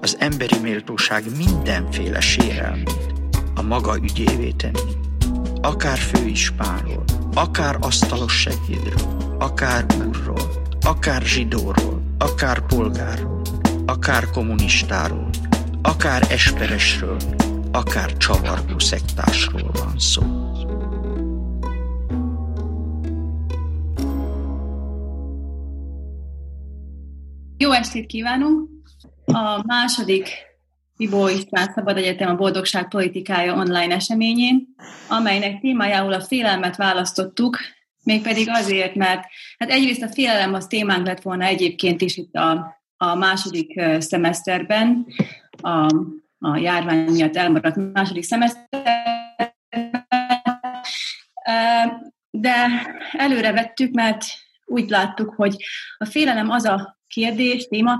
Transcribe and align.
az 0.00 0.16
emberi 0.18 0.58
méltóság 0.62 1.24
mindenféle 1.36 2.20
sérelmét 2.20 3.12
a 3.54 3.62
maga 3.62 3.96
ügyévé 3.96 4.50
tenni. 4.50 4.92
Akár 5.60 5.98
főispánról, 5.98 7.04
akár 7.34 7.76
asztalos 7.80 8.40
segédről, 8.40 9.36
akár 9.38 9.86
úrról, 10.06 10.64
akár 10.80 11.22
zsidóról, 11.22 12.02
akár 12.18 12.66
polgárról, 12.66 13.42
akár 13.86 14.30
kommunistáról, 14.30 15.30
akár 15.82 16.26
esperesről, 16.30 17.16
akár 17.72 18.16
csavargó 18.16 18.78
szektásról 18.78 19.70
van 19.72 19.98
szó. 19.98 20.22
Jó 27.56 27.72
estét 27.72 28.06
kívánunk! 28.06 28.79
A 29.32 29.62
második 29.66 30.28
Bibó 30.96 31.28
István 31.28 31.72
Szabad 31.74 31.96
Egyetem 31.96 32.28
a 32.28 32.34
Boldogság 32.34 32.88
politikája 32.88 33.54
online 33.54 33.94
eseményén, 33.94 34.74
amelynek 35.08 35.60
témájául 35.60 36.12
a 36.12 36.20
félelmet 36.20 36.76
választottuk, 36.76 37.58
mégpedig 38.04 38.48
azért, 38.48 38.94
mert 38.94 39.24
hát 39.58 39.70
egyrészt 39.70 40.02
a 40.02 40.08
félelem 40.08 40.54
az 40.54 40.66
témánk 40.66 41.06
lett 41.06 41.22
volna 41.22 41.44
egyébként 41.44 42.00
is 42.00 42.16
itt 42.16 42.34
a, 42.34 42.82
a 42.96 43.14
második 43.14 43.80
szemeszterben, 43.98 45.06
a, 45.62 45.86
a 46.38 46.56
járvány 46.56 47.10
miatt 47.10 47.36
elmaradt 47.36 47.92
második 47.92 48.22
szemeszterben, 48.22 48.94
de 52.30 52.66
előre 53.12 53.52
vettük, 53.52 53.94
mert 53.94 54.24
úgy 54.64 54.88
láttuk, 54.88 55.34
hogy 55.36 55.56
a 55.98 56.04
félelem 56.04 56.50
az 56.50 56.64
a 56.64 56.98
kérdés, 57.06 57.66
téma, 57.66 57.98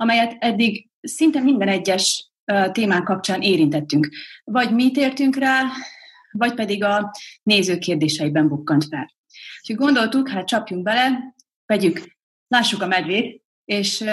amelyet 0.00 0.36
eddig 0.38 0.88
szinte 1.00 1.40
minden 1.40 1.68
egyes 1.68 2.30
témán 2.72 3.04
kapcsán 3.04 3.42
érintettünk. 3.42 4.08
Vagy 4.44 4.74
mit 4.74 4.96
értünk 4.96 5.36
rá, 5.36 5.64
vagy 6.30 6.54
pedig 6.54 6.84
a 6.84 7.10
néző 7.42 7.78
kérdéseiben 7.78 8.48
bukkant 8.48 8.84
fel. 8.84 9.14
Úgyhogy 9.60 9.76
gondoltuk, 9.76 10.28
hát 10.28 10.46
csapjunk 10.46 10.82
bele, 10.82 11.34
vegyük, 11.66 12.16
lássuk 12.48 12.82
a 12.82 12.86
medvét, 12.86 13.44
és 13.64 14.04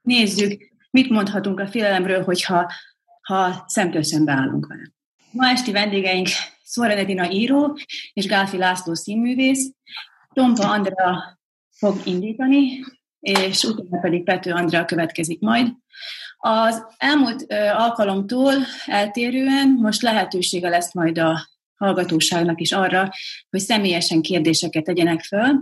nézzük, 0.00 0.72
mit 0.90 1.10
mondhatunk 1.10 1.60
a 1.60 1.66
félelemről, 1.66 2.24
hogyha 2.24 2.72
ha 3.22 3.64
szemtől 3.66 4.02
állunk 4.26 4.66
vele. 4.66 4.92
Ma 5.32 5.48
esti 5.48 5.72
vendégeink 5.72 6.28
Szóra 6.62 6.90
Edina 6.90 7.30
író 7.30 7.78
és 8.12 8.26
Gálfi 8.26 8.56
László 8.56 8.94
színművész, 8.94 9.72
Tompa 10.32 10.70
Andrea 10.70 11.40
fog 11.70 12.00
indítani, 12.04 12.80
és 13.20 13.64
utána 13.64 14.00
pedig 14.00 14.24
Pető 14.24 14.52
Andrea 14.52 14.84
következik 14.84 15.40
majd. 15.40 15.68
Az 16.38 16.84
elmúlt 16.96 17.52
alkalomtól 17.76 18.54
eltérően 18.86 19.68
most 19.68 20.02
lehetősége 20.02 20.68
lesz 20.68 20.94
majd 20.94 21.18
a 21.18 21.48
hallgatóságnak 21.80 22.60
is 22.60 22.72
arra, 22.72 23.10
hogy 23.50 23.60
személyesen 23.60 24.22
kérdéseket 24.22 24.84
tegyenek 24.84 25.20
föl. 25.20 25.60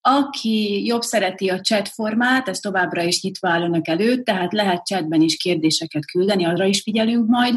Aki 0.00 0.84
jobb 0.84 1.02
szereti 1.02 1.48
a 1.48 1.60
chat 1.60 1.88
formát, 1.88 2.48
ez 2.48 2.58
továbbra 2.58 3.02
is 3.02 3.22
nyitva 3.22 3.48
áll 3.48 3.62
önök 3.62 3.88
előtt, 3.88 4.24
tehát 4.24 4.52
lehet 4.52 4.86
chatben 4.86 5.20
is 5.20 5.36
kérdéseket 5.36 6.04
küldeni, 6.04 6.44
arra 6.44 6.64
is 6.64 6.82
figyelünk 6.82 7.28
majd, 7.28 7.54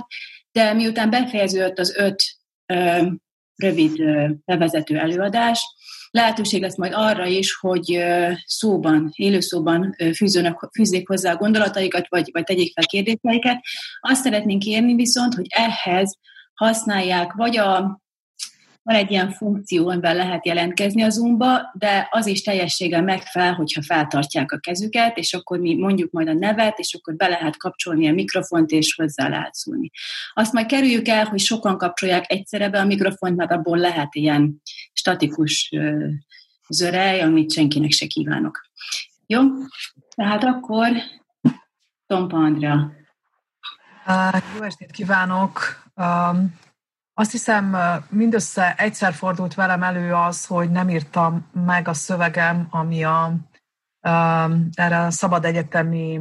de 0.52 0.74
miután 0.74 1.10
befejeződött 1.10 1.80
az 1.80 1.96
öt 1.96 2.24
ö, 2.66 3.08
rövid 3.56 4.00
ö, 4.00 4.28
bevezető 4.46 4.98
előadás, 4.98 5.66
lehetőség 6.14 6.62
lesz 6.62 6.78
majd 6.78 6.92
arra 6.96 7.26
is, 7.26 7.54
hogy 7.54 8.04
szóban, 8.46 9.10
élőszóban 9.16 9.96
fűzőnek, 10.16 10.58
fűzzék 10.74 11.08
hozzá 11.08 11.32
a 11.32 11.38
gondolataikat, 11.38 12.06
vagy, 12.10 12.30
vagy 12.32 12.44
tegyék 12.44 12.74
fel 12.74 12.86
kérdéseiket. 12.86 13.62
Azt 14.00 14.24
szeretnénk 14.24 14.60
kérni 14.60 14.96
viszont, 14.96 15.34
hogy 15.34 15.46
ehhez 15.50 16.18
használják 16.54 17.34
vagy 17.34 17.58
a 17.58 18.02
van 18.84 18.96
egy 18.96 19.12
ilyen 19.12 19.32
funkció, 19.32 19.90
amivel 19.90 20.16
lehet 20.16 20.46
jelentkezni 20.46 21.02
a 21.02 21.10
Zoomba, 21.10 21.72
de 21.74 22.08
az 22.12 22.26
is 22.28 22.42
teljességgel 22.42 23.02
megfelel, 23.02 23.54
hogyha 23.54 23.82
feltartják 23.84 24.52
a 24.52 24.58
kezüket, 24.58 25.18
és 25.18 25.34
akkor 25.34 25.60
mi 25.60 25.76
mondjuk 25.76 26.12
majd 26.12 26.28
a 26.28 26.34
nevet, 26.34 26.80
és 26.80 26.94
akkor 26.94 27.16
be 27.16 27.28
lehet 27.28 27.58
kapcsolni 27.58 28.10
a 28.10 28.14
mikrofont, 28.14 28.72
és 28.72 28.96
hozzá 28.96 29.28
lehet 29.28 29.54
szólni. 29.54 29.92
Azt 30.34 30.54
majd 30.54 30.66
kerüljük 30.66 31.08
el, 31.08 31.26
hogy 31.26 31.40
sokan 31.40 31.78
kapcsolják 31.78 32.32
egyszerre 32.32 32.70
be 32.70 32.80
a 32.80 32.86
mikrofont, 32.86 33.36
mert 33.36 33.52
abból 33.52 33.78
lehet 33.78 34.16
ilyen 34.16 34.62
statikus 34.94 35.72
zörej, 36.70 37.22
amit 37.22 37.52
senkinek 37.52 37.92
se 37.92 38.06
kívánok. 38.06 38.62
Jó? 39.26 39.42
Tehát 40.16 40.44
akkor 40.44 40.90
Tompa 42.06 42.38
Andrea. 42.38 42.92
Jó 44.58 44.64
estét 44.64 44.92
kívánok! 44.92 45.84
Um, 45.96 46.62
azt 47.14 47.32
hiszem, 47.32 47.78
mindössze 48.10 48.76
egyszer 48.76 49.14
fordult 49.14 49.54
velem 49.54 49.84
elő 49.84 50.14
az, 50.14 50.46
hogy 50.46 50.72
nem 50.72 50.90
írtam 50.90 51.50
meg 51.54 51.88
a 51.88 51.94
szövegem, 51.94 52.68
ami 52.70 53.04
a, 53.04 53.34
erre 54.74 55.00
a 55.00 55.12
szabad 55.12 55.46
egyetemi 55.46 56.20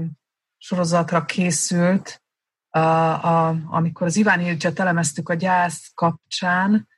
sorozatra 0.58 1.24
készült, 1.24 2.22
a, 2.68 2.78
a, 2.78 3.56
amikor 3.66 4.06
az 4.06 4.16
Iván 4.16 4.40
Ilcset 4.40 4.78
elemeztük 4.78 5.28
a 5.28 5.34
gyász 5.34 5.90
kapcsán, 5.94 6.88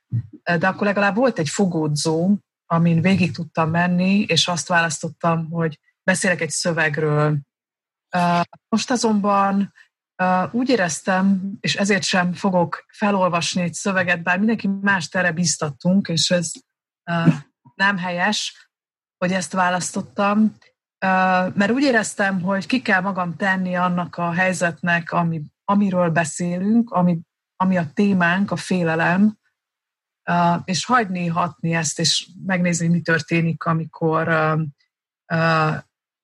de 0.43 0.67
akkor 0.67 0.87
legalább 0.87 1.15
volt 1.15 1.39
egy 1.39 1.49
fogódzó, 1.49 2.37
amin 2.65 3.01
végig 3.01 3.33
tudtam 3.33 3.69
menni, 3.69 4.19
és 4.19 4.47
azt 4.47 4.67
választottam, 4.67 5.49
hogy 5.49 5.79
beszélek 6.03 6.41
egy 6.41 6.49
szövegről. 6.49 7.37
Most 8.69 8.91
azonban 8.91 9.73
úgy 10.51 10.69
éreztem, 10.69 11.51
és 11.59 11.75
ezért 11.75 12.03
sem 12.03 12.33
fogok 12.33 12.85
felolvasni 12.87 13.61
egy 13.61 13.73
szöveget, 13.73 14.23
bár 14.23 14.37
mindenki 14.37 14.67
más 14.67 15.07
erre 15.11 15.31
biztattunk, 15.31 16.07
és 16.07 16.31
ez 16.31 16.51
nem 17.75 17.97
helyes, 17.97 18.69
hogy 19.17 19.31
ezt 19.31 19.53
választottam, 19.53 20.57
mert 21.53 21.71
úgy 21.71 21.83
éreztem, 21.83 22.41
hogy 22.41 22.65
ki 22.65 22.81
kell 22.81 23.01
magam 23.01 23.35
tenni 23.35 23.75
annak 23.75 24.15
a 24.17 24.31
helyzetnek, 24.31 25.11
ami, 25.11 25.41
amiről 25.63 26.09
beszélünk, 26.09 26.91
ami, 26.91 27.19
ami 27.55 27.77
a 27.77 27.91
témánk, 27.93 28.51
a 28.51 28.55
félelem, 28.55 29.37
és 30.65 30.85
hagyni 30.85 31.27
hatni 31.27 31.73
ezt, 31.73 31.99
és 31.99 32.29
megnézni, 32.45 32.87
mi 32.87 33.01
történik, 33.01 33.63
amikor 33.63 34.27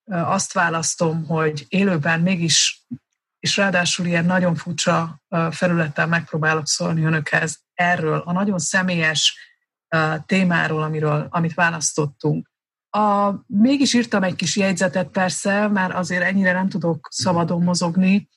azt 0.06 0.54
választom, 0.54 1.26
hogy 1.26 1.66
élőben 1.68 2.20
mégis 2.20 2.86
és 3.42 3.58
ráadásul 3.58 4.06
ilyen 4.06 4.26
nagyon 4.26 4.56
furcsa 4.56 5.22
felületen 5.52 6.10
megpróbálok 6.10 6.68
szólni 6.68 7.04
önökhez 7.04 7.60
erről, 7.74 8.18
a 8.26 8.32
nagyon 8.32 8.60
személyes 8.60 9.38
témáról, 10.26 10.84
amiről, 10.84 11.28
amit 11.30 11.54
választottunk. 11.54 12.52
A, 12.90 13.34
mégis 13.48 13.94
írtam 13.94 14.24
egy 14.24 14.36
kis 14.36 14.58
jegyzetet 14.58 15.08
persze, 15.08 15.68
már 15.68 15.96
azért 15.96 16.24
ennyire 16.24 16.52
nem 16.52 16.70
tudok 16.70 17.08
szabadon 17.12 17.64
mozogni, 17.64 18.30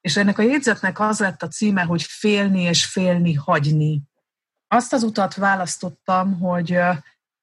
és 0.00 0.16
ennek 0.16 0.38
a 0.38 0.42
jegyzetnek 0.42 1.00
az 1.00 1.18
lett 1.18 1.42
a 1.42 1.48
címe, 1.48 1.82
hogy 1.82 2.02
félni 2.02 2.62
és 2.62 2.84
félni 2.86 3.34
hagyni. 3.34 4.02
Azt 4.68 4.92
az 4.92 5.02
utat 5.02 5.34
választottam, 5.34 6.40
hogy 6.40 6.78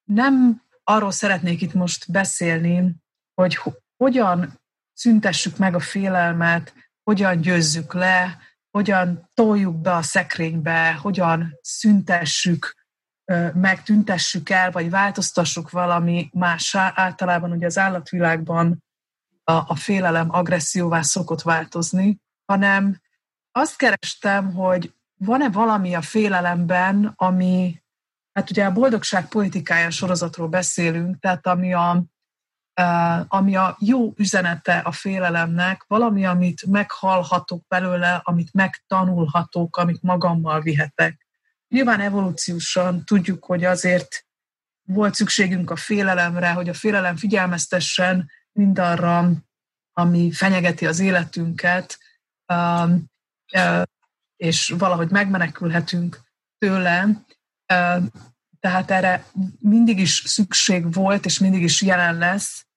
nem 0.03 0.61
arról 0.83 1.11
szeretnék 1.11 1.61
itt 1.61 1.73
most 1.73 2.11
beszélni, 2.11 2.95
hogy 3.33 3.59
hogyan 3.97 4.61
szüntessük 4.93 5.57
meg 5.57 5.75
a 5.75 5.79
félelmet, 5.79 6.73
hogyan 7.09 7.41
győzzük 7.41 7.93
le, 7.93 8.37
hogyan 8.71 9.29
toljuk 9.33 9.81
be 9.81 9.95
a 9.95 10.01
szekrénybe, 10.01 10.93
hogyan 10.93 11.57
szüntessük, 11.61 12.75
megtüntessük 13.53 14.49
el, 14.49 14.71
vagy 14.71 14.89
változtassuk 14.89 15.69
valami 15.69 16.29
mássá. 16.33 16.93
Általában 16.95 17.51
ugye 17.51 17.65
az 17.65 17.77
állatvilágban 17.77 18.83
a, 19.43 19.51
a 19.51 19.75
félelem 19.75 20.27
agresszióvá 20.31 21.01
szokott 21.01 21.41
változni, 21.41 22.19
hanem 22.45 23.01
azt 23.51 23.75
kerestem, 23.77 24.53
hogy 24.53 24.93
van-e 25.17 25.49
valami 25.49 25.95
a 25.95 26.01
félelemben, 26.01 27.13
ami, 27.15 27.81
hát 28.33 28.49
ugye 28.49 28.65
a 28.65 28.71
boldogság 28.71 29.27
politikája 29.27 29.89
sorozatról 29.89 30.47
beszélünk, 30.47 31.19
tehát 31.19 31.47
ami 31.47 31.73
a, 31.73 32.03
ami 33.27 33.55
a 33.55 33.77
jó 33.79 34.13
üzenete 34.15 34.77
a 34.77 34.91
félelemnek, 34.91 35.83
valami, 35.87 36.25
amit 36.25 36.65
meghallhatok 36.65 37.67
belőle, 37.67 38.21
amit 38.23 38.53
megtanulhatok, 38.53 39.77
amit 39.77 40.01
magammal 40.01 40.61
vihetek. 40.61 41.27
Nyilván 41.67 41.99
evolúciósan 41.99 43.05
tudjuk, 43.05 43.45
hogy 43.45 43.63
azért 43.63 44.25
volt 44.83 45.15
szükségünk 45.15 45.71
a 45.71 45.75
félelemre, 45.75 46.51
hogy 46.51 46.69
a 46.69 46.73
félelem 46.73 47.15
figyelmeztessen 47.15 48.29
mindarra, 48.51 49.31
ami 49.93 50.31
fenyegeti 50.31 50.87
az 50.87 50.99
életünket, 50.99 51.97
és 54.35 54.73
valahogy 54.77 55.09
megmenekülhetünk 55.09 56.21
tőle. 56.57 57.07
Tehát 58.59 58.91
erre 58.91 59.25
mindig 59.59 59.99
is 59.99 60.23
szükség 60.25 60.93
volt, 60.93 61.25
és 61.25 61.39
mindig 61.39 61.61
is 61.61 61.81
jelen 61.81 62.17
lesz. 62.17 62.67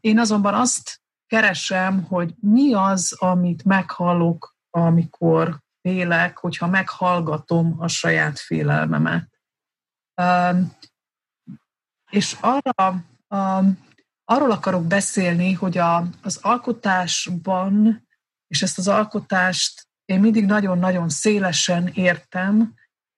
Én 0.00 0.18
azonban 0.18 0.54
azt 0.54 1.00
keresem, 1.26 2.02
hogy 2.04 2.34
mi 2.40 2.74
az, 2.74 3.16
amit 3.18 3.64
meghallok, 3.64 4.56
amikor 4.70 5.60
félek, 5.80 6.38
hogyha 6.38 6.66
meghallgatom 6.66 7.74
a 7.78 7.88
saját 7.88 8.38
félelmemet. 8.38 9.40
És 12.10 12.36
arra, 12.40 13.04
arról 14.24 14.50
akarok 14.50 14.86
beszélni, 14.86 15.52
hogy 15.52 15.78
a, 15.78 16.06
az 16.22 16.38
alkotásban, 16.42 18.06
és 18.46 18.62
ezt 18.62 18.78
az 18.78 18.88
alkotást 18.88 19.88
én 20.04 20.20
mindig 20.20 20.44
nagyon-nagyon 20.44 21.08
szélesen 21.08 21.86
értem, 21.86 22.74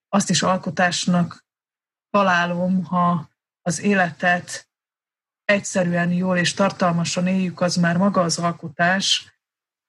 azt 0.08 0.30
is 0.30 0.42
alkotásnak 0.42 1.44
találom, 2.10 2.84
ha 2.84 3.28
az 3.62 3.80
életet 3.80 4.68
egyszerűen, 5.44 6.12
jól 6.12 6.36
és 6.36 6.54
tartalmasan 6.54 7.26
éljük, 7.26 7.60
az 7.60 7.76
már 7.76 7.96
maga 7.96 8.20
az 8.20 8.38
alkotás, 8.38 9.32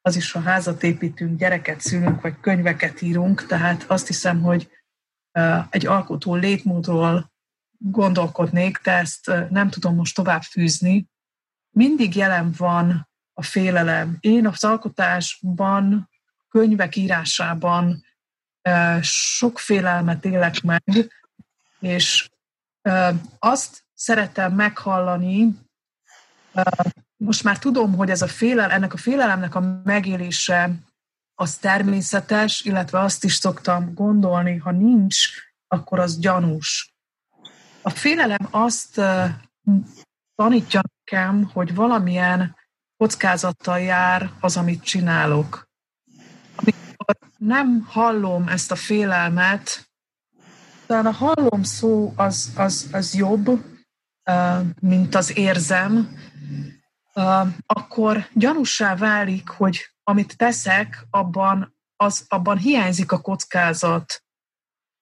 az 0.01 0.15
is, 0.15 0.31
ha 0.31 0.39
házat 0.39 0.83
építünk, 0.83 1.39
gyereket 1.39 1.81
szülünk, 1.81 2.21
vagy 2.21 2.39
könyveket 2.39 3.01
írunk, 3.01 3.45
tehát 3.45 3.83
azt 3.83 4.07
hiszem, 4.07 4.41
hogy 4.41 4.69
egy 5.69 5.85
alkotó 5.85 6.35
létmódról 6.35 7.33
gondolkodnék, 7.77 8.77
de 8.77 8.91
ezt 8.91 9.31
nem 9.49 9.69
tudom 9.69 9.95
most 9.95 10.15
tovább 10.15 10.41
fűzni. 10.41 11.07
Mindig 11.69 12.15
jelen 12.15 12.53
van 12.57 13.09
a 13.33 13.43
félelem. 13.43 14.17
Én 14.19 14.47
az 14.47 14.63
alkotásban, 14.63 16.09
könyvek 16.49 16.95
írásában 16.95 18.05
sok 19.01 19.59
félelmet 19.59 20.25
élek 20.25 20.61
meg, 20.61 20.83
és 21.79 22.29
azt 23.39 23.84
szeretem 23.95 24.53
meghallani, 24.53 25.57
most 27.17 27.43
már 27.43 27.59
tudom, 27.59 27.95
hogy 27.95 28.09
ez 28.09 28.21
a 28.21 28.27
félel, 28.27 28.71
ennek 28.71 28.93
a 28.93 28.97
félelemnek 28.97 29.55
a 29.55 29.81
megélése 29.83 30.71
az 31.35 31.55
természetes, 31.55 32.61
illetve 32.61 32.99
azt 32.99 33.23
is 33.23 33.33
szoktam 33.33 33.93
gondolni, 33.93 34.57
ha 34.57 34.71
nincs, 34.71 35.27
akkor 35.67 35.99
az 35.99 36.19
gyanús. 36.19 36.93
A 37.81 37.89
félelem 37.89 38.47
azt 38.51 39.01
tanítja 40.35 40.81
nekem, 41.03 41.49
hogy 41.53 41.75
valamilyen 41.75 42.55
kockázattal 42.97 43.79
jár 43.79 44.31
az, 44.39 44.57
amit 44.57 44.83
csinálok. 44.83 45.69
Amikor 46.55 47.15
nem 47.37 47.85
hallom 47.89 48.47
ezt 48.47 48.71
a 48.71 48.75
félelmet, 48.75 49.89
talán 50.85 51.05
a 51.05 51.11
hallom 51.11 51.63
szó 51.63 52.13
az, 52.15 52.51
az, 52.55 52.89
az 52.91 53.13
jobb, 53.13 53.74
mint 54.79 55.15
az 55.15 55.37
érzem, 55.37 56.17
akkor 57.65 58.27
gyanúsá 58.33 58.95
válik, 58.95 59.49
hogy 59.49 59.89
amit 60.03 60.37
teszek, 60.37 61.05
abban, 61.09 61.75
az, 61.95 62.25
abban 62.27 62.57
hiányzik 62.57 63.11
a 63.11 63.21
kockázat. 63.21 64.23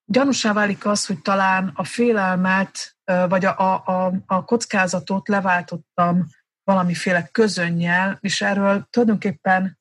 Gyanúsá 0.05 0.53
válik 0.53 0.85
az, 0.85 1.05
hogy 1.05 1.21
talán 1.21 1.71
a 1.75 1.83
félelmet, 1.83 2.95
vagy 3.03 3.45
a, 3.45 3.85
a, 3.85 4.13
a 4.25 4.45
kockázatot 4.45 5.27
leváltottam 5.27 6.27
valamiféle 6.63 7.27
közönnyel, 7.31 8.17
és 8.21 8.41
erről 8.41 8.87
tulajdonképpen 8.89 9.79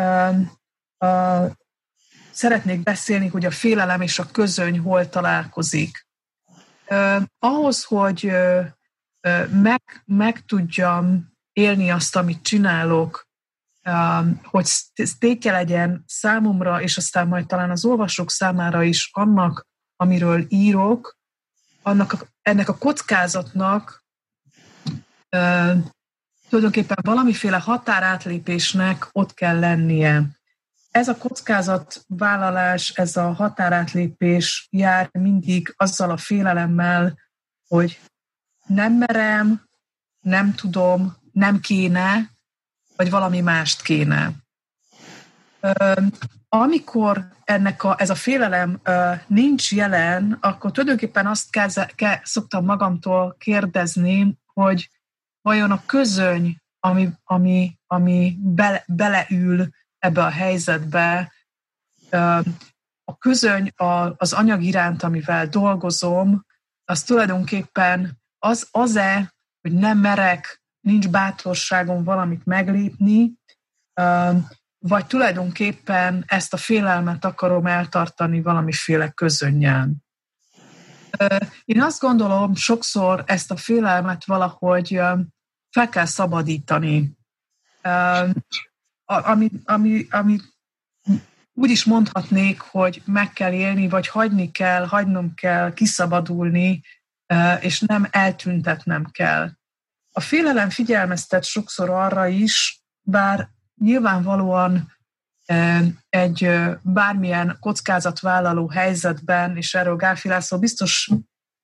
uh, 0.00 1.50
szeretnék 2.30 2.82
beszélni, 2.82 3.28
hogy 3.28 3.44
a 3.44 3.50
félelem 3.50 4.00
és 4.00 4.18
a 4.18 4.30
közöny 4.32 4.78
hol 4.78 5.08
találkozik. 5.08 6.06
Uh, 6.88 7.22
ahhoz, 7.38 7.84
hogy 7.84 8.32
meg, 9.50 10.02
meg 10.04 10.44
tudjam 10.44 11.32
élni 11.52 11.90
azt, 11.90 12.16
amit 12.16 12.42
csinálok, 12.42 13.28
hogy 14.42 14.70
tétje 15.18 15.52
legyen 15.52 16.04
számomra, 16.06 16.82
és 16.82 16.96
aztán 16.96 17.28
majd 17.28 17.46
talán 17.46 17.70
az 17.70 17.84
olvasók 17.84 18.30
számára 18.30 18.82
is 18.82 19.10
annak, 19.12 19.66
amiről 19.96 20.44
írok, 20.48 21.18
annak, 21.82 22.26
ennek 22.42 22.68
a 22.68 22.78
kockázatnak 22.78 24.04
tulajdonképpen 26.48 26.98
valamiféle 27.02 27.56
határátlépésnek 27.56 29.08
ott 29.12 29.34
kell 29.34 29.58
lennie. 29.58 30.22
Ez 30.90 31.08
a 31.08 31.16
kockázatvállalás, 31.16 32.90
ez 32.90 33.16
a 33.16 33.32
határátlépés 33.32 34.68
jár 34.70 35.08
mindig 35.12 35.74
azzal 35.76 36.10
a 36.10 36.16
félelemmel, 36.16 37.18
hogy 37.68 38.00
nem 38.66 38.92
merem, 38.92 39.68
nem 40.20 40.54
tudom, 40.54 41.16
nem 41.32 41.60
kéne, 41.60 42.30
vagy 42.96 43.10
valami 43.10 43.40
mást 43.40 43.82
kéne. 43.82 44.32
Amikor 46.48 47.28
ennek 47.44 47.84
a, 47.84 47.94
ez 47.98 48.10
a 48.10 48.14
félelem 48.14 48.80
nincs 49.26 49.72
jelen, 49.72 50.38
akkor 50.40 50.70
tulajdonképpen 50.70 51.26
azt 51.26 51.50
kell, 51.50 51.68
kell, 51.94 52.18
szoktam 52.22 52.64
magamtól 52.64 53.36
kérdezni, 53.38 54.38
hogy 54.52 54.90
vajon 55.42 55.70
a 55.70 55.84
közöny, 55.86 56.56
ami, 56.80 57.08
ami, 57.24 57.78
ami 57.86 58.36
bele, 58.40 58.84
beleül 58.86 59.68
ebbe 59.98 60.24
a 60.24 60.30
helyzetbe, 60.30 61.32
a 63.04 63.18
közöny 63.18 63.72
az 64.16 64.32
anyag 64.32 64.62
iránt, 64.62 65.02
amivel 65.02 65.46
dolgozom, 65.46 66.44
az 66.84 67.02
tulajdonképpen 67.02 68.19
az, 68.42 68.68
az-e, 68.70 69.34
hogy 69.60 69.72
nem 69.72 69.98
merek, 69.98 70.62
nincs 70.80 71.08
bátorságom 71.08 72.04
valamit 72.04 72.44
meglépni, 72.46 73.32
vagy 74.78 75.06
tulajdonképpen 75.06 76.24
ezt 76.26 76.52
a 76.52 76.56
félelmet 76.56 77.24
akarom 77.24 77.66
eltartani 77.66 78.42
valamiféle 78.42 79.08
közönnyel. 79.08 79.90
Én 81.64 81.82
azt 81.82 82.00
gondolom, 82.00 82.54
sokszor 82.54 83.22
ezt 83.26 83.50
a 83.50 83.56
félelmet 83.56 84.24
valahogy 84.24 84.88
fel 85.70 85.88
kell 85.90 86.04
szabadítani. 86.04 87.12
Ami, 89.04 89.50
ami, 89.64 90.06
ami 90.10 90.38
úgy 91.52 91.70
is 91.70 91.84
mondhatnék, 91.84 92.60
hogy 92.60 93.02
meg 93.04 93.32
kell 93.32 93.52
élni, 93.52 93.88
vagy 93.88 94.08
hagyni 94.08 94.50
kell, 94.50 94.86
hagynom 94.86 95.34
kell 95.34 95.72
kiszabadulni, 95.74 96.82
és 97.60 97.80
nem 97.80 98.06
eltüntetnem 98.10 99.04
kell. 99.10 99.50
A 100.12 100.20
félelem 100.20 100.70
figyelmeztet 100.70 101.44
sokszor 101.44 101.90
arra 101.90 102.26
is, 102.26 102.82
bár 103.02 103.48
nyilvánvalóan 103.76 104.92
egy 106.08 106.50
bármilyen 106.82 107.56
kockázatvállaló 107.60 108.68
helyzetben, 108.68 109.56
és 109.56 109.74
erről 109.74 109.96
Gálfi 109.96 110.28
László 110.28 110.58
biztos 110.58 111.10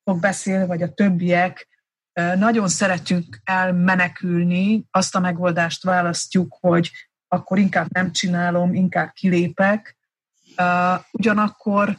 fog 0.03 0.19
beszélni, 0.19 0.65
vagy 0.65 0.81
a 0.81 0.93
többiek, 0.93 1.67
nagyon 2.13 2.67
szeretünk 2.67 3.41
elmenekülni, 3.43 4.85
azt 4.91 5.15
a 5.15 5.19
megoldást 5.19 5.83
választjuk, 5.83 6.57
hogy 6.59 6.91
akkor 7.27 7.57
inkább 7.57 7.87
nem 7.91 8.11
csinálom, 8.11 8.73
inkább 8.73 9.11
kilépek. 9.11 9.97
Ugyanakkor 11.11 11.97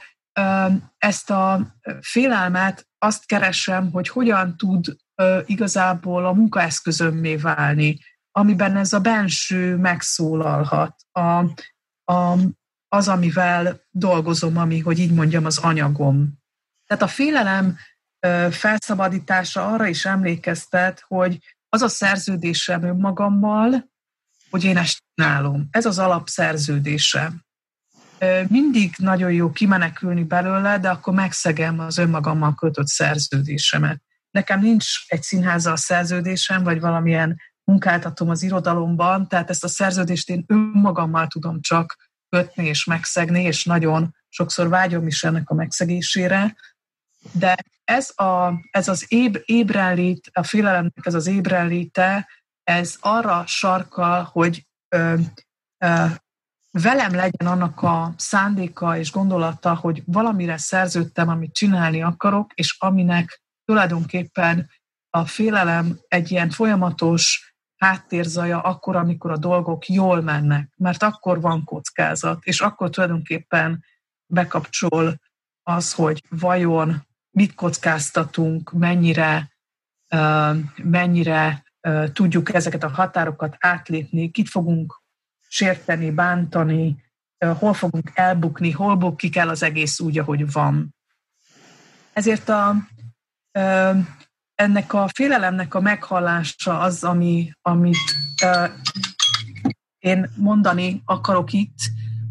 ezt 0.98 1.30
a 1.30 1.74
félelmet 2.00 2.88
azt 2.98 3.26
keresem, 3.26 3.90
hogy 3.90 4.08
hogyan 4.08 4.56
tud 4.56 4.96
igazából 5.44 6.26
a 6.26 6.32
munkaeszközömmé 6.32 7.36
válni, 7.36 7.98
amiben 8.30 8.76
ez 8.76 8.92
a 8.92 9.00
benső 9.00 9.76
megszólalhat, 9.76 10.94
a, 11.12 11.44
a, 12.12 12.38
az, 12.88 13.08
amivel 13.08 13.80
dolgozom, 13.90 14.56
ami, 14.56 14.78
hogy 14.78 14.98
így 14.98 15.12
mondjam, 15.12 15.44
az 15.44 15.58
anyagom. 15.58 16.38
Tehát 16.86 17.02
a 17.02 17.08
félelem 17.08 17.76
felszabadítása 18.50 19.72
arra 19.72 19.86
is 19.86 20.04
emlékeztet, 20.04 21.04
hogy 21.06 21.38
az 21.68 21.82
a 21.82 21.88
szerződésem 21.88 22.82
önmagammal, 22.82 23.90
hogy 24.50 24.64
én 24.64 24.76
ezt 24.76 25.02
csinálom. 25.14 25.68
Ez 25.70 25.86
az 25.86 25.98
alapszerződésem 25.98 27.46
mindig 28.48 28.94
nagyon 28.96 29.32
jó 29.32 29.50
kimenekülni 29.50 30.22
belőle, 30.22 30.78
de 30.78 30.88
akkor 30.88 31.14
megszegem 31.14 31.80
az 31.80 31.98
önmagammal 31.98 32.54
kötött 32.54 32.86
szerződésemet. 32.86 34.02
nekem 34.30 34.60
nincs 34.60 34.86
egy 35.06 35.22
színházzal 35.22 35.76
szerződésem, 35.76 36.62
vagy 36.62 36.80
valamilyen 36.80 37.40
munkáltatom 37.64 38.28
az 38.28 38.42
irodalomban, 38.42 39.28
tehát 39.28 39.50
ezt 39.50 39.64
a 39.64 39.68
szerződést 39.68 40.30
én 40.30 40.44
önmagammal 40.46 41.26
tudom 41.26 41.60
csak 41.60 41.96
kötni 42.28 42.66
és 42.66 42.84
megszegni, 42.84 43.42
és 43.42 43.64
nagyon 43.64 44.14
sokszor 44.28 44.68
vágyom 44.68 45.06
is 45.06 45.24
ennek 45.24 45.50
a 45.50 45.54
megszegésére, 45.54 46.56
de 47.32 47.56
ez, 47.84 48.10
a, 48.16 48.52
ez 48.70 48.88
az 48.88 49.04
éb, 49.08 49.38
ébrenlét, 49.44 50.30
a 50.32 50.42
félelemnek 50.42 51.06
ez 51.06 51.14
az 51.14 51.26
ébrenléte, 51.26 52.28
ez 52.64 52.96
arra 53.00 53.46
sarkal, 53.46 54.22
hogy 54.22 54.66
ö, 54.88 55.14
ö, 55.78 56.04
velem 56.70 57.14
legyen 57.14 57.46
annak 57.46 57.82
a 57.82 58.14
szándéka 58.16 58.96
és 58.96 59.12
gondolata, 59.12 59.74
hogy 59.74 60.02
valamire 60.06 60.56
szerződtem, 60.56 61.28
amit 61.28 61.54
csinálni 61.54 62.02
akarok, 62.02 62.52
és 62.54 62.76
aminek 62.78 63.42
tulajdonképpen 63.64 64.70
a 65.10 65.24
félelem 65.24 65.98
egy 66.08 66.30
ilyen 66.30 66.50
folyamatos 66.50 67.52
háttérzaja 67.76 68.60
akkor, 68.60 68.96
amikor 68.96 69.30
a 69.30 69.36
dolgok 69.36 69.88
jól 69.88 70.20
mennek, 70.20 70.72
mert 70.76 71.02
akkor 71.02 71.40
van 71.40 71.64
kockázat, 71.64 72.44
és 72.44 72.60
akkor 72.60 72.90
tulajdonképpen 72.90 73.84
bekapcsol 74.26 75.20
az, 75.62 75.92
hogy 75.92 76.22
vajon 76.28 77.06
mit 77.30 77.54
kockáztatunk, 77.54 78.72
mennyire, 78.72 79.52
mennyire 80.82 81.64
tudjuk 82.12 82.54
ezeket 82.54 82.82
a 82.82 82.88
határokat 82.88 83.56
átlépni, 83.58 84.30
kit 84.30 84.48
fogunk 84.48 84.97
sérteni, 85.48 86.10
bántani, 86.10 87.04
hol 87.58 87.74
fogunk 87.74 88.10
elbukni, 88.14 88.70
hol 88.70 88.96
bukik 88.96 89.36
el 89.36 89.48
az 89.48 89.62
egész 89.62 90.00
úgy, 90.00 90.18
ahogy 90.18 90.52
van. 90.52 90.94
Ezért 92.12 92.48
a, 92.48 92.74
ennek 94.54 94.92
a 94.92 95.08
félelemnek 95.14 95.74
a 95.74 95.80
meghallása 95.80 96.78
az, 96.78 97.04
ami, 97.04 97.52
amit 97.62 98.16
én 99.98 100.30
mondani 100.36 101.02
akarok 101.04 101.52
itt, 101.52 101.78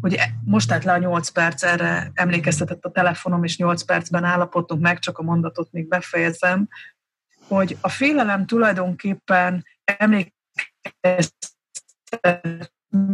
hogy 0.00 0.14
e, 0.14 0.34
most 0.44 0.72
állt 0.72 0.84
le 0.84 0.92
a 0.92 0.98
8 0.98 1.28
perc, 1.28 1.62
erre 1.62 2.10
emlékeztetett 2.14 2.84
a 2.84 2.90
telefonom, 2.90 3.44
és 3.44 3.56
8 3.56 3.82
percben 3.82 4.24
állapodtunk 4.24 4.80
meg, 4.80 4.98
csak 4.98 5.18
a 5.18 5.22
mondatot 5.22 5.72
még 5.72 5.88
befejezem, 5.88 6.68
hogy 7.48 7.78
a 7.80 7.88
félelem 7.88 8.46
tulajdonképpen 8.46 9.64
emlékeztet 9.84 10.32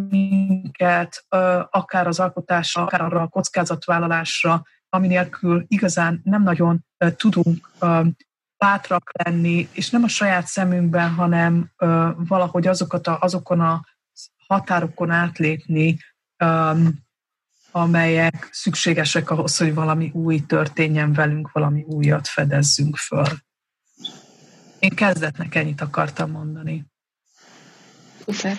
minket 0.08 1.24
akár 1.70 2.06
az 2.06 2.20
alkotásra, 2.20 2.82
akár 2.82 3.00
arra 3.00 3.20
a 3.20 3.28
kockázatvállalásra, 3.28 4.62
ami 4.88 5.06
nélkül 5.06 5.64
igazán 5.68 6.20
nem 6.24 6.42
nagyon 6.42 6.84
tudunk 7.16 7.70
bátrak 8.58 9.10
lenni, 9.12 9.68
és 9.72 9.90
nem 9.90 10.02
a 10.02 10.08
saját 10.08 10.46
szemünkben, 10.46 11.14
hanem 11.14 11.70
valahogy 12.16 12.66
azokat 12.66 13.06
a, 13.06 13.18
azokon 13.20 13.60
a 13.60 13.84
határokon 14.46 15.10
átlépni, 15.10 15.98
amelyek 17.70 18.48
szükségesek 18.52 19.30
ahhoz, 19.30 19.56
hogy 19.56 19.74
valami 19.74 20.10
új 20.14 20.40
történjen 20.46 21.12
velünk, 21.12 21.52
valami 21.52 21.82
újat 21.82 22.28
fedezzünk 22.28 22.96
föl. 22.96 23.26
Én 24.78 24.94
kezdetnek 24.94 25.54
ennyit 25.54 25.80
akartam 25.80 26.30
mondani. 26.30 26.84
Szuper. 28.26 28.58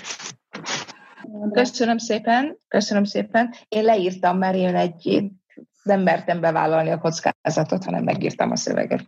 Köszönöm 1.51 1.97
szépen, 1.97 2.57
köszönöm 2.67 3.03
szépen. 3.03 3.53
Én 3.67 3.83
leírtam, 3.83 4.37
mert 4.37 4.55
én 4.55 4.75
egy 4.75 5.31
nem 5.83 6.01
mertem 6.01 6.39
bevállalni 6.41 6.89
a 6.89 6.97
kockázatot, 6.97 7.83
hanem 7.83 8.03
megírtam 8.03 8.51
a 8.51 8.55
szöveget. 8.55 9.05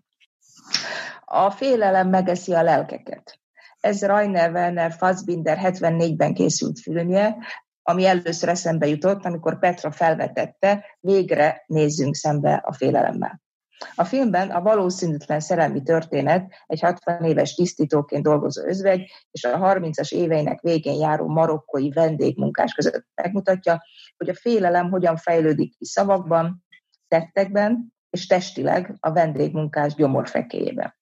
A 1.25 1.51
félelem 1.51 2.09
megeszi 2.09 2.53
a 2.53 2.61
lelkeket. 2.61 3.39
Ez 3.79 4.05
Rainer 4.05 4.51
Werner 4.51 4.91
Fassbinder 4.91 5.59
74-ben 5.61 6.33
készült 6.33 6.79
filmje, 6.79 7.37
ami 7.81 8.05
először 8.05 8.49
eszembe 8.49 8.87
jutott, 8.87 9.25
amikor 9.25 9.59
Petra 9.59 9.91
felvetette, 9.91 10.85
végre 10.99 11.63
nézzünk 11.67 12.15
szembe 12.15 12.53
a 12.53 12.73
félelemmel. 12.73 13.41
A 13.95 14.03
filmben 14.03 14.49
a 14.49 14.61
valószínűtlen 14.61 15.39
szerelmi 15.39 15.81
történet 15.81 16.53
egy 16.65 16.79
60 16.79 17.23
éves 17.23 17.53
tisztítóként 17.53 18.23
dolgozó 18.23 18.63
özvegy 18.63 19.11
és 19.31 19.43
a 19.43 19.59
30-as 19.59 20.13
éveinek 20.13 20.61
végén 20.61 20.99
járó 20.99 21.27
marokkói 21.27 21.89
vendégmunkás 21.89 22.73
között 22.73 23.05
megmutatja, 23.15 23.83
hogy 24.17 24.29
a 24.29 24.35
félelem 24.35 24.89
hogyan 24.89 25.15
fejlődik 25.15 25.77
ki 25.77 25.85
szavakban, 25.85 26.65
tettekben 27.07 27.93
és 28.09 28.27
testileg 28.27 28.95
a 28.99 29.11
vendégmunkás 29.11 29.93
gyomorfekéjében. 29.93 30.95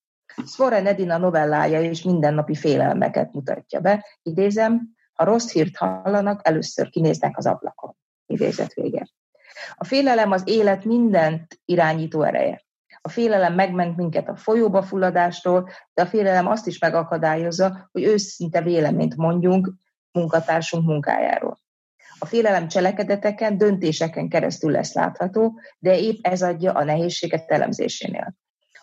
Svoren 0.45 0.87
Edina 0.87 1.17
novellája 1.17 1.81
és 1.81 2.03
mindennapi 2.03 2.55
félelmeket 2.55 3.33
mutatja 3.33 3.79
be. 3.79 4.05
Idézem, 4.21 4.89
ha 5.13 5.23
rossz 5.23 5.51
hírt 5.51 5.77
hallanak, 5.77 6.47
először 6.47 6.89
kinéznek 6.89 7.37
az 7.37 7.45
ablakon. 7.45 7.95
Idézet 8.25 8.73
vége. 8.73 9.07
A 9.75 9.83
félelem 9.83 10.31
az 10.31 10.41
élet 10.45 10.85
mindent 10.85 11.59
irányító 11.65 12.21
ereje. 12.21 12.64
A 13.05 13.09
félelem 13.09 13.53
megment 13.53 13.95
minket 13.97 14.29
a 14.29 14.35
folyóba 14.35 14.81
fulladástól, 14.81 15.69
de 15.93 16.01
a 16.01 16.05
félelem 16.05 16.47
azt 16.47 16.67
is 16.67 16.79
megakadályozza, 16.79 17.89
hogy 17.91 18.03
őszinte 18.03 18.61
véleményt 18.61 19.15
mondjunk 19.15 19.73
munkatársunk 20.11 20.85
munkájáról. 20.85 21.57
A 22.19 22.25
félelem 22.25 22.67
cselekedeteken, 22.67 23.57
döntéseken 23.57 24.29
keresztül 24.29 24.71
lesz 24.71 24.93
látható, 24.93 25.59
de 25.79 25.99
épp 25.99 26.17
ez 26.21 26.41
adja 26.41 26.71
a 26.71 26.83
nehézséget 26.83 27.51
elemzésénél. 27.51 28.35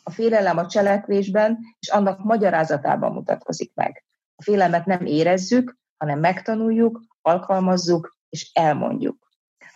A 0.02 0.10
félelem 0.10 0.56
a 0.56 0.66
cselekvésben 0.66 1.58
és 1.78 1.88
annak 1.88 2.24
magyarázatában 2.24 3.12
mutatkozik 3.12 3.72
meg. 3.74 4.04
A 4.36 4.42
félelmet 4.42 4.86
nem 4.86 5.04
érezzük, 5.04 5.76
hanem 5.96 6.18
megtanuljuk, 6.18 7.02
alkalmazzuk 7.22 8.16
és 8.28 8.50
elmondjuk. 8.52 9.21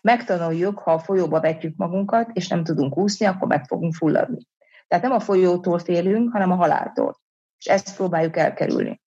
Megtanuljuk, 0.06 0.78
ha 0.78 0.92
a 0.92 0.98
folyóba 0.98 1.40
vetjük 1.40 1.76
magunkat, 1.76 2.30
és 2.32 2.48
nem 2.48 2.64
tudunk 2.64 2.96
úszni, 2.96 3.26
akkor 3.26 3.48
meg 3.48 3.64
fogunk 3.64 3.94
fulladni. 3.94 4.46
Tehát 4.88 5.04
nem 5.04 5.12
a 5.12 5.20
folyótól 5.20 5.78
félünk, 5.78 6.32
hanem 6.32 6.50
a 6.50 6.54
haláltól. 6.54 7.20
És 7.58 7.66
ezt 7.66 7.96
próbáljuk 7.96 8.36
elkerülni. 8.36 9.00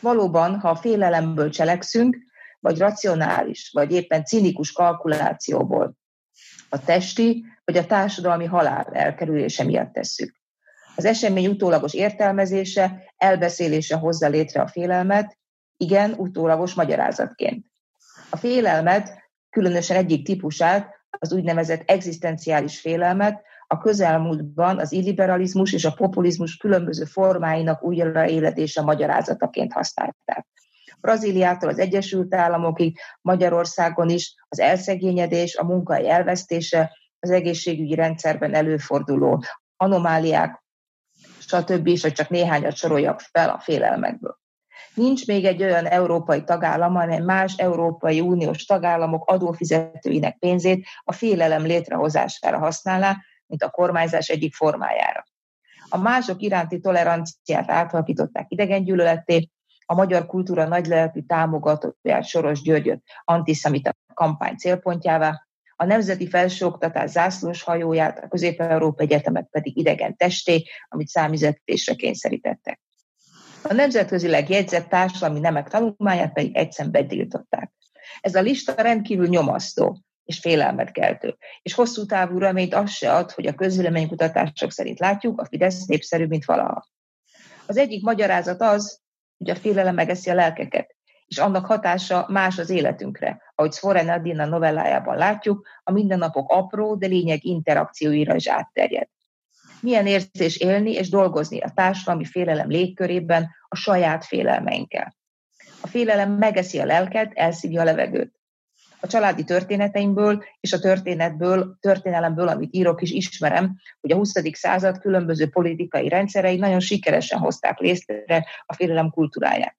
Valóban, 0.00 0.60
ha 0.60 0.68
a 0.68 0.76
félelemből 0.76 1.50
cselekszünk, 1.50 2.16
vagy 2.60 2.78
racionális, 2.78 3.70
vagy 3.72 3.92
éppen 3.92 4.24
cinikus 4.24 4.72
kalkulációból 4.72 5.94
a 6.68 6.84
testi 6.84 7.44
vagy 7.64 7.76
a 7.76 7.86
társadalmi 7.86 8.44
halál 8.44 8.86
elkerülése 8.92 9.64
miatt 9.64 9.92
tesszük. 9.92 10.36
Az 10.96 11.04
esemény 11.04 11.46
utólagos 11.46 11.94
értelmezése, 11.94 13.12
elbeszélése 13.16 13.96
hozza 13.96 14.28
létre 14.28 14.60
a 14.60 14.68
félelmet, 14.68 15.38
igen, 15.76 16.12
utólagos 16.12 16.74
magyarázatként. 16.74 17.66
A 18.30 18.36
félelmet, 18.36 19.20
különösen 19.50 19.96
egyik 19.96 20.24
típusát, 20.24 20.98
az 21.18 21.32
úgynevezett 21.32 21.90
egzisztenciális 21.90 22.80
félelmet 22.80 23.42
a 23.66 23.78
közelmúltban 23.78 24.78
az 24.78 24.92
illiberalizmus 24.92 25.72
és 25.72 25.84
a 25.84 25.92
populizmus 25.92 26.56
különböző 26.56 27.04
formáinak 27.04 27.82
újraéledése 27.82 28.82
magyarázataként 28.82 29.72
használták. 29.72 30.46
Brazíliától 31.00 31.68
az 31.68 31.78
Egyesült 31.78 32.34
Államokig, 32.34 32.98
Magyarországon 33.20 34.08
is 34.08 34.34
az 34.48 34.60
elszegényedés, 34.60 35.56
a 35.56 35.64
munkai 35.64 36.08
elvesztése, 36.08 36.96
az 37.18 37.30
egészségügyi 37.30 37.94
rendszerben 37.94 38.54
előforduló 38.54 39.44
anomáliák, 39.76 40.62
stb. 41.38 41.86
és 41.86 42.02
hogy 42.02 42.12
csak 42.12 42.28
néhányat 42.28 42.76
soroljak 42.76 43.20
fel 43.20 43.48
a 43.48 43.58
félelmekből. 43.58 44.39
Nincs 44.94 45.26
még 45.26 45.44
egy 45.44 45.62
olyan 45.62 45.86
európai 45.86 46.44
tagállam, 46.44 46.96
amely 46.96 47.20
más 47.20 47.54
Európai 47.56 48.20
Uniós 48.20 48.64
tagállamok 48.64 49.30
adófizetőinek 49.30 50.38
pénzét 50.38 50.86
a 51.04 51.12
félelem 51.12 51.62
létrehozására 51.62 52.58
használná, 52.58 53.16
mint 53.46 53.62
a 53.62 53.70
kormányzás 53.70 54.28
egyik 54.28 54.54
formájára. 54.54 55.24
A 55.88 55.98
mások 55.98 56.42
iránti 56.42 56.80
toleranciát 56.80 57.70
átalakították 57.70 58.46
idegengyűlöletté, 58.48 59.50
a 59.86 59.94
magyar 59.94 60.26
kultúra 60.26 60.68
nagylelkű 60.68 61.20
támogatóját 61.20 62.24
Soros 62.24 62.62
Györgyöt 62.62 63.02
antiszemita 63.24 63.92
kampány 64.14 64.56
célpontjává, 64.56 65.46
a 65.76 65.84
Nemzeti 65.84 66.28
Felsőoktatás 66.28 67.10
zászlós 67.10 67.62
hajóját, 67.62 68.18
a 68.18 68.28
Közép-Európa 68.28 69.02
Egyetemet 69.02 69.48
pedig 69.50 69.76
idegen 69.76 70.16
testé, 70.16 70.64
amit 70.88 71.08
számüzetésre 71.08 71.94
kényszerítettek. 71.94 72.80
A 73.62 73.72
nemzetközileg 73.72 74.48
jegyzett 74.48 74.88
társadalmi 74.88 75.40
nemek 75.40 75.68
tanulmányát 75.68 76.32
pedig 76.32 76.56
egyszerűen 76.56 76.92
betiltották. 76.92 77.72
Ez 78.20 78.34
a 78.34 78.40
lista 78.40 78.72
rendkívül 78.72 79.26
nyomasztó 79.26 79.98
és 80.24 80.38
félelmet 80.38 80.92
keltő. 80.92 81.36
És 81.62 81.74
hosszú 81.74 82.06
távú 82.06 82.38
reményt 82.38 82.74
az 82.74 82.90
se 82.90 83.14
ad, 83.14 83.30
hogy 83.30 83.46
a 83.46 83.54
közvéleménykutatások 83.54 84.72
szerint 84.72 84.98
látjuk, 84.98 85.40
a 85.40 85.44
Fidesz 85.44 85.86
népszerű, 85.86 86.26
mint 86.26 86.44
valaha. 86.44 86.86
Az 87.66 87.76
egyik 87.76 88.02
magyarázat 88.02 88.60
az, 88.60 89.00
hogy 89.38 89.50
a 89.50 89.56
félelem 89.56 89.94
megeszi 89.94 90.30
a 90.30 90.34
lelkeket, 90.34 90.96
és 91.26 91.38
annak 91.38 91.66
hatása 91.66 92.26
más 92.28 92.58
az 92.58 92.70
életünkre. 92.70 93.42
Ahogy 93.54 93.72
Svoren 93.72 94.08
Adina 94.08 94.44
novellájában 94.44 95.16
látjuk, 95.16 95.68
a 95.82 95.92
mindennapok 95.92 96.50
apró, 96.50 96.94
de 96.94 97.06
lényeg 97.06 97.44
interakcióira 97.44 98.34
is 98.34 98.48
átterjed. 98.48 99.08
Milyen 99.80 100.06
érzés 100.06 100.56
élni 100.56 100.92
és 100.92 101.08
dolgozni 101.08 101.60
a 101.60 101.72
társadalmi 101.74 102.24
félelem 102.24 102.68
légkörében 102.68 103.48
a 103.68 103.76
saját 103.76 104.24
félelmeinkkel. 104.24 105.16
A 105.80 105.86
félelem 105.86 106.32
megeszi 106.32 106.78
a 106.78 106.84
lelket, 106.84 107.32
elszívja 107.34 107.80
a 107.80 107.84
levegőt. 107.84 108.40
A 109.00 109.06
családi 109.06 109.44
történeteimből 109.44 110.44
és 110.60 110.72
a 110.72 110.78
történetből, 110.78 111.76
történelemből, 111.80 112.48
amit 112.48 112.74
írok 112.74 113.02
is 113.02 113.10
ismerem, 113.10 113.76
hogy 114.00 114.12
a 114.12 114.16
20. 114.16 114.32
század 114.52 114.98
különböző 114.98 115.48
politikai 115.48 116.08
rendszerei 116.08 116.56
nagyon 116.56 116.80
sikeresen 116.80 117.38
hozták 117.38 117.78
létre 117.78 118.46
a 118.66 118.74
félelem 118.74 119.10
kultúráját. 119.10 119.76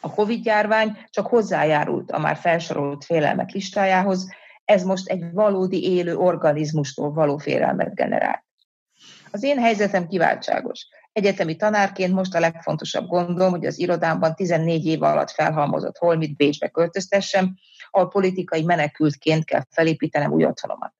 A 0.00 0.10
COVID-járvány 0.10 0.98
csak 1.10 1.26
hozzájárult 1.26 2.10
a 2.10 2.18
már 2.18 2.36
felsorolt 2.36 3.04
félelmek 3.04 3.50
listájához, 3.50 4.28
ez 4.64 4.82
most 4.82 5.08
egy 5.08 5.32
valódi 5.32 5.90
élő 5.90 6.16
organizmustól 6.16 7.12
való 7.12 7.36
félelmet 7.36 7.94
generál. 7.94 8.43
Az 9.34 9.42
én 9.42 9.58
helyzetem 9.58 10.06
kiváltságos. 10.06 10.88
Egyetemi 11.12 11.56
tanárként 11.56 12.12
most 12.12 12.34
a 12.34 12.40
legfontosabb 12.40 13.06
gondom, 13.06 13.50
hogy 13.50 13.66
az 13.66 13.78
irodámban 13.78 14.34
14 14.34 14.86
év 14.86 15.02
alatt 15.02 15.30
felhalmozott 15.30 15.96
holmit 15.96 16.36
Bécsbe 16.36 16.68
költöztessem, 16.68 17.54
ahol 17.90 18.08
politikai 18.08 18.62
menekültként 18.62 19.44
kell 19.44 19.62
felépítenem 19.70 20.32
új 20.32 20.44
otthonomat. 20.44 20.94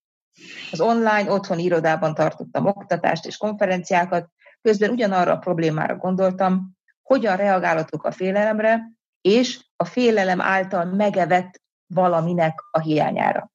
Az 0.72 0.80
online 0.80 1.30
otthoni 1.30 1.62
irodában 1.62 2.14
tartottam 2.14 2.66
oktatást 2.66 3.26
és 3.26 3.36
konferenciákat, 3.36 4.28
közben 4.62 4.90
ugyanarra 4.90 5.32
a 5.32 5.38
problémára 5.38 5.96
gondoltam, 5.96 6.76
hogyan 7.02 7.36
reagálatok 7.36 8.04
a 8.04 8.12
félelemre, 8.12 8.80
és 9.20 9.64
a 9.76 9.84
félelem 9.84 10.40
által 10.40 10.84
megevett 10.84 11.60
valaminek 11.86 12.58
a 12.70 12.80
hiányára. 12.80 13.50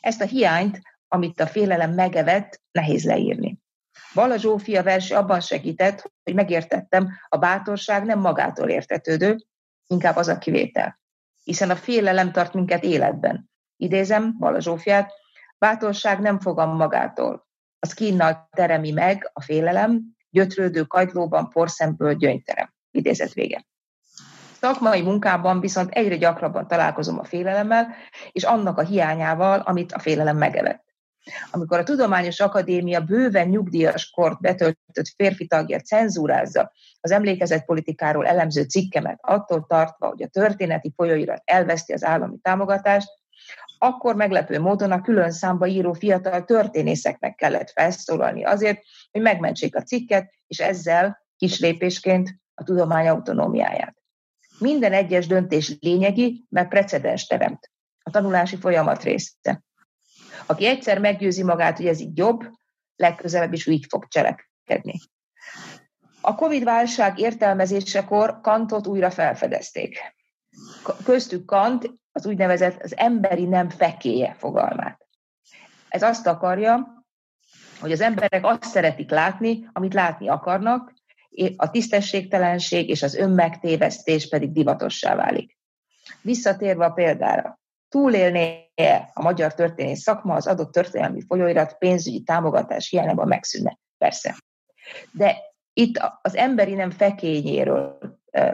Ezt 0.00 0.20
a 0.20 0.26
hiányt, 0.26 0.80
amit 1.08 1.40
a 1.40 1.46
félelem 1.46 1.92
megevett, 1.92 2.60
nehéz 2.70 3.04
leírni. 3.04 3.61
Bala 4.14 4.36
Zsófia 4.36 4.82
verse 4.82 5.16
abban 5.16 5.40
segített, 5.40 6.12
hogy 6.24 6.34
megértettem, 6.34 7.08
a 7.28 7.36
bátorság 7.36 8.04
nem 8.04 8.18
magától 8.18 8.68
értetődő, 8.68 9.36
inkább 9.86 10.16
az 10.16 10.28
a 10.28 10.38
kivétel. 10.38 11.00
Hiszen 11.44 11.70
a 11.70 11.76
félelem 11.76 12.32
tart 12.32 12.54
minket 12.54 12.82
életben. 12.82 13.50
Idézem 13.76 14.36
Bala 14.38 14.60
Zsófiát, 14.60 15.12
bátorság 15.58 16.20
nem 16.20 16.40
fogam 16.40 16.76
magától. 16.76 17.46
Az 17.78 17.94
kínnal 17.94 18.48
teremi 18.50 18.90
meg 18.90 19.30
a 19.32 19.42
félelem, 19.42 20.02
gyötrődő 20.30 20.82
kagylóban 20.82 21.48
porszemből 21.48 22.14
gyönyterem. 22.14 22.74
Idézet 22.90 23.32
vége. 23.32 23.66
Szakmai 24.60 25.02
munkában 25.02 25.60
viszont 25.60 25.90
egyre 25.90 26.16
gyakrabban 26.16 26.66
találkozom 26.66 27.18
a 27.18 27.24
félelemmel, 27.24 27.94
és 28.32 28.42
annak 28.42 28.78
a 28.78 28.82
hiányával, 28.82 29.60
amit 29.60 29.92
a 29.92 29.98
félelem 29.98 30.36
megevett. 30.36 30.81
Amikor 31.50 31.78
a 31.78 31.82
Tudományos 31.82 32.40
Akadémia 32.40 33.00
bőven 33.00 33.48
nyugdíjas 33.48 34.10
kort 34.10 34.40
betöltött 34.40 35.12
férfi 35.16 35.46
tagja 35.46 35.80
cenzúrázza 35.80 36.72
az 37.00 37.10
emlékezetpolitikáról 37.10 38.26
elemző 38.26 38.62
cikkemet, 38.62 39.18
attól 39.20 39.64
tartva, 39.68 40.06
hogy 40.06 40.22
a 40.22 40.28
történeti 40.28 40.92
folyóirat 40.96 41.42
elveszti 41.44 41.92
az 41.92 42.04
állami 42.04 42.36
támogatást, 42.42 43.08
akkor 43.78 44.14
meglepő 44.14 44.60
módon 44.60 44.92
a 44.92 45.00
külön 45.00 45.30
számba 45.30 45.66
író 45.66 45.92
fiatal 45.92 46.44
történészeknek 46.44 47.34
kellett 47.34 47.70
felszólalni 47.70 48.44
azért, 48.44 48.82
hogy 49.10 49.20
megmentsék 49.20 49.76
a 49.76 49.82
cikket, 49.82 50.32
és 50.46 50.58
ezzel 50.58 51.22
kis 51.36 51.60
lépésként 51.60 52.40
a 52.54 52.64
tudomány 52.64 53.08
autonómiáját. 53.08 53.96
Minden 54.58 54.92
egyes 54.92 55.26
döntés 55.26 55.76
lényegi, 55.80 56.46
mert 56.48 56.68
precedens 56.68 57.26
teremt. 57.26 57.70
A 58.02 58.10
tanulási 58.10 58.56
folyamat 58.56 59.02
része. 59.02 59.62
Aki 60.46 60.66
egyszer 60.66 60.98
meggyőzi 60.98 61.42
magát, 61.42 61.76
hogy 61.76 61.86
ez 61.86 62.00
így 62.00 62.18
jobb, 62.18 62.50
legközelebb 62.96 63.52
is 63.52 63.66
így 63.66 63.86
fog 63.88 64.08
cselekedni. 64.08 64.94
A 66.20 66.34
Covid-válság 66.34 67.18
értelmezésekor 67.18 68.40
Kantot 68.40 68.86
újra 68.86 69.10
felfedezték. 69.10 69.98
Köztük 71.04 71.44
Kant 71.44 71.90
az 72.12 72.26
úgynevezett 72.26 72.82
az 72.82 72.96
emberi 72.96 73.44
nem 73.44 73.68
fekéje 73.68 74.34
fogalmát. 74.38 75.06
Ez 75.88 76.02
azt 76.02 76.26
akarja, 76.26 77.04
hogy 77.80 77.92
az 77.92 78.00
emberek 78.00 78.46
azt 78.46 78.64
szeretik 78.64 79.10
látni, 79.10 79.68
amit 79.72 79.94
látni 79.94 80.28
akarnak, 80.28 80.92
a 81.56 81.70
tisztességtelenség 81.70 82.88
és 82.88 83.02
az 83.02 83.14
önmegtévesztés 83.14 84.28
pedig 84.28 84.52
divatossá 84.52 85.14
válik. 85.14 85.58
Visszatérve 86.20 86.84
a 86.84 86.90
példára, 86.90 87.60
túlélné 87.88 88.61
a 89.12 89.22
magyar 89.22 89.54
történész 89.54 90.00
szakma 90.00 90.34
az 90.34 90.46
adott 90.46 90.72
történelmi 90.72 91.22
folyóirat 91.26 91.78
pénzügyi 91.78 92.22
támogatás 92.22 92.88
hiányában 92.88 93.28
megszűnne. 93.28 93.78
Persze. 93.98 94.36
De 95.12 95.36
itt 95.72 96.00
az 96.22 96.36
emberi 96.36 96.74
nem 96.74 96.90
fekényéről 96.90 97.98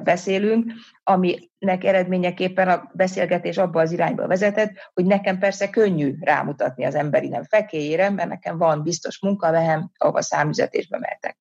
beszélünk, 0.02 0.72
aminek 1.02 1.84
eredményeképpen 1.84 2.68
a 2.68 2.90
beszélgetés 2.94 3.56
abba 3.56 3.80
az 3.80 3.92
irányba 3.92 4.26
vezetett, 4.26 4.72
hogy 4.94 5.04
nekem 5.04 5.38
persze 5.38 5.70
könnyű 5.70 6.14
rámutatni 6.20 6.84
az 6.84 6.94
emberi 6.94 7.28
nem 7.28 7.44
fekélyére, 7.44 8.10
mert 8.10 8.28
nekem 8.28 8.58
van 8.58 8.82
biztos 8.82 9.20
munkavehem, 9.20 9.90
ahova 9.96 10.22
számüzetésbe 10.22 10.98
mehetek. 10.98 11.38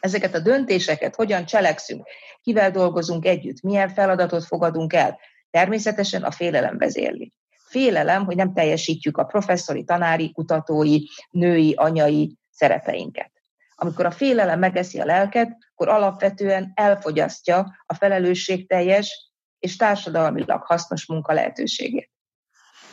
Ezeket 0.00 0.34
a 0.34 0.38
döntéseket 0.38 1.14
hogyan 1.14 1.44
cselekszünk, 1.44 2.06
kivel 2.40 2.70
dolgozunk 2.70 3.26
együtt, 3.26 3.62
milyen 3.62 3.88
feladatot 3.88 4.44
fogadunk 4.44 4.92
el, 4.92 5.18
természetesen 5.50 6.22
a 6.22 6.30
félelem 6.30 6.78
vezérli. 6.78 7.32
Félelem, 7.72 8.24
hogy 8.24 8.36
nem 8.36 8.52
teljesítjük 8.52 9.16
a 9.16 9.24
professzori, 9.24 9.84
tanári, 9.84 10.32
kutatói, 10.32 10.98
női, 11.30 11.74
anyai 11.74 12.36
szerepeinket. 12.50 13.30
Amikor 13.74 14.06
a 14.06 14.10
félelem 14.10 14.58
megeszi 14.58 15.00
a 15.00 15.04
lelket, 15.04 15.56
akkor 15.70 15.88
alapvetően 15.88 16.72
elfogyasztja 16.74 17.76
a 17.86 17.94
felelősségteljes 17.94 19.32
és 19.58 19.76
társadalmilag 19.76 20.62
hasznos 20.62 21.06
munka 21.06 21.32
lehetőségét. 21.32 22.10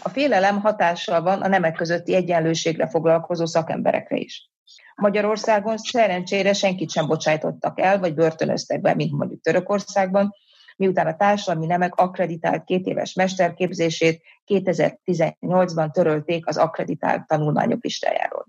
A 0.02 0.10
félelem 0.10 0.60
hatással 0.60 1.22
van 1.22 1.42
a 1.42 1.48
nemek 1.48 1.76
közötti 1.76 2.16
egyenlőségre 2.16 2.88
foglalkozó 2.90 3.46
szakemberekre 3.46 4.18
is. 4.18 4.50
Magyarországon 4.96 5.78
szerencsére 5.78 6.54
senkit 6.54 6.92
sem 6.92 7.08
bocsájtottak 7.08 7.80
el, 7.80 8.00
vagy 8.00 8.14
börtönöztek 8.14 8.82
be, 8.82 8.96
mint 8.96 9.12
mondjuk 9.12 9.42
Törökországban, 9.42 10.34
miután 10.80 11.08
a 11.08 11.16
társadalmi 11.16 11.66
nemek 11.66 11.96
akkreditált 11.96 12.64
két 12.64 12.86
éves 12.86 13.14
mesterképzését 13.14 14.22
2018-ban 14.48 15.92
törölték 15.92 16.48
az 16.48 16.58
akkreditált 16.58 17.28
tanulmányok 17.28 17.84
listájáról. 17.84 18.46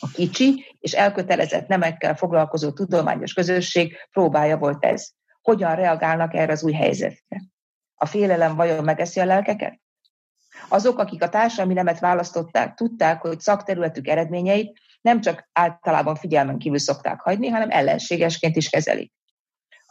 A 0.00 0.08
kicsi 0.12 0.76
és 0.78 0.92
elkötelezett 0.92 1.66
nemekkel 1.66 2.14
foglalkozó 2.14 2.72
tudományos 2.72 3.32
közösség 3.32 3.96
próbája 4.10 4.58
volt 4.58 4.84
ez. 4.84 5.10
Hogyan 5.42 5.74
reagálnak 5.74 6.34
erre 6.34 6.52
az 6.52 6.64
új 6.64 6.72
helyzetre? 6.72 7.42
A 7.94 8.06
félelem 8.06 8.56
vajon 8.56 8.84
megeszi 8.84 9.20
a 9.20 9.24
lelkeket? 9.24 9.80
Azok, 10.68 10.98
akik 10.98 11.22
a 11.22 11.28
társadalmi 11.28 11.74
nemet 11.74 11.98
választották, 11.98 12.74
tudták, 12.74 13.20
hogy 13.20 13.40
szakterületük 13.40 14.08
eredményeit 14.08 14.78
nem 15.00 15.20
csak 15.20 15.48
általában 15.52 16.14
figyelmen 16.14 16.58
kívül 16.58 16.78
szokták 16.78 17.20
hagyni, 17.20 17.48
hanem 17.48 17.70
ellenségesként 17.70 18.56
is 18.56 18.68
kezelik. 18.68 19.12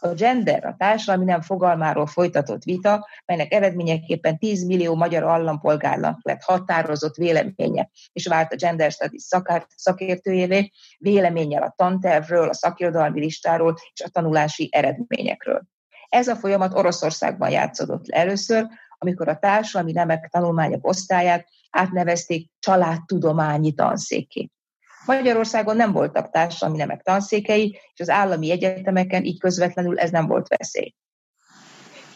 A 0.00 0.08
gender, 0.08 0.64
a 0.64 0.74
társadalmi 0.78 1.24
nem 1.24 1.40
fogalmáról 1.40 2.06
folytatott 2.06 2.62
vita, 2.62 3.08
melynek 3.26 3.52
eredményeképpen 3.52 4.38
10 4.38 4.64
millió 4.64 4.94
magyar 4.94 5.22
állampolgárnak 5.22 6.18
lett 6.22 6.42
határozott 6.42 7.14
véleménye, 7.14 7.90
és 8.12 8.26
vált 8.26 8.52
a 8.52 8.56
Gender 8.56 8.90
Studies 8.90 9.28
szakértőjévé, 9.76 10.70
véleménnyel 10.98 11.62
a 11.62 11.74
tantervről, 11.76 12.48
a 12.48 12.54
szakirodalmi 12.54 13.20
listáról 13.20 13.74
és 13.92 14.00
a 14.00 14.08
tanulási 14.08 14.68
eredményekről. 14.72 15.62
Ez 16.08 16.28
a 16.28 16.36
folyamat 16.36 16.74
Oroszországban 16.74 17.50
játszódott 17.50 18.06
le 18.06 18.16
először, 18.16 18.66
amikor 18.98 19.28
a 19.28 19.38
társadalmi 19.38 19.92
nemek 19.92 20.28
tanulmányok 20.30 20.86
osztályát 20.86 21.48
átnevezték 21.70 22.50
családtudományi 22.58 23.72
tanszéké. 23.72 24.50
Magyarországon 25.08 25.76
nem 25.76 25.92
voltak 25.92 26.30
társadalmi 26.30 26.78
nemek 26.78 27.02
tanszékei, 27.02 27.78
és 27.94 28.00
az 28.00 28.08
állami 28.08 28.50
egyetemeken 28.50 29.24
így 29.24 29.40
közvetlenül 29.40 29.98
ez 29.98 30.10
nem 30.10 30.26
volt 30.26 30.48
veszély. 30.48 30.94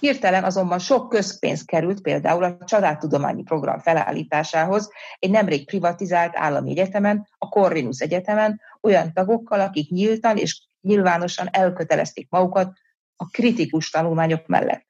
Hirtelen 0.01 0.45
azonban 0.45 0.79
sok 0.79 1.09
közpénz 1.09 1.65
került 1.65 2.01
például 2.01 2.45
a 2.45 2.57
családtudományi 2.65 3.43
program 3.43 3.79
felállításához 3.79 4.91
egy 5.19 5.31
nemrég 5.31 5.67
privatizált 5.67 6.37
állami 6.37 6.71
egyetemen, 6.71 7.29
a 7.39 7.49
Corvinus 7.49 8.01
Egyetemen, 8.01 8.61
olyan 8.81 9.13
tagokkal, 9.13 9.61
akik 9.61 9.91
nyíltan 9.91 10.37
és 10.37 10.63
nyilvánosan 10.81 11.49
elkötelezték 11.51 12.27
magukat 12.31 12.73
a 13.17 13.27
kritikus 13.27 13.91
tanulmányok 13.91 14.47
mellett. 14.47 14.87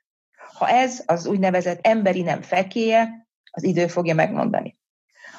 Ha 0.52 0.68
ez 0.68 1.02
az 1.06 1.26
úgynevezett 1.26 1.86
emberi 1.86 2.22
nem 2.22 2.42
fekéje, 2.42 3.26
az 3.50 3.62
idő 3.62 3.86
fogja 3.86 4.14
megmondani. 4.14 4.80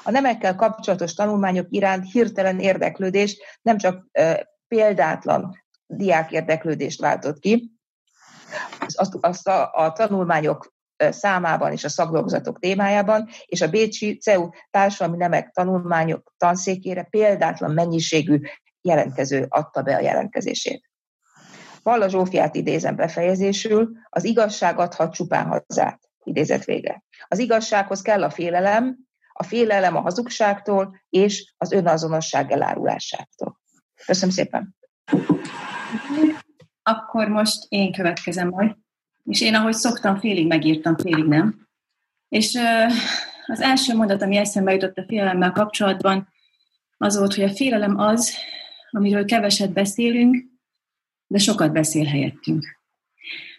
A 0.04 0.10
nemekkel 0.10 0.54
kapcsolatos 0.54 1.14
tanulmányok 1.14 1.66
iránt 1.70 2.12
hirtelen 2.12 2.60
érdeklődés 2.60 3.38
nem 3.62 3.76
csak 3.76 4.06
példátlan 4.68 5.64
diák 5.86 6.32
érdeklődést 6.32 7.00
váltott 7.00 7.38
ki, 7.38 7.72
azt, 8.94 9.16
azt 9.20 9.48
a, 9.48 9.72
a 9.72 9.92
tanulmányok 9.92 10.72
számában 10.96 11.72
és 11.72 11.84
a 11.84 11.88
szakdolgozatok 11.88 12.58
témájában, 12.58 13.28
és 13.44 13.60
a 13.60 13.70
Bécsi 13.70 14.16
CEU 14.16 14.48
társadalmi 14.70 15.16
nemek 15.16 15.50
tanulmányok 15.50 16.34
tanszékére 16.36 17.02
példátlan 17.02 17.70
mennyiségű 17.70 18.40
jelentkező 18.80 19.46
adta 19.48 19.82
be 19.82 19.96
a 19.96 20.00
jelentkezését. 20.00 20.90
Valla 21.82 22.08
Zsófiát 22.08 22.54
idézem 22.54 22.96
befejezésül, 22.96 23.90
az 24.08 24.24
igazság 24.24 24.78
adhat 24.78 25.14
csupán 25.14 25.46
hazát. 25.46 26.00
Idézet 26.22 26.64
vége. 26.64 27.02
Az 27.28 27.38
igazsághoz 27.38 28.02
kell 28.02 28.22
a 28.22 28.30
félelem, 28.30 29.03
a 29.36 29.42
félelem 29.42 29.96
a 29.96 30.00
hazugságtól 30.00 31.00
és 31.08 31.54
az 31.56 31.72
önazonosság 31.72 32.50
elárulásától. 32.50 33.60
Köszönöm 34.06 34.34
szépen! 34.34 34.76
Akkor 36.82 37.28
most 37.28 37.66
én 37.68 37.92
következem 37.92 38.48
majd. 38.48 38.76
És 39.24 39.40
én, 39.40 39.54
ahogy 39.54 39.72
szoktam, 39.72 40.18
félig 40.18 40.46
megírtam, 40.46 40.96
félig 40.96 41.24
nem. 41.24 41.68
És 42.28 42.58
az 43.46 43.60
első 43.60 43.94
mondat, 43.94 44.22
ami 44.22 44.36
eszembe 44.36 44.72
jutott 44.72 44.96
a 44.96 45.04
félelemmel 45.06 45.52
kapcsolatban, 45.52 46.28
az 46.96 47.18
volt, 47.18 47.34
hogy 47.34 47.44
a 47.44 47.54
félelem 47.54 47.98
az, 47.98 48.34
amiről 48.90 49.24
keveset 49.24 49.72
beszélünk, 49.72 50.36
de 51.26 51.38
sokat 51.38 51.72
beszél 51.72 52.04
helyettünk. 52.04 52.80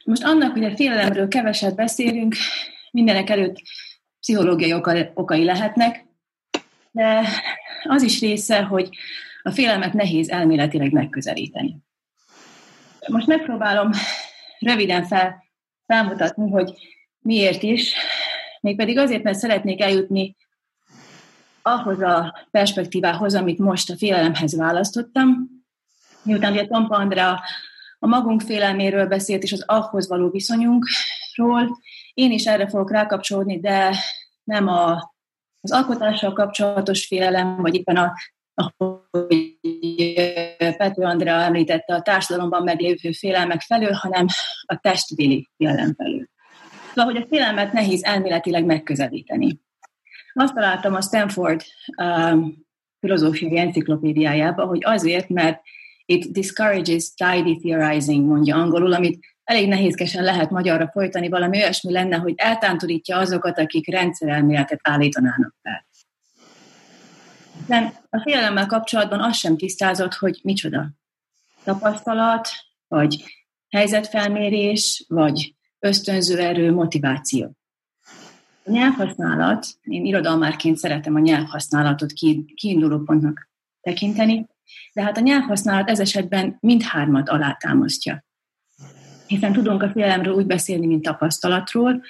Most 0.04 0.24
annak, 0.24 0.52
hogy 0.52 0.64
a 0.64 0.76
félelemről 0.76 1.28
keveset 1.28 1.76
beszélünk, 1.76 2.36
mindenek 2.92 3.30
előtt 3.30 3.62
pszichológiai 4.26 4.74
okai 5.14 5.44
lehetnek, 5.44 6.06
de 6.92 7.28
az 7.84 8.02
is 8.02 8.20
része, 8.20 8.64
hogy 8.64 8.90
a 9.42 9.52
félelmet 9.52 9.94
nehéz 9.94 10.30
elméletileg 10.30 10.92
megközelíteni. 10.92 11.78
Most 13.08 13.28
megpróbálom 13.28 13.92
röviden 14.60 15.04
fel, 15.04 15.44
felmutatni, 15.88 16.50
hogy 16.52 16.74
miért 17.20 17.64
is, 17.64 17.94
mégpedig 18.62 18.98
azért, 18.98 19.24
mert 19.24 19.38
szeretnék 19.38 19.82
eljutni 19.82 20.36
ahhoz 21.62 22.02
a 22.02 22.48
perspektívához, 22.52 23.36
amit 23.36 23.60
most 23.60 23.90
a 23.90 23.98
félelemhez 23.98 24.56
választottam, 24.56 25.50
miután 26.24 26.52
ugye 26.52 26.68
Tompa 26.68 26.96
Andrea 26.96 27.44
a 28.00 28.08
magunk 28.08 28.42
félelméről 28.42 29.08
beszélt, 29.08 29.44
és 29.44 29.52
az 29.52 29.64
ahhoz 29.68 30.08
való 30.08 30.30
viszonyunkról, 30.30 31.78
én 32.16 32.32
is 32.32 32.46
erre 32.46 32.68
fogok 32.68 32.92
rákapcsolódni, 32.92 33.60
de 33.60 33.96
nem 34.44 34.68
a, 34.68 35.14
az 35.62 35.72
alkotással 35.72 36.34
kapcsolatos 36.34 37.06
félelem, 37.06 37.62
vagy 37.62 37.76
éppen 37.76 37.98
a, 37.98 38.14
ahogy 38.54 39.58
Pető 40.78 41.04
Andrea 41.04 41.42
említette, 41.42 41.94
a 41.94 42.02
társadalomban 42.02 42.64
meglévő 42.64 43.12
félelmek 43.12 43.62
felől, 43.62 43.92
hanem 43.92 44.26
a 44.66 44.78
testvéli 44.82 45.50
félelem 45.58 45.94
felől. 45.94 46.28
Szóval, 46.94 47.14
hogy 47.14 47.22
a 47.22 47.28
félelmet 47.28 47.74
nehéz 47.74 48.04
elméletileg 48.04 48.66
megközelíteni. 48.66 49.60
Azt 50.34 50.54
találtam 50.54 50.94
a 50.94 51.02
Stanford 51.02 51.62
um, 51.98 52.66
filozófiai 53.00 53.58
enciklopédiájába, 53.58 54.66
hogy 54.66 54.80
azért, 54.84 55.30
mert 55.30 55.62
it 56.06 56.32
discourages 56.32 57.14
tidy 57.14 57.60
theorizing, 57.60 58.26
mondja 58.26 58.56
angolul, 58.56 58.94
amit 58.94 59.35
elég 59.46 59.68
nehézkesen 59.68 60.24
lehet 60.24 60.50
magyarra 60.50 60.90
folytani, 60.92 61.30
valami 61.30 61.58
olyasmi 61.58 61.92
lenne, 61.92 62.18
hogy 62.18 62.34
eltántorítja 62.38 63.18
azokat, 63.18 63.60
akik 63.60 63.90
rendszerelméletet 63.90 64.80
állítanának 64.84 65.56
fel. 65.62 65.86
De 67.68 67.94
a 68.10 68.22
félelemmel 68.22 68.66
kapcsolatban 68.66 69.22
az 69.22 69.36
sem 69.36 69.58
tisztázott, 69.58 70.14
hogy 70.14 70.40
micsoda. 70.44 70.90
Tapasztalat, 71.64 72.50
vagy 72.88 73.24
helyzetfelmérés, 73.70 75.06
vagy 75.08 75.56
ösztönző 75.80 76.40
erő, 76.40 76.72
motiváció. 76.72 77.58
A 78.64 78.72
nyelvhasználat, 78.72 79.68
én 79.82 80.06
irodalmárként 80.06 80.78
szeretem 80.78 81.16
a 81.16 81.20
nyelvhasználatot 81.20 82.12
kiinduló 82.56 83.00
pontnak 83.00 83.50
tekinteni, 83.82 84.48
de 84.94 85.02
hát 85.04 85.18
a 85.18 85.22
nyelvhasználat 85.22 85.90
ez 85.90 86.00
esetben 86.00 86.58
mindhármat 86.60 87.30
alátámasztja. 87.30 88.25
Hiszen 89.28 89.54
tudunk 89.54 89.84
a 89.84 89.90
félelemről 89.90 90.34
úgy 90.34 90.46
beszélni, 90.46 90.86
mint 90.86 91.04
tapasztalatról. 91.04 92.04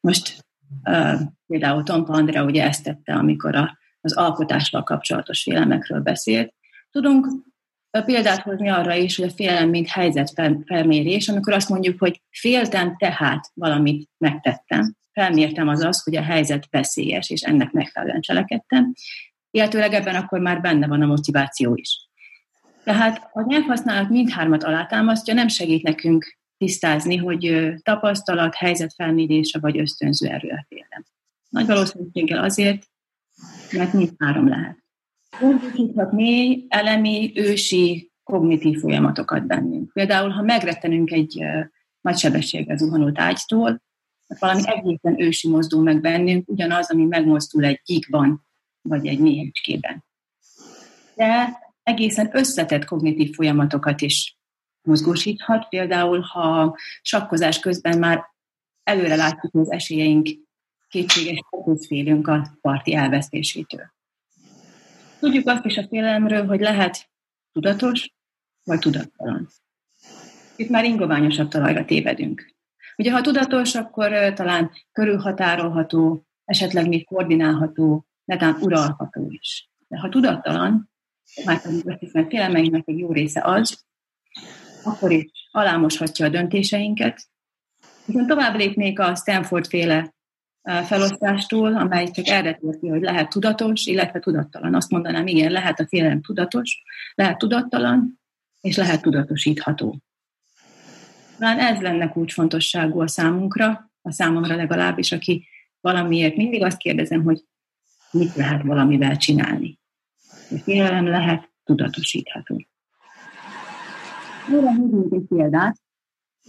Most 0.00 0.44
uh, 0.84 1.20
például 1.46 1.82
Tompa 1.82 2.12
Andrea 2.12 2.44
ugye 2.44 2.64
ezt 2.64 2.84
tette, 2.84 3.14
amikor 3.14 3.54
a, 3.54 3.78
az 4.00 4.16
alkotással 4.16 4.82
kapcsolatos 4.82 5.42
félelmekről 5.42 6.00
beszélt. 6.00 6.54
Tudunk 6.90 7.26
példát 8.02 8.40
hozni 8.40 8.68
arra 8.68 8.94
is, 8.94 9.16
hogy 9.16 9.28
a 9.28 9.30
félelem 9.30 9.68
mint 9.68 9.88
helyzetfelmérés, 9.88 11.28
amikor 11.28 11.52
azt 11.52 11.68
mondjuk, 11.68 11.98
hogy 11.98 12.22
féltem, 12.30 12.96
tehát 12.96 13.50
valamit 13.54 14.10
megtettem. 14.18 14.94
Felmértem 15.12 15.68
az 15.68 15.80
az, 15.80 16.02
hogy 16.02 16.16
a 16.16 16.22
helyzet 16.22 16.66
veszélyes, 16.70 17.30
és 17.30 17.40
ennek 17.40 17.70
megfelelően 17.70 18.20
cselekedtem. 18.20 18.92
Illetőleg 19.50 19.92
ebben 19.92 20.14
akkor 20.14 20.40
már 20.40 20.60
benne 20.60 20.86
van 20.86 21.02
a 21.02 21.06
motiváció 21.06 21.74
is. 21.74 22.08
Tehát 22.84 23.28
a 23.32 23.42
nyelvhasználat 23.46 24.10
mindhármat 24.10 24.64
alátámasztja, 24.64 25.34
nem 25.34 25.48
segít 25.48 25.82
nekünk 25.82 26.38
tisztázni, 26.64 27.16
hogy 27.16 27.72
tapasztalat, 27.82 28.54
helyzetfelmérése 28.54 29.58
vagy 29.58 29.78
ösztönző 29.78 30.28
erő 30.28 30.48
a 30.48 30.64
félelem. 30.68 31.04
Nagy 31.48 31.66
valószínűséggel 31.66 32.44
azért, 32.44 32.82
mert 33.72 33.92
mindhárom 33.92 34.48
lehet. 34.48 34.78
Gondosíthat 35.40 36.12
mély, 36.12 36.64
elemi, 36.68 37.32
ősi, 37.34 38.10
kognitív 38.22 38.78
folyamatokat 38.78 39.46
bennünk. 39.46 39.92
Például, 39.92 40.30
ha 40.30 40.42
megrettenünk 40.42 41.10
egy 41.10 41.44
nagy 42.00 42.16
sebességgel 42.18 42.76
zuhanó 42.76 43.12
tájtól, 43.12 43.82
valami 44.38 44.62
egészen 44.64 45.20
ősi 45.20 45.48
mozdul 45.48 45.82
meg 45.82 46.00
bennünk, 46.00 46.48
ugyanaz, 46.48 46.90
ami 46.90 47.04
megmozdul 47.04 47.64
egy 47.64 47.80
gyíkban, 47.84 48.46
vagy 48.82 49.06
egy 49.06 49.18
méhecskében. 49.18 50.04
De 51.14 51.58
egészen 51.82 52.30
összetett 52.32 52.84
kognitív 52.84 53.34
folyamatokat 53.34 54.00
is 54.00 54.33
mozgósíthat. 54.84 55.68
Például, 55.68 56.20
ha 56.20 56.76
sakkozás 57.02 57.58
közben 57.60 57.98
már 57.98 58.24
előre 58.82 59.16
látjuk, 59.16 59.52
hogy 59.52 59.60
az 59.60 59.72
esélyeink 59.72 60.28
kétséges, 60.88 61.38
félünk 61.86 62.28
a 62.28 62.56
parti 62.60 62.94
elvesztésétől. 62.94 63.92
Tudjuk 65.18 65.48
azt 65.48 65.64
is 65.64 65.76
a 65.76 65.86
félelemről, 65.88 66.46
hogy 66.46 66.60
lehet 66.60 67.10
tudatos, 67.52 68.12
vagy 68.64 68.78
tudattalan. 68.78 69.48
Itt 70.56 70.68
már 70.68 70.84
ingoványosabb 70.84 71.48
talajra 71.48 71.84
tévedünk. 71.84 72.54
Ugye, 72.96 73.12
ha 73.12 73.20
tudatos, 73.20 73.74
akkor 73.74 74.32
talán 74.32 74.70
körülhatárolható, 74.92 76.26
esetleg 76.44 76.88
még 76.88 77.06
koordinálható, 77.06 78.06
netán 78.24 78.56
uralható 78.60 79.26
is. 79.28 79.70
De 79.88 79.98
ha 79.98 80.08
tudattalan, 80.08 80.90
már 81.44 81.62
pedig 81.62 81.88
azt 81.88 81.98
hiszem, 81.98 82.28
félelmeinknek 82.28 82.82
egy 82.88 82.98
jó 82.98 83.12
része 83.12 83.40
az, 83.44 83.84
akkor 84.84 85.12
is 85.12 85.24
alámoshatja 85.50 86.26
a 86.26 86.28
döntéseinket. 86.28 87.22
Viszont 88.04 88.28
tovább 88.28 88.56
lépnék 88.56 88.98
a 88.98 89.14
Stanford 89.14 89.66
féle 89.66 90.14
felosztástól, 90.62 91.76
amely 91.76 92.10
csak 92.10 92.26
erre 92.26 92.54
térti, 92.54 92.88
hogy 92.88 93.02
lehet 93.02 93.28
tudatos, 93.28 93.86
illetve 93.86 94.18
tudattalan. 94.18 94.74
Azt 94.74 94.90
mondanám, 94.90 95.26
igen, 95.26 95.52
lehet 95.52 95.80
a 95.80 95.86
félelem 95.86 96.22
tudatos, 96.22 96.82
lehet 97.14 97.38
tudattalan, 97.38 98.20
és 98.60 98.76
lehet 98.76 99.02
tudatosítható. 99.02 99.98
Talán 101.38 101.58
ez 101.58 101.80
lenne 101.80 102.08
kulcsfontosságú 102.08 103.00
a 103.00 103.08
számunkra, 103.08 103.90
a 104.02 104.12
számomra 104.12 104.56
legalábbis, 104.56 105.12
aki 105.12 105.46
valamiért 105.80 106.36
mindig 106.36 106.62
azt 106.62 106.76
kérdezem, 106.76 107.22
hogy 107.22 107.44
mit 108.10 108.34
lehet 108.34 108.62
valamivel 108.62 109.16
csinálni. 109.16 109.78
A 110.50 110.58
félelem 110.62 111.06
lehet 111.06 111.50
tudatosítható. 111.64 112.66
Erre 114.48 114.70
hívunk 114.70 115.12
egy 115.12 115.26
példát, 115.28 115.76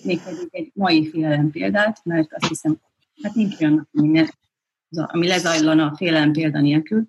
mégpedig 0.03 0.47
egy 0.51 0.71
mai 0.73 1.09
félelem 1.09 1.51
példát, 1.51 2.03
mert 2.03 2.33
azt 2.33 2.47
hiszem, 2.47 2.79
hát 3.23 3.33
nincs 3.33 3.61
olyan, 3.61 3.89
ami, 3.93 4.07
ne, 4.07 4.23
ami 5.03 5.27
lezajlana 5.27 5.85
a 5.85 5.95
félelem 5.95 6.31
példa 6.31 6.61
nélkül. 6.61 7.07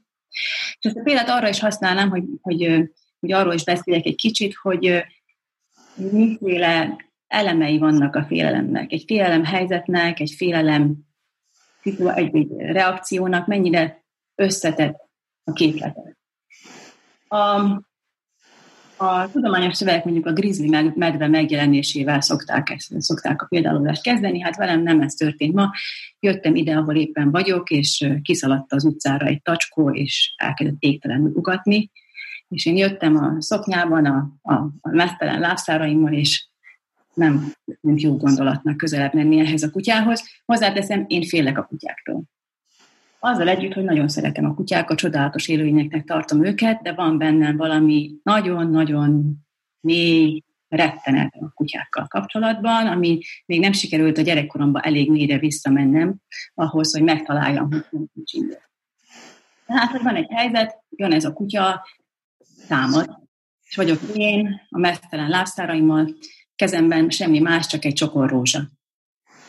És 0.79 0.79
ezt 0.81 0.97
a 0.97 1.03
példát 1.03 1.29
arra 1.29 1.49
is 1.49 1.61
használnám, 1.61 2.09
hogy, 2.09 2.25
hogy, 2.41 2.91
hogy 3.21 3.33
arról 3.33 3.55
is 3.55 3.65
beszéljek 3.65 4.07
egy 4.07 4.15
kicsit, 4.15 4.55
hogy 4.55 5.05
miféle 5.95 6.97
elemei 7.27 7.79
vannak 7.79 8.15
a 8.15 8.25
félelemnek. 8.25 8.93
Egy 8.93 9.05
félelem 9.07 9.45
helyzetnek, 9.45 10.21
egy 10.21 10.35
félelem 10.37 10.97
egy, 11.83 12.37
egy 12.37 12.49
reakciónak 12.57 13.47
mennyire 13.47 14.05
összetett 14.35 15.09
a 15.45 15.53
képletet. 15.53 16.17
A, 17.29 17.61
a 18.97 19.31
tudományos 19.31 19.77
szövegek 19.77 20.05
mondjuk 20.05 20.27
a 20.27 20.33
grizzly 20.33 20.69
medve 20.95 21.29
megjelenésével 21.29 22.21
szokták, 22.21 22.77
szokták 22.79 23.43
a 23.43 23.47
példálozást 23.47 24.03
kezdeni, 24.03 24.41
hát 24.41 24.57
velem 24.57 24.83
nem 24.83 25.01
ez 25.01 25.15
történt 25.15 25.55
ma. 25.55 25.71
Jöttem 26.21 26.55
ide, 26.55 26.77
ahol 26.77 26.97
éppen 26.97 27.31
vagyok, 27.31 27.71
és 27.71 28.09
kiszaladt 28.23 28.73
az 28.73 28.85
utcára 28.85 29.27
egy 29.27 29.43
tacskó, 29.43 29.91
és 29.91 30.35
elkezdett 30.37 30.77
égtelenül 30.79 31.33
ugatni, 31.35 31.91
és 32.49 32.67
én 32.67 32.77
jöttem 32.77 33.17
a 33.17 33.37
szoknyában, 33.39 34.07
a, 34.07 34.31
a, 34.43 34.55
a 34.81 34.91
mesztelen 34.91 35.41
lábszáraimmal, 35.41 36.13
és 36.13 36.47
nem, 37.15 37.53
nem 37.81 37.95
jó 37.99 38.17
gondolatnak 38.17 38.77
közelebb 38.77 39.15
menni 39.15 39.41
ehhez 39.41 39.63
a 39.63 39.71
kutyához. 39.71 40.25
Hozzáteszem, 40.45 41.05
én 41.07 41.23
félek 41.23 41.59
a 41.59 41.65
kutyáktól. 41.65 42.23
Azzal 43.27 43.49
együtt, 43.49 43.73
hogy 43.73 43.85
nagyon 43.85 44.09
szeretem 44.09 44.45
a 44.45 44.55
kutyákat, 44.55 44.99
csodálatos 44.99 45.49
élőlényeknek 45.49 46.05
tartom 46.05 46.45
őket, 46.45 46.83
de 46.83 46.93
van 46.93 47.19
bennem 47.19 47.57
valami 47.57 48.15
nagyon-nagyon 48.23 49.37
mély 49.81 50.43
rettenet 50.69 51.35
a 51.41 51.51
kutyákkal 51.55 52.07
kapcsolatban, 52.07 52.87
ami 52.87 53.19
még 53.47 53.61
nem 53.61 53.73
sikerült 53.73 54.19
a 54.19 54.23
gyerekkoromban 54.23 54.83
elég 54.83 55.11
mélyre 55.11 55.39
visszamennem 55.39 56.15
ahhoz, 56.55 56.93
hogy 56.93 57.03
megtaláljam, 57.03 57.71
hogy 57.71 57.85
nem 57.91 58.09
csinálja. 58.25 58.71
Tehát, 59.67 59.91
hogy 59.91 60.03
van 60.03 60.17
egy 60.17 60.31
helyzet, 60.31 60.83
jön 60.91 61.13
ez 61.13 61.25
a 61.25 61.33
kutya, 61.33 61.87
támad, 62.69 63.19
és 63.69 63.77
vagyok 63.77 64.01
én 64.15 64.61
a 64.69 64.79
mesztelen 64.79 65.29
lábszáraimmal, 65.29 66.15
kezemben 66.57 67.11
semmi 67.11 67.39
más, 67.39 67.67
csak 67.67 67.85
egy 67.85 67.93
csokor 67.93 68.31
rózsa. 68.31 68.61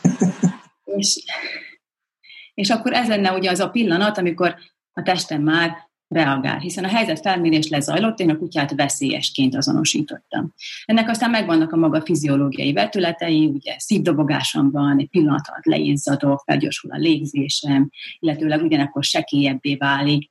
és, 0.96 1.24
és 2.58 2.70
akkor 2.70 2.92
ez 2.92 3.08
lenne 3.08 3.32
ugye 3.32 3.50
az 3.50 3.60
a 3.60 3.68
pillanat, 3.68 4.18
amikor 4.18 4.54
a 4.92 5.02
testem 5.02 5.42
már 5.42 5.76
reagál, 6.08 6.58
hiszen 6.58 6.84
a 6.84 6.88
helyzet 6.88 7.20
felmérés 7.20 7.68
lezajlott, 7.68 8.18
én 8.18 8.30
a 8.30 8.36
kutyát 8.36 8.74
veszélyesként 8.74 9.54
azonosítottam. 9.54 10.54
Ennek 10.84 11.08
aztán 11.08 11.30
megvannak 11.30 11.72
a 11.72 11.76
maga 11.76 12.02
fiziológiai 12.02 12.72
vetületei, 12.72 13.46
ugye 13.46 13.78
szívdobogásom 13.78 14.70
van, 14.70 14.98
egy 14.98 15.08
pillanat 15.08 15.48
alatt 15.48 15.64
leizzadok, 15.64 16.42
felgyorsul 16.46 16.90
a 16.90 16.96
légzésem, 16.96 17.90
illetőleg 18.18 18.62
ugyanakkor 18.62 19.04
sekélyebbé 19.04 19.74
válik. 19.74 20.30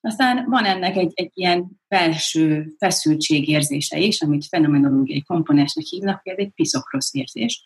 Aztán 0.00 0.44
van 0.48 0.64
ennek 0.64 0.96
egy, 0.96 1.12
egy 1.14 1.30
ilyen 1.34 1.70
belső 1.88 2.74
feszültségérzése 2.78 3.98
is, 3.98 4.20
amit 4.20 4.46
fenomenológiai 4.46 5.22
komponensnek 5.22 5.84
hívnak, 5.84 6.20
ez 6.24 6.38
egy 6.38 6.50
piszokrosz 6.50 7.14
érzés, 7.14 7.62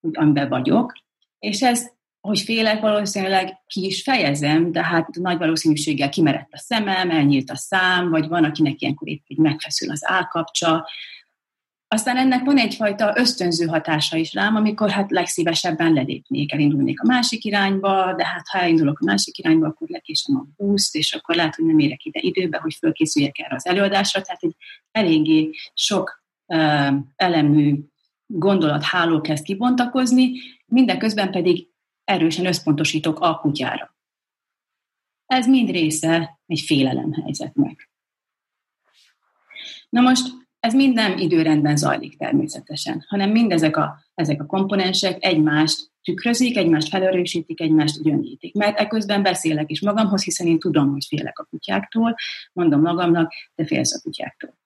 hogy 0.00 0.16
amiben 0.16 0.48
vagyok, 0.48 0.92
és 1.38 1.62
ez 1.62 1.92
hogy 2.28 2.40
félek, 2.40 2.80
valószínűleg 2.80 3.58
ki 3.66 3.84
is 3.84 4.02
fejezem, 4.02 4.72
de 4.72 4.84
hát 4.84 5.08
nagy 5.08 5.38
valószínűséggel 5.38 6.08
kimerett 6.08 6.48
a 6.50 6.58
szemem, 6.58 7.10
elnyílt 7.10 7.50
a 7.50 7.56
szám, 7.56 8.10
vagy 8.10 8.28
van, 8.28 8.44
akinek 8.44 8.80
ilyenkor 8.80 9.08
épp 9.08 9.22
így 9.26 9.38
megfeszül 9.38 9.90
az 9.90 10.00
állkapcsa. 10.04 10.88
Aztán 11.88 12.16
ennek 12.16 12.44
van 12.44 12.58
egyfajta 12.58 13.12
ösztönző 13.16 13.66
hatása 13.66 14.16
is 14.16 14.34
rám, 14.34 14.56
amikor 14.56 14.90
hát 14.90 15.10
legszívesebben 15.10 15.92
lelépnék, 15.92 16.52
elindulnék 16.52 17.00
a 17.00 17.06
másik 17.06 17.44
irányba, 17.44 18.14
de 18.16 18.26
hát 18.26 18.48
ha 18.48 18.58
elindulok 18.58 18.98
a 19.00 19.04
másik 19.04 19.38
irányba, 19.38 19.66
akkor 19.66 19.88
lekésem 19.88 20.36
a 20.36 20.46
buszt, 20.56 20.94
és 20.94 21.12
akkor 21.12 21.34
lehet, 21.34 21.54
hogy 21.54 21.64
nem 21.64 21.78
érek 21.78 22.04
ide 22.04 22.20
időbe, 22.22 22.58
hogy 22.58 22.74
fölkészüljek 22.74 23.38
erre 23.38 23.54
az 23.54 23.66
előadásra. 23.66 24.20
Tehát 24.22 24.42
egy 24.42 24.56
eléggé 24.90 25.50
sok 25.74 26.24
elemű 27.16 27.78
gondolatháló 28.26 29.20
kezd 29.20 29.44
kibontakozni, 29.44 30.30
mindeközben 30.66 31.30
pedig 31.30 31.72
erősen 32.04 32.46
összpontosítok 32.46 33.20
a 33.20 33.38
kutyára. 33.38 33.94
Ez 35.26 35.46
mind 35.46 35.70
része 35.70 36.38
egy 36.46 36.60
félelemhelyzetnek. 36.60 37.90
Na 39.88 40.00
most 40.00 40.26
ez 40.60 40.74
mind 40.74 40.94
nem 40.94 41.18
időrendben 41.18 41.76
zajlik 41.76 42.16
természetesen, 42.16 43.04
hanem 43.08 43.30
mindezek 43.30 43.76
a, 43.76 43.98
ezek 44.14 44.42
a 44.42 44.46
komponensek 44.46 45.24
egymást 45.24 45.92
tükrözik, 46.02 46.56
egymást 46.56 46.88
felerősítik, 46.88 47.60
egymást 47.60 48.02
gyöngítik. 48.02 48.54
Mert 48.54 48.78
eközben 48.78 49.22
beszélek 49.22 49.70
is 49.70 49.80
magamhoz, 49.80 50.24
hiszen 50.24 50.46
én 50.46 50.58
tudom, 50.58 50.90
hogy 50.90 51.04
félek 51.08 51.38
a 51.38 51.44
kutyáktól, 51.44 52.14
mondom 52.52 52.80
magamnak, 52.80 53.32
de 53.54 53.66
félsz 53.66 53.94
a 53.94 54.00
kutyáktól. 54.00 54.58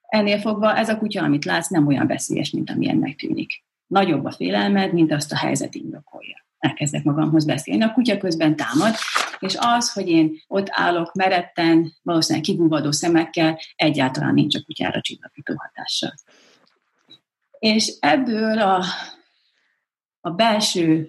Ennél 0.00 0.38
fogva 0.38 0.76
ez 0.76 0.88
a 0.88 0.98
kutya, 0.98 1.22
amit 1.22 1.44
látsz, 1.44 1.68
nem 1.68 1.86
olyan 1.86 2.06
veszélyes, 2.06 2.50
mint 2.50 2.70
amilyennek 2.70 3.16
tűnik. 3.16 3.64
Nagyobb 3.86 4.24
a 4.24 4.32
félelmed, 4.32 4.92
mint 4.92 5.12
azt 5.12 5.32
a 5.32 5.36
helyzet 5.36 5.74
indokolja 5.74 6.42
elkezdek 6.62 7.02
magamhoz 7.02 7.44
beszélni. 7.44 7.82
A 7.82 7.92
kutya 7.92 8.18
közben 8.18 8.56
támad, 8.56 8.94
és 9.38 9.54
az, 9.58 9.92
hogy 9.92 10.08
én 10.08 10.42
ott 10.46 10.66
állok 10.70 11.12
meretten, 11.14 11.92
valószínűleg 12.02 12.44
kigúvadó 12.46 12.90
szemekkel, 12.90 13.58
egyáltalán 13.76 14.34
nincs 14.34 14.56
a 14.56 14.62
kutyára 14.64 15.00
csillapító 15.00 15.54
hatással. 15.56 16.14
És 17.58 17.96
ebből 18.00 18.58
a, 18.58 18.84
a 20.20 20.30
belső 20.30 21.08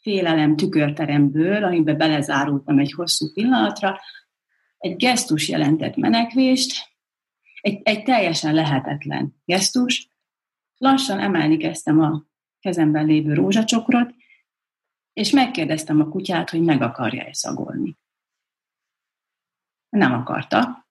félelem 0.00 0.56
tükörteremből, 0.56 1.64
amiben 1.64 1.96
belezárultam 1.96 2.78
egy 2.78 2.92
hosszú 2.92 3.32
pillanatra, 3.32 4.00
egy 4.78 4.96
gesztus 4.96 5.48
jelentett 5.48 5.96
menekvést, 5.96 6.88
egy, 7.60 7.80
egy 7.82 8.02
teljesen 8.02 8.54
lehetetlen 8.54 9.34
gesztus. 9.44 10.08
Lassan 10.76 11.20
emelni 11.20 11.56
kezdtem 11.56 12.00
a 12.00 12.24
kezemben 12.60 13.06
lévő 13.06 13.34
rózsacsokrot, 13.34 14.14
és 15.18 15.30
megkérdeztem 15.30 16.00
a 16.00 16.08
kutyát, 16.08 16.50
hogy 16.50 16.62
meg 16.62 16.82
akarja-e 16.82 17.32
szagolni. 17.32 17.96
Nem 19.88 20.12
akarta, 20.12 20.86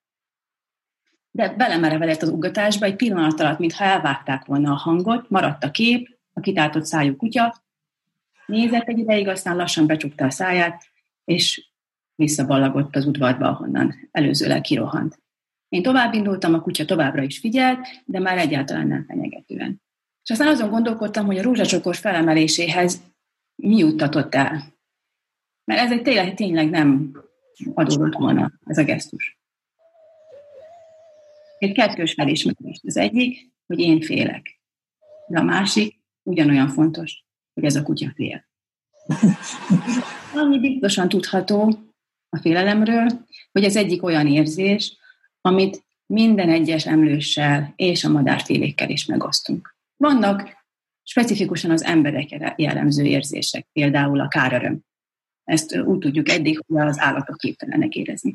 de 1.32 1.50
belemerevedett 1.50 2.22
az 2.22 2.30
ugatásba, 2.30 2.86
egy 2.86 2.96
pillanat 2.96 3.40
alatt, 3.40 3.60
mintha 3.60 3.84
elvágták 3.84 4.46
volna 4.46 4.72
a 4.72 4.76
hangot, 4.76 5.30
maradt 5.30 5.64
a 5.64 5.72
kép, 5.72 6.18
a 6.34 6.40
kitátott 6.40 6.86
szájú 6.86 7.16
kutya, 7.16 7.64
nézett 8.46 8.88
egy 8.88 8.98
ideig, 8.98 9.28
aztán 9.28 9.56
lassan 9.56 9.86
becsukta 9.86 10.26
a 10.26 10.30
száját, 10.30 10.84
és 11.26 11.70
visszaballagott 12.16 12.96
az 12.96 13.06
udvarba, 13.06 13.48
ahonnan 13.48 14.10
előzőleg 14.12 14.62
kirohant. 14.62 15.22
Én 15.70 15.82
tovább 15.82 16.14
indultam, 16.14 16.54
a 16.54 16.62
kutya 16.62 16.86
továbbra 16.86 17.22
is 17.22 17.40
figyelt, 17.40 17.88
de 18.06 18.20
már 18.20 18.38
egyáltalán 18.38 18.88
nem 18.88 19.06
fenyegetően. 19.06 19.82
És 20.24 20.30
aztán 20.30 20.48
azon 20.48 20.70
gondolkodtam, 20.70 21.26
hogy 21.26 21.38
a 21.38 21.42
rózsacsokor 21.42 21.96
felemeléséhez 21.96 23.02
mi 23.58 23.78
juttatott 23.78 24.36
el. 24.36 24.76
Mert 25.64 25.82
ez 25.82 25.92
egy 25.92 26.02
tényleg, 26.02 26.34
tényleg 26.34 26.70
nem 26.70 27.12
adódott 27.74 28.14
volna 28.14 28.52
ez 28.66 28.78
a 28.78 28.84
gesztus. 28.84 29.40
Egy 31.58 31.74
kettős 31.74 32.14
felismerés. 32.14 32.80
Az 32.84 32.98
egyik, 32.98 33.52
hogy 33.66 33.80
én 33.80 34.02
félek. 34.02 34.60
De 35.28 35.40
a 35.40 35.44
másik 35.44 36.00
ugyanolyan 36.24 36.70
fontos, 36.70 37.26
hogy 37.54 37.64
ez 37.64 37.76
a 37.76 37.84
kutya 37.84 38.12
fél. 38.16 38.46
Annyi 40.34 40.60
biztosan 40.60 41.10
tudható 41.10 41.80
a 42.30 42.38
félelemről, 42.38 43.08
hogy 43.52 43.64
ez 43.64 43.76
egyik 43.76 44.04
olyan 44.04 44.28
érzés, 44.28 44.98
amit 45.42 45.86
minden 46.06 46.50
egyes 46.50 46.86
emlőssel 46.86 47.74
és 47.76 48.04
a 48.04 48.10
madárfélékkel 48.10 48.90
is 48.90 49.06
megosztunk. 49.06 49.76
Vannak 49.98 50.57
specifikusan 51.10 51.72
az 51.72 51.84
emberekre 51.84 52.54
jellemző 52.58 53.04
érzések, 53.04 53.68
például 53.74 54.20
a 54.20 54.28
káröröm. 54.28 54.80
Ezt 55.44 55.78
úgy 55.78 55.98
tudjuk 55.98 56.30
eddig, 56.30 56.60
hogy 56.68 56.88
az 56.88 57.00
állatok 57.00 57.38
képtelenek 57.38 57.96
érezni. 57.96 58.34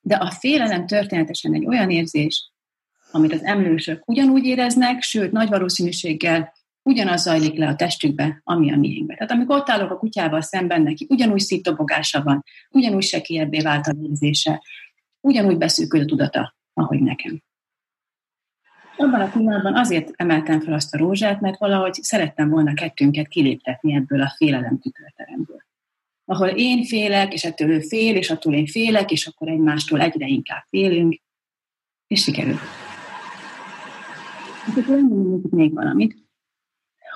De 0.00 0.14
a 0.14 0.30
félelem 0.30 0.86
történetesen 0.86 1.54
egy 1.54 1.66
olyan 1.66 1.90
érzés, 1.90 2.50
amit 3.10 3.32
az 3.32 3.42
emlősök 3.42 4.08
ugyanúgy 4.08 4.44
éreznek, 4.44 5.02
sőt, 5.02 5.32
nagy 5.32 5.48
valószínűséggel 5.48 6.52
ugyanaz 6.82 7.22
zajlik 7.22 7.56
le 7.56 7.68
a 7.68 7.76
testükbe, 7.76 8.40
ami 8.44 8.72
a 8.72 8.76
miénkbe. 8.76 9.14
Tehát 9.14 9.30
amikor 9.30 9.56
ott 9.56 9.68
állok 9.68 9.90
a 9.90 9.98
kutyával 9.98 10.40
szemben, 10.40 10.82
neki 10.82 11.06
ugyanúgy 11.08 11.40
szívdobogása 11.40 12.22
van, 12.22 12.44
ugyanúgy 12.70 13.02
sekélyebbé 13.02 13.60
vált 13.60 13.86
a 13.86 13.94
érzése, 14.02 14.62
ugyanúgy 15.20 15.56
beszűkül 15.56 16.00
a 16.00 16.04
tudata, 16.04 16.56
ahogy 16.72 17.00
nekem. 17.00 17.42
Abban 18.96 19.20
a 19.20 19.30
pillanatban 19.30 19.76
azért 19.76 20.10
emeltem 20.16 20.60
fel 20.60 20.72
azt 20.72 20.94
a 20.94 20.98
rózsát, 20.98 21.40
mert 21.40 21.58
valahogy 21.58 21.94
szerettem 21.94 22.48
volna 22.48 22.74
kettőnket 22.74 23.28
kiléptetni 23.28 23.94
ebből 23.94 24.20
a 24.20 24.34
félelem 24.36 24.78
tükörteremből. 24.78 25.62
Ahol 26.24 26.48
én 26.48 26.84
félek, 26.84 27.32
és 27.32 27.44
ettől 27.44 27.70
ő 27.70 27.80
fél, 27.80 28.16
és 28.16 28.30
attól 28.30 28.54
én 28.54 28.66
félek, 28.66 29.10
és 29.10 29.26
akkor 29.26 29.48
egymástól 29.48 30.00
egyre 30.00 30.26
inkább 30.26 30.64
félünk, 30.68 31.20
és 32.06 32.22
sikerült. 32.22 32.60
És 34.66 34.82
akkor 34.82 34.98
még 35.50 35.74
valamit, 35.74 36.16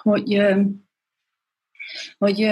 hogy, 0.03 0.43
hogy 2.19 2.51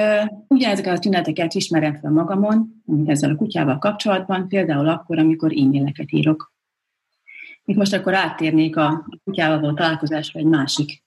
ugyanezeket 0.48 0.96
a 0.96 0.98
tüneteket 0.98 1.54
ismerem 1.54 1.94
fel 1.94 2.10
magamon, 2.10 2.82
ezzel 3.06 3.30
a 3.30 3.36
kutyával 3.36 3.78
kapcsolatban, 3.78 4.48
például 4.48 4.88
akkor, 4.88 5.18
amikor 5.18 5.52
e-maileket 5.52 6.12
írok 6.12 6.54
itt 7.66 7.76
most 7.76 7.92
akkor 7.92 8.14
áttérnék 8.14 8.76
a 8.76 9.08
kutyával 9.24 9.60
való 9.60 9.74
találkozásra 9.74 10.40
egy 10.40 10.46
másik 10.46 11.04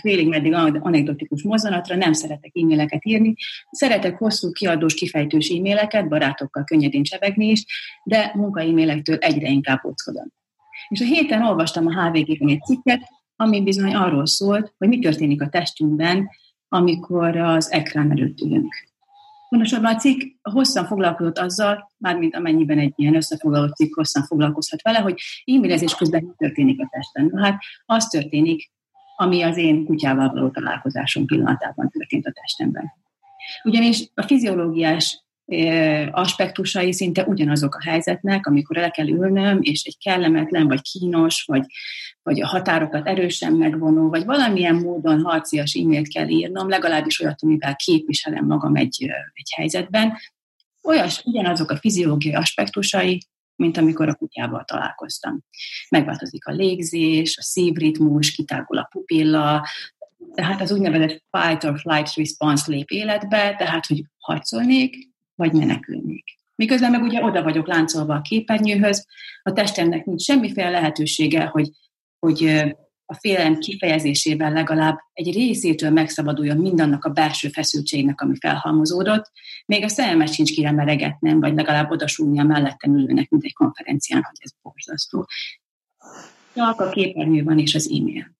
félig 0.00 0.28
meddig 0.28 0.54
anekdotikus 0.54 1.42
mozzanatra, 1.42 1.96
nem 1.96 2.12
szeretek 2.12 2.50
e-maileket 2.54 3.04
írni, 3.04 3.34
szeretek 3.70 4.18
hosszú, 4.18 4.52
kiadós, 4.52 4.94
kifejtős 4.94 5.48
e-maileket, 5.48 6.08
barátokkal 6.08 6.64
könnyedén 6.64 7.02
csevegni 7.02 7.46
is, 7.46 7.64
de 8.04 8.30
munka 8.34 8.60
e-mailektől 8.60 9.16
egyre 9.16 9.48
inkább 9.48 9.84
óckodom. 9.84 10.32
És 10.88 11.00
a 11.00 11.04
héten 11.04 11.42
olvastam 11.42 11.86
a 11.86 12.02
HVG-ben 12.02 12.48
egy 12.48 12.62
cikket, 12.62 13.00
ami 13.36 13.62
bizony 13.62 13.94
arról 13.94 14.26
szólt, 14.26 14.74
hogy 14.78 14.88
mi 14.88 14.98
történik 14.98 15.42
a 15.42 15.48
testünkben, 15.48 16.28
amikor 16.68 17.36
az 17.36 17.72
ekrán 17.72 18.10
előtt 18.10 18.40
ülünk. 18.40 18.89
Pontosabban 19.50 19.94
a 19.94 19.98
cikk 19.98 20.20
hosszan 20.42 20.86
foglalkozott 20.86 21.38
azzal, 21.38 21.92
mármint 21.98 22.34
amennyiben 22.34 22.78
egy 22.78 22.92
ilyen 22.96 23.14
összefoglaló 23.14 23.66
cikk 23.66 23.94
hosszan 23.94 24.22
foglalkozhat 24.22 24.82
vele, 24.82 24.98
hogy 24.98 25.14
e-mailezés 25.44 25.94
közben 25.94 26.24
mi 26.24 26.32
történik 26.36 26.80
a 26.80 26.88
testen. 26.90 27.30
Na, 27.32 27.44
hát 27.44 27.62
az 27.84 28.06
történik, 28.06 28.70
ami 29.16 29.42
az 29.42 29.56
én 29.56 29.84
kutyával 29.84 30.28
való 30.28 30.50
találkozásom 30.50 31.26
pillanatában 31.26 31.88
történt 31.88 32.26
a 32.26 32.32
testemben. 32.32 32.92
Ugyanis 33.64 34.10
a 34.14 34.22
fiziológiás 34.22 35.24
aspektusai 36.10 36.92
szinte 36.92 37.24
ugyanazok 37.24 37.74
a 37.74 37.82
helyzetnek, 37.82 38.46
amikor 38.46 38.76
le 38.76 38.90
kell 38.90 39.08
ülnöm, 39.08 39.58
és 39.62 39.82
egy 39.82 39.98
kellemetlen, 39.98 40.68
vagy 40.68 40.80
kínos, 40.80 41.44
vagy, 41.46 41.64
vagy 42.22 42.40
a 42.40 42.46
határokat 42.46 43.06
erősen 43.06 43.52
megvonó, 43.52 44.08
vagy 44.08 44.24
valamilyen 44.24 44.74
módon 44.74 45.22
harcias 45.22 45.74
e-mailt 45.74 46.08
kell 46.08 46.28
írnom, 46.28 46.68
legalábbis 46.68 47.20
olyat, 47.20 47.42
amivel 47.42 47.76
képviselem 47.76 48.46
magam 48.46 48.76
egy, 48.76 49.10
egy 49.32 49.52
helyzetben. 49.56 50.12
Olyas, 50.82 51.22
ugyanazok 51.24 51.70
a 51.70 51.76
fiziológiai 51.76 52.34
aspektusai, 52.34 53.26
mint 53.56 53.76
amikor 53.76 54.08
a 54.08 54.14
kutyával 54.14 54.64
találkoztam. 54.64 55.40
Megváltozik 55.88 56.46
a 56.46 56.52
légzés, 56.52 57.38
a 57.38 57.42
szívritmus, 57.42 58.30
kitágul 58.30 58.78
a 58.78 58.88
pupilla, 58.90 59.66
tehát 60.34 60.60
az 60.60 60.72
úgynevezett 60.72 61.24
fight 61.30 61.64
or 61.64 61.78
flight 61.78 62.14
response 62.14 62.64
lép 62.66 62.90
életbe, 62.90 63.54
tehát 63.56 63.86
hogy 63.86 64.04
harcolnék, 64.18 65.09
vagy 65.40 65.52
menekülnék. 65.52 66.24
Miközben 66.54 66.90
meg 66.90 67.02
ugye 67.02 67.24
oda 67.24 67.42
vagyok 67.42 67.66
láncolva 67.66 68.14
a 68.14 68.20
képernyőhöz, 68.20 69.06
a 69.42 69.52
testemnek 69.52 70.04
nincs 70.04 70.22
semmiféle 70.22 70.70
lehetősége, 70.70 71.44
hogy, 71.44 71.70
hogy 72.18 72.44
a 73.06 73.14
félelem 73.14 73.58
kifejezésével 73.58 74.52
legalább 74.52 74.98
egy 75.12 75.34
részétől 75.34 75.90
megszabaduljon 75.90 76.56
mindannak 76.56 77.04
a 77.04 77.10
belső 77.10 77.48
feszültségnek, 77.48 78.20
ami 78.20 78.36
felhalmozódott, 78.40 79.30
még 79.66 79.84
a 79.84 79.88
szememet 79.88 80.32
sincs 80.32 80.52
kire 80.52 80.70
meregetnem, 80.70 81.40
vagy 81.40 81.54
legalább 81.54 81.90
odasúlni 81.90 82.38
a 82.40 82.42
mellettem 82.44 82.94
ülőnek, 82.94 83.28
mint 83.28 83.44
egy 83.44 83.54
konferencián, 83.54 84.22
hogy 84.22 84.38
ez 84.40 84.50
borzasztó. 84.62 85.28
Csak 86.54 86.80
a 86.80 86.88
képernyő 86.88 87.42
van 87.42 87.58
és 87.58 87.74
az 87.74 87.90
e-mail. 87.98 88.38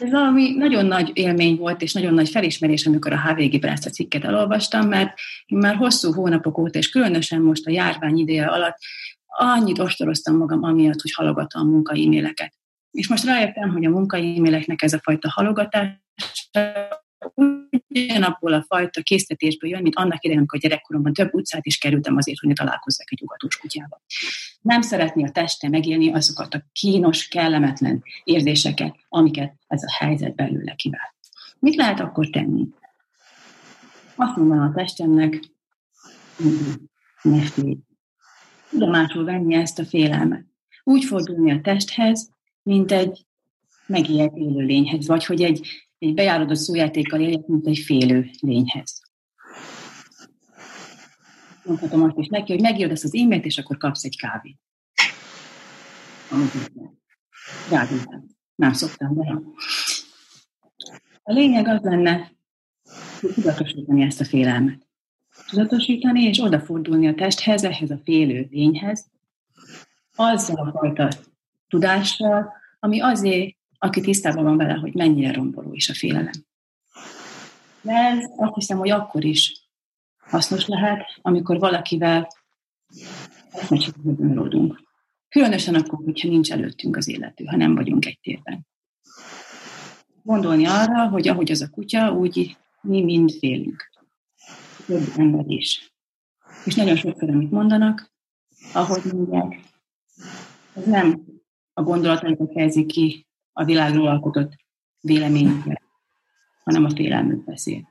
Ez 0.00 0.10
valami 0.10 0.50
nagyon 0.50 0.86
nagy 0.86 1.10
élmény 1.14 1.56
volt, 1.56 1.82
és 1.82 1.92
nagyon 1.92 2.14
nagy 2.14 2.28
felismerés, 2.28 2.86
amikor 2.86 3.12
a 3.12 3.20
HVG-ben 3.20 3.72
ezt 3.72 3.86
a 3.86 3.90
cikket 3.90 4.24
elolvastam, 4.24 4.88
mert 4.88 5.18
már 5.46 5.76
hosszú 5.76 6.12
hónapok 6.12 6.58
óta, 6.58 6.78
és 6.78 6.88
különösen 6.88 7.40
most 7.40 7.66
a 7.66 7.70
járvány 7.70 8.18
ideje 8.18 8.46
alatt 8.46 8.76
annyit 9.26 9.78
ostoroztam 9.78 10.36
magam 10.36 10.62
amiatt, 10.62 11.00
hogy 11.00 11.12
halogatom 11.12 11.62
a 11.62 11.70
munka 11.70 11.92
e-maileket. 11.92 12.52
És 12.90 13.08
most 13.08 13.24
rájöttem, 13.24 13.70
hogy 13.70 13.84
a 13.84 13.90
munka 13.90 14.16
e-maileknek 14.16 14.82
ez 14.82 14.92
a 14.92 15.00
fajta 15.02 15.30
halogatás 15.30 16.50
ugyanabból 18.04 18.52
a 18.52 18.64
fajta 18.68 19.02
készítésből 19.02 19.70
jön, 19.70 19.82
mint 19.82 19.94
annak 19.94 20.24
idején, 20.24 20.38
amikor 20.38 20.58
gyerekkoromban 20.58 21.12
több 21.12 21.34
utcát 21.34 21.66
is 21.66 21.78
kerültem 21.78 22.16
azért, 22.16 22.38
hogy 22.38 22.48
ne 22.48 22.54
találkozzak 22.54 23.12
egy 23.12 23.22
ugatós 23.22 23.56
kutyával. 23.56 24.02
Nem 24.60 24.80
szeretné 24.80 25.24
a 25.24 25.30
teste 25.30 25.68
megélni 25.68 26.12
azokat 26.12 26.54
a 26.54 26.64
kínos, 26.72 27.28
kellemetlen 27.28 28.02
érzéseket, 28.24 28.96
amiket 29.08 29.54
ez 29.66 29.82
a 29.82 29.92
helyzet 30.04 30.34
belőle 30.34 30.74
kivált. 30.74 31.14
Mit 31.58 31.74
lehet 31.74 32.00
akkor 32.00 32.30
tenni? 32.30 32.66
Azt 34.14 34.36
mondom 34.36 34.60
a 34.60 34.72
testemnek, 34.74 35.40
ne 37.22 37.42
félj. 37.42 37.76
Tudomásul 38.70 39.24
venni 39.24 39.54
ezt 39.54 39.78
a 39.78 39.84
félelmet. 39.84 40.44
Úgy 40.84 41.04
fordulni 41.04 41.50
a 41.50 41.60
testhez, 41.60 42.30
mint 42.62 42.92
egy 42.92 43.26
megijedt 43.86 44.36
élőlényhez, 44.36 45.06
vagy 45.06 45.24
hogy 45.24 45.42
egy 45.42 45.85
egy 45.98 46.14
bejárodott 46.14 46.56
szójátékkal 46.56 47.20
éljek, 47.20 47.46
mint 47.46 47.66
egy 47.66 47.78
félő 47.78 48.30
lényhez. 48.40 49.02
Mondhatom 51.64 52.02
azt 52.02 52.16
is 52.16 52.26
neki, 52.26 52.52
hogy 52.52 52.60
megírod 52.60 52.90
ezt 52.90 53.04
az 53.04 53.14
e-mailt, 53.14 53.44
és 53.44 53.58
akkor 53.58 53.76
kapsz 53.76 54.04
egy 54.04 54.16
kávét. 54.16 54.58
Rágultam. 57.70 58.26
Nem 58.54 58.72
szoktam, 58.72 59.14
de 59.14 59.40
A 61.22 61.32
lényeg 61.32 61.68
az 61.68 61.80
lenne, 61.82 62.32
hogy 63.20 63.34
tudatosítani 63.34 64.02
ezt 64.02 64.20
a 64.20 64.24
félelmet. 64.24 64.86
Tudatosítani, 65.48 66.22
és 66.22 66.40
odafordulni 66.40 67.08
a 67.08 67.14
testhez, 67.14 67.64
ehhez 67.64 67.90
a 67.90 68.00
félő 68.04 68.48
lényhez, 68.50 69.10
azzal 70.14 70.68
a 70.68 70.78
fajta 70.78 71.08
tudással, 71.68 72.52
ami 72.78 73.00
azért 73.00 73.55
aki 73.78 74.00
tisztában 74.00 74.44
van 74.44 74.56
vele, 74.56 74.72
hogy 74.72 74.94
mennyire 74.94 75.32
romboló 75.32 75.72
is 75.72 75.88
a 75.88 75.94
félelem. 75.94 76.44
De 77.80 77.92
ez 77.92 78.24
azt 78.36 78.54
hiszem, 78.54 78.78
hogy 78.78 78.90
akkor 78.90 79.24
is 79.24 79.68
hasznos 80.18 80.66
lehet, 80.66 81.04
amikor 81.22 81.58
valakivel 81.58 82.28
eszmecsikből 83.50 84.76
Különösen 85.28 85.74
akkor, 85.74 86.04
hogyha 86.04 86.28
nincs 86.28 86.52
előttünk 86.52 86.96
az 86.96 87.08
életű, 87.08 87.44
ha 87.44 87.56
nem 87.56 87.74
vagyunk 87.74 88.06
egy 88.06 88.18
térben. 88.22 88.66
Gondolni 90.22 90.66
arra, 90.66 91.08
hogy 91.08 91.28
ahogy 91.28 91.50
az 91.50 91.60
a 91.60 91.70
kutya, 91.70 92.12
úgy 92.12 92.56
mi 92.80 93.02
mind 93.02 93.32
félünk. 93.38 93.90
Több 94.86 95.12
ember 95.16 95.44
is. 95.46 95.92
És 96.64 96.74
nagyon 96.74 96.96
sokszor, 96.96 97.30
amit 97.30 97.50
mondanak, 97.50 98.12
ahogy 98.72 99.02
mondják, 99.12 99.60
ez 100.74 100.84
nem 100.84 101.24
a 101.72 101.82
gondolataikat 101.82 102.52
fejezi 102.52 102.86
ki, 102.86 103.25
a 103.58 103.64
világról 103.64 104.08
alkotott 104.08 104.56
véleményükre, 105.00 105.82
hanem 106.64 106.84
a 106.84 106.90
félelmük 106.90 107.44
beszél. 107.44 107.88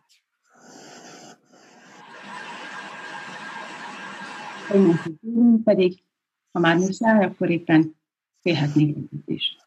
pedig, 5.63 6.03
ha 6.51 6.59
már 6.59 6.75
muszáj, 6.75 7.23
akkor 7.23 7.49
éppen 7.49 7.95
félhetnénk 8.41 8.97
együtt 8.97 9.29
is. 9.29 9.57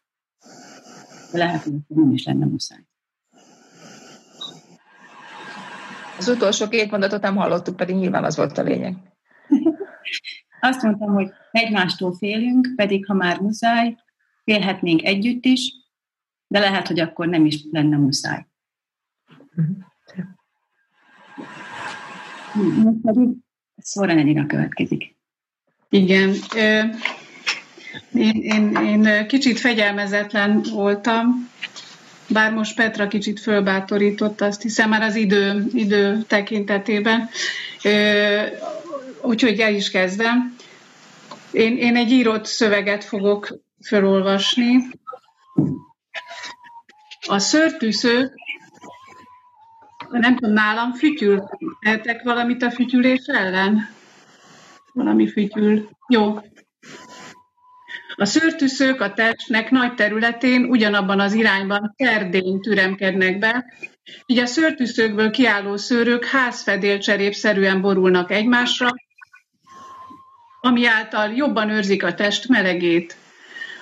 De 1.31 1.37
lehet, 1.37 1.63
hogy 1.63 1.73
nem 1.87 2.11
is 2.11 2.25
lenne 2.25 2.45
muszáj. 2.45 2.83
Az 6.17 6.27
utolsó 6.27 6.67
két 6.67 6.91
mondatot 6.91 7.21
nem 7.21 7.35
hallottuk, 7.35 7.75
pedig 7.75 7.95
nyilván 7.95 8.23
az 8.23 8.35
volt 8.35 8.57
a 8.57 8.63
lényeg. 8.63 8.97
Azt 10.61 10.81
mondtam, 10.81 11.13
hogy 11.13 11.31
egymástól 11.51 12.13
félünk, 12.13 12.73
pedig 12.75 13.05
ha 13.05 13.13
már 13.13 13.39
muszáj, 13.39 13.95
félhetnénk 14.43 15.03
együtt 15.03 15.45
is, 15.45 15.78
de 16.49 16.59
lehet, 16.59 16.87
hogy 16.87 16.99
akkor 16.99 17.27
nem 17.27 17.45
is 17.45 17.63
lenne 17.71 17.97
muszáj. 17.97 18.45
Most 22.53 22.97
pedig 23.03 23.29
Szóra 23.77 24.11
Edina 24.11 24.45
következik. 24.45 25.15
Igen. 25.89 26.35
Én, 28.13 28.41
én, 28.41 28.75
én 28.75 29.27
kicsit 29.27 29.59
fegyelmezetlen 29.59 30.61
voltam, 30.73 31.49
bár 32.29 32.53
most 32.53 32.75
Petra 32.75 33.07
kicsit 33.07 33.39
fölbátorított, 33.39 34.41
azt 34.41 34.61
hiszem 34.61 34.89
már 34.89 35.01
az 35.01 35.15
idő, 35.15 35.65
idő 35.73 36.21
tekintetében. 36.27 37.29
Úgyhogy 39.21 39.59
el 39.59 39.73
is 39.73 39.89
kezdem. 39.89 40.55
Én, 41.51 41.77
én 41.77 41.95
egy 41.95 42.11
írott 42.11 42.45
szöveget 42.45 43.03
fogok 43.03 43.59
felolvasni, 43.81 44.75
a 47.29 47.39
szörtűsző, 47.39 48.31
nem 50.09 50.35
tudom, 50.35 50.53
nálam 50.53 50.93
fütyül. 50.93 51.49
Tehetek 51.79 52.23
valamit 52.23 52.63
a 52.63 52.71
fütyülés 52.71 53.25
ellen? 53.25 53.89
Valami 54.93 55.27
fütyül. 55.27 55.89
Jó. 56.07 56.37
A 58.15 58.25
szőrtűszők 58.25 59.01
a 59.01 59.13
testnek 59.13 59.71
nagy 59.71 59.93
területén 59.93 60.63
ugyanabban 60.63 61.19
az 61.19 61.33
irányban 61.33 61.93
kerdén 61.95 62.61
türemkednek 62.61 63.39
be, 63.39 63.65
így 64.25 64.37
a 64.37 64.45
szőrtűszőkből 64.45 65.31
kiálló 65.31 65.77
szőrök 65.77 66.25
házfedélcserépszerűen 66.25 67.81
borulnak 67.81 68.31
egymásra, 68.31 68.89
ami 70.61 70.85
által 70.85 71.31
jobban 71.33 71.69
őrzik 71.69 72.03
a 72.03 72.13
test 72.13 72.47
melegét. 72.47 73.15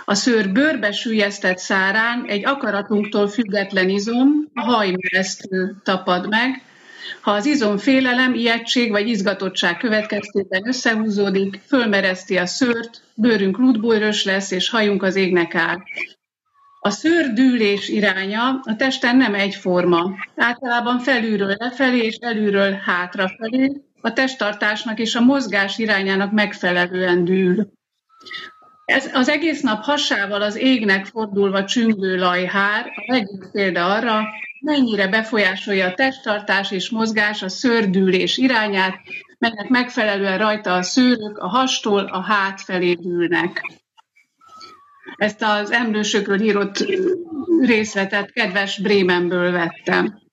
A 0.10 0.14
szőr 0.14 0.52
bőrbe 0.52 0.92
sűjesztett 0.92 1.58
szárán 1.58 2.26
egy 2.28 2.46
akaratunktól 2.46 3.28
független 3.28 3.90
izom, 3.90 4.50
a 4.54 4.62
hajmeresztő 4.62 5.76
tapad 5.84 6.28
meg. 6.30 6.62
Ha 7.22 7.32
az 7.32 7.46
izom 7.46 7.78
félelem, 7.78 8.34
ijegység 8.34 8.92
vagy 8.92 9.08
izgatottság 9.08 9.78
következtében 9.78 10.68
összehúzódik, 10.68 11.62
fölmereszti 11.66 12.38
a 12.38 12.46
szőrt, 12.46 13.02
bőrünk 13.16 13.58
lútbújrös 13.58 14.24
lesz, 14.24 14.52
és 14.52 14.70
hajunk 14.70 15.04
az 15.04 15.16
égnek 15.16 15.56
áll. 15.56 15.78
A 16.80 16.90
szőr 16.90 17.34
dűlés 17.34 17.90
iránya 17.90 18.60
a 18.64 18.76
testen 18.76 19.18
nem 19.18 19.34
egyforma. 19.34 20.12
Általában 20.36 21.00
felülről 21.00 21.56
lefelé 21.60 22.06
és 22.06 22.16
elülről 22.16 22.72
hátrafelé, 22.72 23.82
a 24.02 24.14
testtartásnak 24.14 25.00
és 25.00 25.16
a 25.16 25.22
mozgás 25.22 25.78
irányának 25.78 26.32
megfelelően 26.32 27.24
dűl. 27.24 27.76
Ez 28.88 29.10
az 29.14 29.30
egész 29.30 29.62
nap 29.62 29.84
hasával 29.84 30.42
az 30.42 30.56
égnek 30.56 31.06
fordulva 31.06 31.66
csüngő 31.66 32.18
lajhár 32.18 32.86
a 32.86 33.14
legjobb 33.14 33.52
példa 33.52 33.86
arra, 33.86 34.24
mennyire 34.60 35.08
befolyásolja 35.08 35.88
a 35.88 35.94
testtartás 35.94 36.72
és 36.72 36.90
mozgás 36.90 37.44
a 37.44 37.50
szördülés 37.50 38.38
irányát, 38.38 38.96
melynek 39.38 39.70
megfelelően 39.70 40.38
rajta 40.38 40.74
a 40.74 40.82
szőrök 40.82 41.38
a 41.38 41.48
hastól 41.48 42.04
a 42.04 42.22
hát 42.22 42.62
felé 42.62 42.94
dűlnek. 42.94 43.62
Ezt 45.16 45.42
az 45.42 45.72
emlősökről 45.72 46.42
írott 46.42 46.86
részletet 47.62 48.32
kedves 48.32 48.80
Brémenből 48.82 49.52
vettem. 49.52 50.27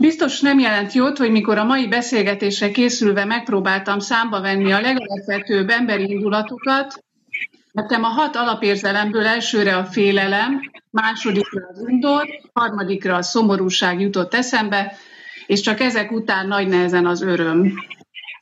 Biztos 0.00 0.40
nem 0.40 0.58
jelent 0.58 0.92
jót, 0.92 1.18
hogy 1.18 1.30
mikor 1.30 1.58
a 1.58 1.64
mai 1.64 1.88
beszélgetésre 1.88 2.70
készülve 2.70 3.24
megpróbáltam 3.24 3.98
számba 3.98 4.40
venni 4.40 4.72
a 4.72 4.80
legalapvetőbb 4.80 5.68
emberi 5.68 6.10
indulatokat, 6.10 7.04
nekem 7.72 8.04
a 8.04 8.08
hat 8.08 8.36
alapérzelemből 8.36 9.26
elsőre 9.26 9.76
a 9.76 9.84
félelem, 9.84 10.60
másodikra 10.90 11.66
az 11.72 11.80
undor, 11.80 12.26
harmadikra 12.52 13.16
a 13.16 13.22
szomorúság 13.22 14.00
jutott 14.00 14.34
eszembe, 14.34 14.96
és 15.46 15.60
csak 15.60 15.80
ezek 15.80 16.10
után 16.12 16.46
nagy 16.46 16.68
nehezen 16.68 17.06
az 17.06 17.22
öröm, 17.22 17.72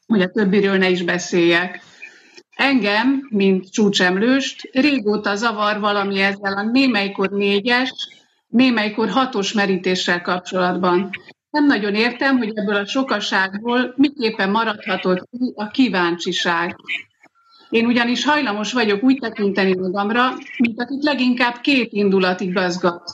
hogy 0.07 0.23
a 0.23 0.31
többiről 0.31 0.77
ne 0.77 0.89
is 0.89 1.03
beszéljek. 1.03 1.83
Engem, 2.57 3.27
mint 3.31 3.71
csúcsemlőst, 3.71 4.69
régóta 4.73 5.37
zavar 5.37 5.81
valami 5.81 6.21
ezzel 6.21 6.53
a 6.53 6.63
némelykor 6.63 7.31
négyes, 7.31 7.93
némelykor 8.49 9.09
hatos 9.09 9.53
merítéssel 9.53 10.23
kapcsolatban. 10.23 11.11
Nem 11.51 11.67
nagyon 11.67 11.95
értem, 11.95 12.39
hogy 12.39 12.53
ebből 12.55 12.75
a 12.75 12.87
sokaságból 12.87 13.95
miképpen 13.97 14.51
maradhatott 14.51 15.29
ki 15.31 15.53
a 15.55 15.67
kíváncsiság. 15.67 16.77
Én 17.71 17.87
ugyanis 17.87 18.25
hajlamos 18.25 18.73
vagyok 18.73 19.03
úgy 19.03 19.19
tekinteni 19.19 19.75
magamra, 19.75 20.33
mint 20.59 20.81
akit 20.81 21.03
leginkább 21.03 21.61
két 21.61 21.93
indulat 21.93 22.41
igazgat. 22.41 23.11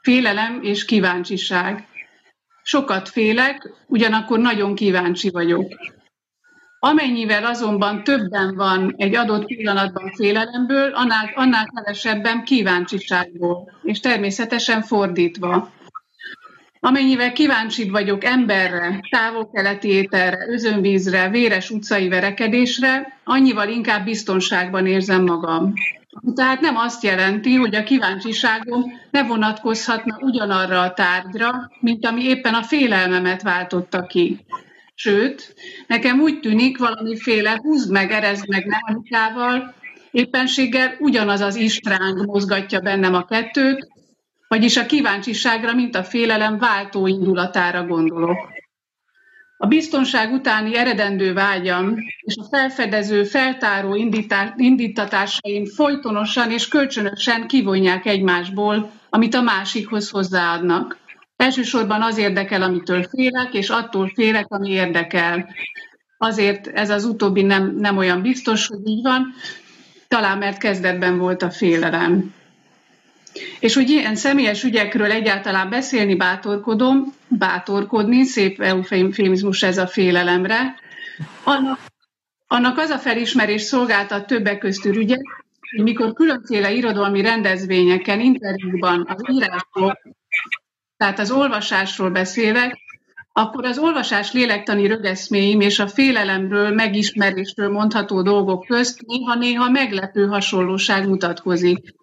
Félelem 0.00 0.62
és 0.62 0.84
kíváncsiság. 0.84 1.86
Sokat 2.62 3.08
félek, 3.08 3.70
ugyanakkor 3.86 4.38
nagyon 4.38 4.74
kíváncsi 4.74 5.30
vagyok. 5.30 5.72
Amennyivel 6.78 7.44
azonban 7.44 8.04
többen 8.04 8.54
van 8.54 8.94
egy 8.96 9.14
adott 9.14 9.44
pillanatban 9.44 10.12
félelemből, 10.12 10.92
annál, 10.94 11.32
annál 11.34 11.66
kevesebben 11.74 12.44
kíváncsiságból, 12.44 13.72
és 13.82 14.00
természetesen 14.00 14.82
fordítva. 14.82 15.70
Amennyivel 16.84 17.32
kíváncsibb 17.32 17.90
vagyok 17.90 18.24
emberre, 18.24 19.00
távol-keleti 19.10 19.88
ételre, 19.88 20.46
özönvízre, 20.48 21.28
véres 21.28 21.70
utcai 21.70 22.08
verekedésre, 22.08 23.18
annyival 23.24 23.68
inkább 23.68 24.04
biztonságban 24.04 24.86
érzem 24.86 25.24
magam. 25.24 25.72
Tehát 26.34 26.60
nem 26.60 26.76
azt 26.76 27.02
jelenti, 27.02 27.54
hogy 27.54 27.74
a 27.74 27.82
kíváncsiságom 27.82 28.82
ne 29.10 29.22
vonatkozhatna 29.22 30.16
ugyanarra 30.20 30.80
a 30.80 30.92
tárgyra, 30.92 31.70
mint 31.80 32.06
ami 32.06 32.24
éppen 32.24 32.54
a 32.54 32.62
félelmemet 32.62 33.42
váltotta 33.42 34.06
ki. 34.06 34.44
Sőt, 34.94 35.54
nekem 35.86 36.20
úgy 36.20 36.40
tűnik 36.40 36.78
valamiféle 36.78 37.58
húzd 37.62 37.90
meg, 37.90 38.10
erezd 38.10 38.48
meg 38.48 38.66
mechanikával, 38.66 39.74
éppenséggel 40.10 40.96
ugyanaz 40.98 41.40
az 41.40 41.56
istráng 41.56 42.26
mozgatja 42.26 42.80
bennem 42.80 43.14
a 43.14 43.24
kettőt, 43.24 43.91
vagyis 44.52 44.76
a 44.76 44.86
kíváncsiságra, 44.86 45.74
mint 45.74 45.96
a 45.96 46.04
félelem 46.04 46.58
váltó 46.58 47.06
indulatára 47.06 47.86
gondolok. 47.86 48.52
A 49.56 49.66
biztonság 49.66 50.32
utáni 50.32 50.76
eredendő 50.76 51.32
vágyam 51.32 51.96
és 52.20 52.36
a 52.36 52.46
felfedező, 52.50 53.24
feltáró 53.24 53.94
indítatásaim 54.56 55.64
folytonosan 55.64 56.50
és 56.50 56.68
kölcsönösen 56.68 57.46
kivonják 57.46 58.06
egymásból, 58.06 58.90
amit 59.10 59.34
a 59.34 59.42
másikhoz 59.42 60.10
hozzáadnak. 60.10 60.98
Elsősorban 61.36 62.02
az 62.02 62.18
érdekel, 62.18 62.62
amitől 62.62 63.02
félek, 63.02 63.54
és 63.54 63.68
attól 63.68 64.10
félek, 64.14 64.46
ami 64.48 64.70
érdekel. 64.70 65.48
Azért 66.18 66.66
ez 66.66 66.90
az 66.90 67.04
utóbbi 67.04 67.42
nem, 67.42 67.76
nem 67.76 67.96
olyan 67.96 68.22
biztos, 68.22 68.66
hogy 68.66 68.80
így 68.84 69.02
van, 69.02 69.34
talán 70.08 70.38
mert 70.38 70.58
kezdetben 70.58 71.18
volt 71.18 71.42
a 71.42 71.50
félelem. 71.50 72.40
És 73.60 73.74
hogy 73.74 73.90
ilyen 73.90 74.16
személyes 74.16 74.64
ügyekről 74.64 75.10
egyáltalán 75.10 75.70
beszélni 75.70 76.14
bátorkodom, 76.14 77.14
bátorkodni, 77.28 78.24
szép 78.24 78.60
eufémizmus 78.60 79.62
ez 79.62 79.78
a 79.78 79.86
félelemre, 79.86 80.74
annak, 81.44 81.78
annak 82.46 82.78
az 82.78 82.90
a 82.90 82.98
felismerés 82.98 83.62
szolgáltat 83.62 84.26
többek 84.26 84.58
közt 84.58 84.84
ügyek, 84.84 85.20
hogy 85.70 85.84
mikor 85.84 86.12
különféle 86.12 86.72
irodalmi 86.72 87.22
rendezvényeken, 87.22 88.20
interjúkban, 88.20 89.06
az 89.08 89.22
írásról, 89.32 89.98
tehát 90.96 91.18
az 91.18 91.30
olvasásról 91.30 92.10
beszélek, 92.10 92.78
akkor 93.32 93.64
az 93.64 93.78
olvasás 93.78 94.32
lélektani 94.32 94.86
rögeszméim 94.86 95.60
és 95.60 95.78
a 95.78 95.88
félelemről, 95.88 96.70
megismerésről 96.70 97.70
mondható 97.70 98.22
dolgok 98.22 98.66
közt 98.66 99.00
néha-néha 99.06 99.70
meglepő 99.70 100.26
hasonlóság 100.26 101.08
mutatkozik. 101.08 101.94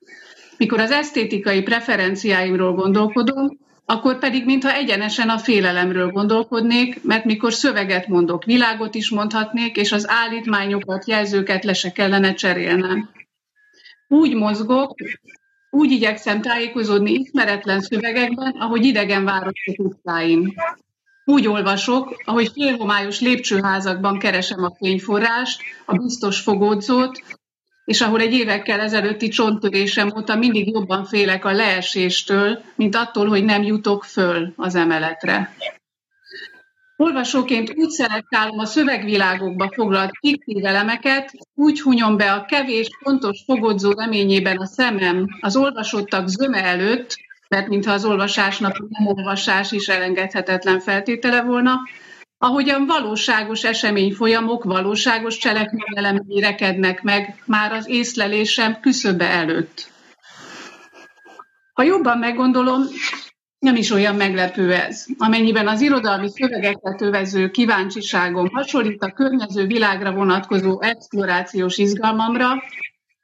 Mikor 0.60 0.80
az 0.80 0.92
esztétikai 0.92 1.62
preferenciáimról 1.62 2.74
gondolkodom, 2.74 3.58
akkor 3.86 4.20
pedig 4.20 4.46
mintha 4.46 4.74
egyenesen 4.74 5.30
a 5.30 5.38
félelemről 5.38 6.12
gondolkodnék, 6.12 7.04
mert 7.04 7.26
mikor 7.26 7.54
szöveget 7.54 8.08
mondok, 8.08 8.44
világot 8.44 8.96
is 8.96 9.10
mondhatnék, 9.10 9.76
és 9.76 9.92
az 9.92 10.10
állítmányokat, 10.10 11.08
jelzőket 11.08 11.64
le 11.64 11.74
se 11.74 11.92
kellene 11.92 12.34
cserélnem. 12.34 13.10
Úgy 14.08 14.36
mozgok, 14.36 14.96
úgy 15.70 15.92
igyekszem 15.92 16.42
tájékozódni 16.42 17.12
ismeretlen 17.12 17.82
szövegekben, 17.82 18.52
ahogy 18.52 18.86
idegen 18.86 19.24
városok 19.24 19.76
utcáin. 19.78 20.54
Úgy 21.26 21.48
olvasok, 21.48 22.22
ahogy 22.26 22.52
félhomályos 22.54 23.20
lépcsőházakban 23.22 24.20
keresem 24.20 24.64
a 24.64 24.76
fényforrást, 24.76 25.62
a 25.86 25.96
biztos 25.96 26.40
fogódzót, 26.40 27.39
és 27.90 28.02
ahol 28.02 28.22
egy 28.22 28.34
évekkel 28.34 28.80
ezelőtti 28.80 29.28
csonttörésem 29.28 30.12
óta 30.18 30.36
mindig 30.36 30.72
jobban 30.72 31.06
félek 31.06 31.46
a 31.46 31.52
leeséstől, 31.52 32.62
mint 32.76 32.96
attól, 32.96 33.28
hogy 33.28 33.44
nem 33.44 33.64
jutok 33.64 34.04
föl 34.04 34.54
az 34.56 34.76
emeletre. 34.76 35.56
Olvasóként 36.96 37.74
úgy 37.76 37.90
szelektálom 37.90 38.60
a 38.60 38.66
szövegvilágokba 38.66 39.72
foglalt 39.76 40.12
fiktív 40.20 40.66
elemeket, 40.66 41.32
úgy 41.56 41.82
hunyom 41.82 42.18
be 42.18 42.32
a 42.32 42.46
kevés, 42.46 42.88
pontos 43.04 43.44
fogodzó 43.46 43.92
reményében 43.92 44.58
a 44.58 44.66
szemem 44.66 45.28
az 45.40 45.56
olvasottak 45.56 46.28
zöme 46.28 46.64
előtt, 46.64 47.16
mert 47.48 47.68
mintha 47.68 47.94
az 47.94 48.06
olvasásnak 48.06 48.76
a 48.78 48.86
nem 48.90 49.08
olvasás 49.08 49.72
is 49.72 49.88
elengedhetetlen 49.88 50.80
feltétele 50.80 51.42
volna, 51.42 51.80
ahogyan 52.42 52.86
valóságos 52.86 53.64
esemény 53.64 54.14
folyamok, 54.14 54.64
valóságos 54.64 55.38
cselekményelemei 55.38 56.40
rekednek 56.40 57.02
meg 57.02 57.44
már 57.46 57.72
az 57.72 57.88
észlelésem 57.88 58.80
küszöbe 58.80 59.26
előtt. 59.26 59.92
Ha 61.74 61.84
jobban 61.84 62.18
meggondolom, 62.18 62.82
nem 63.60 63.76
is 63.76 63.92
olyan 63.92 64.16
meglepő 64.16 64.74
ez. 64.74 65.06
Amennyiben 65.18 65.68
az 65.68 65.82
irodalmi 65.82 66.30
szövegeket 66.30 67.02
övező 67.02 67.50
kíváncsiságom 67.50 68.48
hasonlít 68.54 69.04
a 69.04 69.12
környező 69.12 69.66
világra 69.66 70.12
vonatkozó 70.12 70.82
explorációs 70.82 71.78
izgalmamra, 71.78 72.64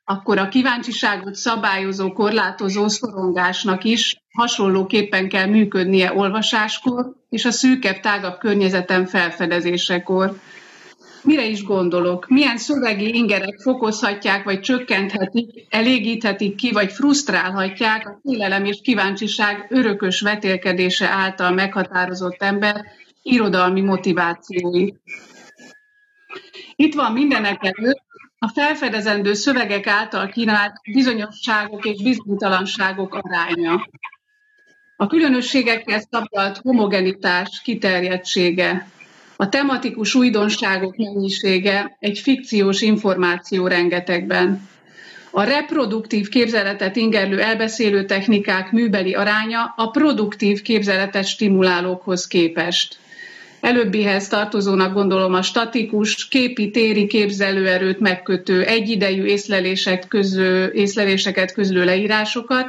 akkor 0.03 0.37
a 0.37 0.47
kíváncsiságot 0.47 1.35
szabályozó, 1.35 2.13
korlátozó 2.13 2.87
szorongásnak 2.87 3.83
is 3.83 4.23
hasonlóképpen 4.33 5.29
kell 5.29 5.45
működnie 5.45 6.13
olvasáskor 6.13 7.15
és 7.35 7.45
a 7.45 7.51
szűkebb, 7.51 7.99
tágabb 7.99 8.37
környezetem 8.37 9.05
felfedezésekor. 9.05 10.39
Mire 11.23 11.45
is 11.45 11.63
gondolok? 11.63 12.27
Milyen 12.27 12.57
szövegi 12.57 13.15
ingerek 13.15 13.59
fokozhatják, 13.61 14.43
vagy 14.43 14.59
csökkenthetik, 14.59 15.65
elégíthetik 15.69 16.55
ki, 16.55 16.71
vagy 16.71 16.91
frusztrálhatják 16.91 18.07
a 18.07 18.19
félelem 18.23 18.65
és 18.65 18.79
kíváncsiság 18.81 19.65
örökös 19.69 20.21
vetélkedése 20.21 21.09
által 21.09 21.51
meghatározott 21.51 22.41
ember 22.41 22.85
irodalmi 23.21 23.81
motivációit. 23.81 24.95
Itt 26.75 26.93
van 26.93 27.11
mindenek 27.13 27.59
előtt 27.61 28.03
a 28.37 28.47
felfedezendő 28.47 29.33
szövegek 29.33 29.87
által 29.87 30.27
kínált 30.27 30.73
bizonyosságok 30.93 31.85
és 31.85 32.03
bizonytalanságok 32.03 33.13
aránya. 33.13 33.87
A 34.97 35.07
különösségekkel 35.07 36.03
szabdalt 36.11 36.57
homogenitás 36.57 37.61
kiterjedtsége, 37.63 38.87
a 39.35 39.49
tematikus 39.49 40.15
újdonságok 40.15 40.95
mennyisége 40.97 41.97
egy 41.99 42.19
fikciós 42.19 42.81
információ 42.81 43.67
rengetegben. 43.67 44.69
A 45.31 45.43
reproduktív 45.43 46.29
képzeletet 46.29 46.95
ingerlő 46.95 47.39
elbeszélő 47.39 48.05
technikák 48.05 48.71
műbeli 48.71 49.13
aránya 49.13 49.73
a 49.77 49.89
produktív 49.89 50.61
képzeletet 50.61 51.25
stimulálókhoz 51.25 52.27
képest. 52.27 52.97
Előbbihez 53.59 54.27
tartozónak 54.27 54.93
gondolom 54.93 55.33
a 55.33 55.41
statikus, 55.41 56.27
képi 56.27 56.69
téri 56.71 57.07
képzelőerőt 57.07 57.99
megkötő 57.99 58.63
egyidejű 58.63 59.23
észlelések 59.23 60.07
közül, 60.07 60.65
észleléseket 60.65 61.53
közlő 61.53 61.83
leírásokat, 61.83 62.65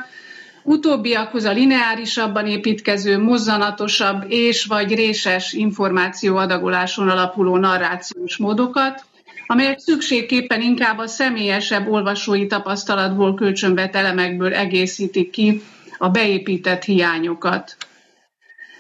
utóbbiakhoz 0.67 1.45
a 1.45 1.53
lineárisabban 1.53 2.47
építkező, 2.47 3.19
mozzanatosabb 3.19 4.25
és 4.29 4.65
vagy 4.65 4.95
réses 4.95 5.53
információ 5.53 6.37
adagoláson 6.37 7.09
alapuló 7.09 7.57
narrációs 7.57 8.37
módokat, 8.37 9.05
amelyek 9.47 9.79
szükségképpen 9.79 10.63
inkább 10.63 10.99
a 10.99 11.07
személyesebb 11.07 11.89
olvasói 11.89 12.47
tapasztalatból 12.47 13.35
kölcsönvett 13.35 13.95
elemekből 13.95 14.55
egészítik 14.55 15.31
ki 15.31 15.63
a 15.99 16.09
beépített 16.09 16.85
hiányokat. 16.85 17.77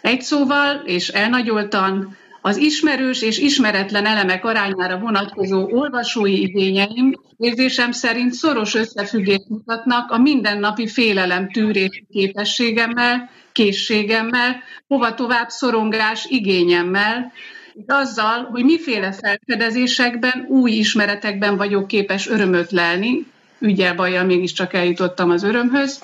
Egy 0.00 0.22
szóval, 0.22 0.74
és 0.84 1.08
elnagyoltan, 1.08 2.16
az 2.46 2.56
ismerős 2.56 3.22
és 3.22 3.38
ismeretlen 3.38 4.06
elemek 4.06 4.44
arányára 4.44 4.98
vonatkozó 4.98 5.68
olvasói 5.70 6.40
igényeim 6.40 7.12
érzésem 7.36 7.92
szerint 7.92 8.32
szoros 8.32 8.74
összefüggést 8.74 9.48
mutatnak 9.48 10.10
a 10.10 10.18
mindennapi 10.18 10.88
félelem 10.88 11.50
tűrés 11.50 12.02
képességemmel, 12.10 13.30
készségemmel, 13.52 14.62
hova 14.88 15.14
tovább 15.14 15.48
szorongás 15.48 16.24
igényemmel, 16.28 17.32
és 17.74 17.84
azzal, 17.86 18.48
hogy 18.50 18.64
miféle 18.64 19.12
felfedezésekben, 19.12 20.46
új 20.48 20.70
ismeretekben 20.70 21.56
vagyok 21.56 21.86
képes 21.86 22.28
örömöt 22.28 22.70
lelni, 22.70 23.26
ügyel 23.58 23.94
bajjal 23.94 24.24
mégiscsak 24.24 24.74
eljutottam 24.74 25.30
az 25.30 25.42
örömhöz, 25.42 26.02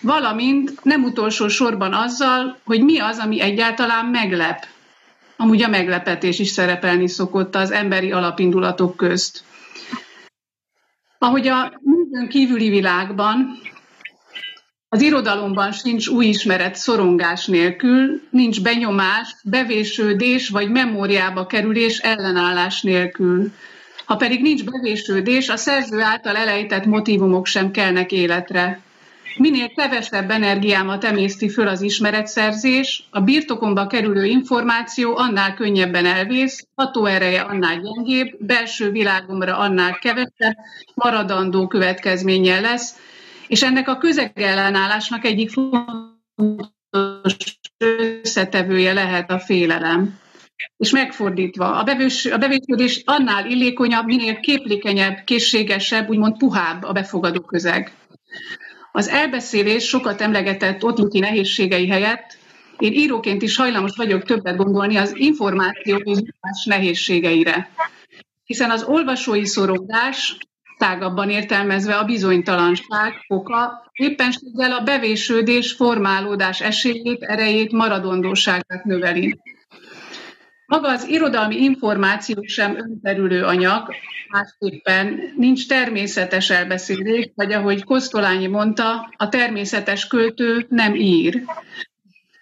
valamint 0.00 0.84
nem 0.84 1.04
utolsó 1.04 1.48
sorban 1.48 1.92
azzal, 1.92 2.58
hogy 2.64 2.84
mi 2.84 2.98
az, 2.98 3.18
ami 3.18 3.40
egyáltalán 3.40 4.06
meglep. 4.06 4.74
Amúgy 5.36 5.62
a 5.62 5.68
meglepetés 5.68 6.38
is 6.38 6.48
szerepelni 6.48 7.08
szokott 7.08 7.54
az 7.54 7.70
emberi 7.70 8.12
alapindulatok 8.12 8.96
közt. 8.96 9.44
Ahogy 11.18 11.48
a 11.48 11.72
minden 11.82 12.28
kívüli 12.28 12.68
világban, 12.68 13.58
az 14.88 15.02
irodalomban 15.02 15.72
sincs 15.72 16.08
új 16.08 16.26
ismeret 16.26 16.74
szorongás 16.74 17.46
nélkül, 17.46 18.20
nincs 18.30 18.62
benyomás, 18.62 19.36
bevésődés 19.44 20.48
vagy 20.48 20.70
memóriába 20.70 21.46
kerülés 21.46 21.98
ellenállás 21.98 22.82
nélkül. 22.82 23.52
Ha 24.04 24.16
pedig 24.16 24.42
nincs 24.42 24.64
bevésődés, 24.64 25.48
a 25.48 25.56
szerző 25.56 26.00
által 26.00 26.36
elejtett 26.36 26.84
motivumok 26.84 27.46
sem 27.46 27.70
kelnek 27.70 28.12
életre. 28.12 28.80
Minél 29.38 29.68
kevesebb 29.68 30.30
energiámat 30.30 31.04
emészti 31.04 31.48
föl 31.48 31.68
az 31.68 31.82
ismeretszerzés, 31.82 33.04
a 33.10 33.20
birtokomba 33.20 33.86
kerülő 33.86 34.24
információ 34.24 35.16
annál 35.16 35.54
könnyebben 35.54 36.06
elvész, 36.06 36.66
hatóereje 36.74 37.40
annál 37.40 37.80
gyengébb, 37.80 38.36
belső 38.38 38.90
világomra 38.90 39.58
annál 39.58 39.98
kevesebb, 39.98 40.56
maradandó 40.94 41.66
következménye 41.66 42.60
lesz, 42.60 42.96
és 43.48 43.62
ennek 43.62 43.88
a 43.88 43.98
közegellenállásnak 43.98 45.24
egyik 45.24 45.50
fontos 45.50 47.36
összetevője 47.78 48.92
lehet 48.92 49.30
a 49.30 49.38
félelem. 49.38 50.18
És 50.76 50.90
megfordítva, 50.90 51.74
a, 51.74 51.82
bevős, 51.82 52.26
a 52.26 52.38
bevésődés 52.38 53.02
annál 53.04 53.46
illékonyabb, 53.46 54.06
minél 54.06 54.40
képlékenyebb, 54.40 55.24
készségesebb, 55.24 56.08
úgymond 56.08 56.36
puhább 56.36 56.82
a 56.82 56.92
befogadó 56.92 57.40
közeg. 57.40 57.92
Az 58.96 59.08
elbeszélés 59.08 59.84
sokat 59.84 60.20
emlegetett 60.20 60.84
ottluti 60.84 61.18
nehézségei 61.18 61.88
helyett 61.88 62.38
én 62.78 62.92
íróként 62.92 63.42
is 63.42 63.56
hajlamos 63.56 63.96
vagyok 63.96 64.22
többet 64.22 64.56
gondolni 64.56 64.96
az 64.96 65.16
információ 65.16 66.02
más 66.40 66.64
nehézségeire. 66.64 67.68
Hiszen 68.44 68.70
az 68.70 68.82
olvasói 68.82 69.46
szorongás, 69.46 70.36
tágabban 70.78 71.30
értelmezve 71.30 71.96
a 71.96 72.04
bizonytalanság 72.04 73.12
oka, 73.28 73.90
éppenséggel 73.92 74.72
a 74.72 74.82
bevésődés, 74.82 75.72
formálódás 75.72 76.60
esélyét, 76.60 77.22
erejét, 77.22 77.72
maradondóságát 77.72 78.84
növeli. 78.84 79.38
Maga 80.66 80.88
az 80.88 81.08
irodalmi 81.08 81.62
információ 81.62 82.42
sem 82.42 82.76
önterülő 82.76 83.44
anyag, 83.44 83.94
másképpen 84.28 85.32
nincs 85.36 85.68
természetes 85.68 86.50
elbeszélés, 86.50 87.30
vagy 87.34 87.52
ahogy 87.52 87.84
Kosztolányi 87.84 88.46
mondta, 88.46 89.12
a 89.16 89.28
természetes 89.28 90.06
költő 90.06 90.66
nem 90.68 90.94
ír. 90.94 91.42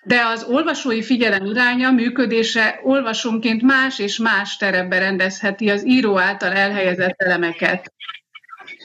De 0.04 0.26
az 0.26 0.44
olvasói 0.44 1.02
figyelem 1.02 1.44
iránya, 1.44 1.90
működése 1.90 2.80
olvasónként 2.82 3.62
más 3.62 3.98
és 3.98 4.18
más 4.18 4.56
terepbe 4.56 4.98
rendezheti 4.98 5.70
az 5.70 5.86
író 5.86 6.18
által 6.18 6.52
elhelyezett 6.52 7.22
elemeket. 7.22 7.92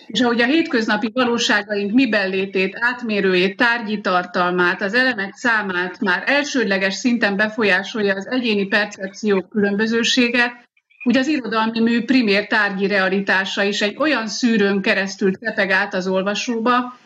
És 0.10 0.22
ahogy 0.22 0.41
a 0.41 0.45
hétköznapi 0.45 1.12
valóságaink 1.14 1.91
miben 1.91 2.30
létét, 2.30 2.78
átmérőjét, 2.80 3.57
tárgyi 3.57 4.01
tartalmát, 4.01 4.82
az 4.82 4.93
elemek 4.93 5.34
számát 5.34 5.99
már 5.99 6.24
elsődleges 6.26 6.93
szinten 6.93 7.36
befolyásolja 7.36 8.16
az 8.16 8.28
egyéni 8.28 8.66
percepciók 8.66 9.49
különbözősége, 9.49 10.68
úgy 11.03 11.18
az 11.18 11.28
irodalmi 11.28 11.80
mű 11.80 12.03
primér 12.03 12.47
tárgyi 12.47 12.88
realitása 12.88 13.64
is 13.64 13.82
egy 13.82 13.95
olyan 13.97 14.28
szűrőn 14.28 14.82
keresztül 14.82 15.38
tepeg 15.38 15.72
át 15.72 15.93
az 15.93 16.07
olvasóba, 16.07 16.97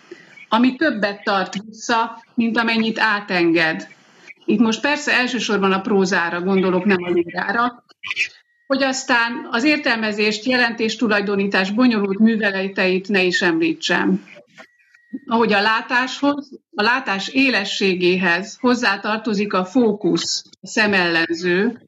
ami 0.50 0.76
többet 0.76 1.24
tart 1.24 1.54
vissza, 1.66 2.24
mint 2.34 2.58
amennyit 2.58 3.00
átenged. 3.00 3.88
Itt 4.46 4.60
most 4.60 4.82
persze 4.82 5.14
elsősorban 5.14 5.72
a 5.72 5.82
prózára 5.82 6.42
gondolok, 6.42 6.86
nem 6.86 7.04
a 7.04 7.10
lírára, 7.10 7.84
hogy 8.68 8.84
aztán 8.84 9.48
az 9.52 9.64
értelmezést, 9.64 10.46
jelentéstulajdonítás 10.46 11.72
bonyolult 11.72 12.20
műveleteit 12.20 13.08
ne 13.08 13.24
is 13.24 13.42
említsem. 13.42 14.26
Ahogy 15.26 15.54
a 15.54 15.62
látáshoz, 15.62 16.60
a 16.76 16.82
látás 16.82 17.28
élességéhez 17.28 18.58
hozzátartozik 18.60 19.54
a 19.54 19.66
fókusz, 19.66 20.44
a 20.62 20.68
szemellenző, 20.68 21.82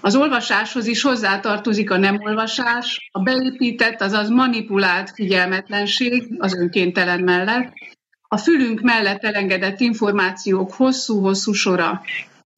az 0.00 0.16
olvasáshoz 0.16 0.86
is 0.86 1.02
hozzátartozik 1.02 1.90
a 1.90 1.96
nem 1.96 2.20
olvasás, 2.20 3.08
a 3.12 3.22
beépített, 3.22 4.00
azaz 4.00 4.28
manipulált 4.28 5.10
figyelmetlenség 5.10 6.34
az 6.38 6.54
önkéntelen 6.54 7.20
mellett, 7.20 7.72
a 8.28 8.36
fülünk 8.36 8.80
mellett 8.80 9.24
elengedett 9.24 9.80
információk 9.80 10.72
hosszú-hosszú 10.72 11.52
sora, 11.52 12.02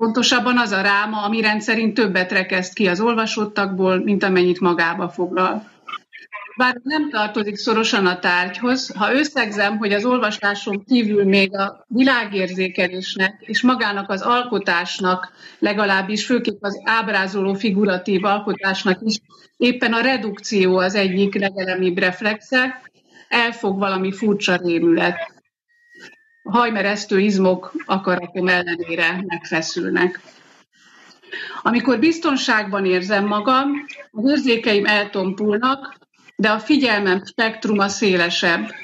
Pontosabban 0.01 0.59
az 0.59 0.71
a 0.71 0.81
ráma, 0.81 1.23
ami 1.23 1.41
rendszerint 1.41 1.95
többet 1.95 2.33
rekeszt 2.33 2.75
ki 2.75 2.89
az 2.89 3.01
olvasottakból, 3.01 4.03
mint 4.05 4.23
amennyit 4.23 4.61
magába 4.61 5.09
foglal. 5.09 5.71
Bár 6.57 6.81
nem 6.83 7.11
tartozik 7.11 7.57
szorosan 7.57 8.07
a 8.07 8.19
tárgyhoz, 8.19 8.95
ha 8.97 9.15
összegzem, 9.15 9.77
hogy 9.79 9.93
az 9.93 10.05
olvasáson 10.05 10.85
kívül 10.85 11.25
még 11.25 11.57
a 11.57 11.85
világérzékelésnek 11.89 13.37
és 13.41 13.63
magának 13.63 14.11
az 14.11 14.23
alkotásnak, 14.23 15.33
legalábbis 15.59 16.27
főképp 16.27 16.63
az 16.63 16.81
ábrázoló 16.85 17.55
figuratív 17.55 18.25
alkotásnak 18.25 19.01
is 19.05 19.21
éppen 19.57 19.93
a 19.93 20.01
redukció 20.01 20.77
az 20.77 20.95
egyik 20.95 21.35
legelemibb 21.35 21.99
reflexe, 21.99 22.81
elfog 23.29 23.79
valami 23.79 24.13
furcsa 24.13 24.57
rémület 24.57 25.40
hajmeresztő 26.43 27.21
izmok 27.21 27.73
akaratom 27.87 28.49
ellenére 28.49 29.25
megfeszülnek. 29.27 30.21
Amikor 31.63 31.99
biztonságban 31.99 32.85
érzem 32.85 33.27
magam, 33.27 33.87
az 34.11 34.31
érzékeim 34.31 34.87
eltompulnak, 34.87 35.99
de 36.37 36.51
a 36.51 36.59
figyelmem 36.59 37.25
spektruma 37.25 37.89
szélesebb. 37.89 38.75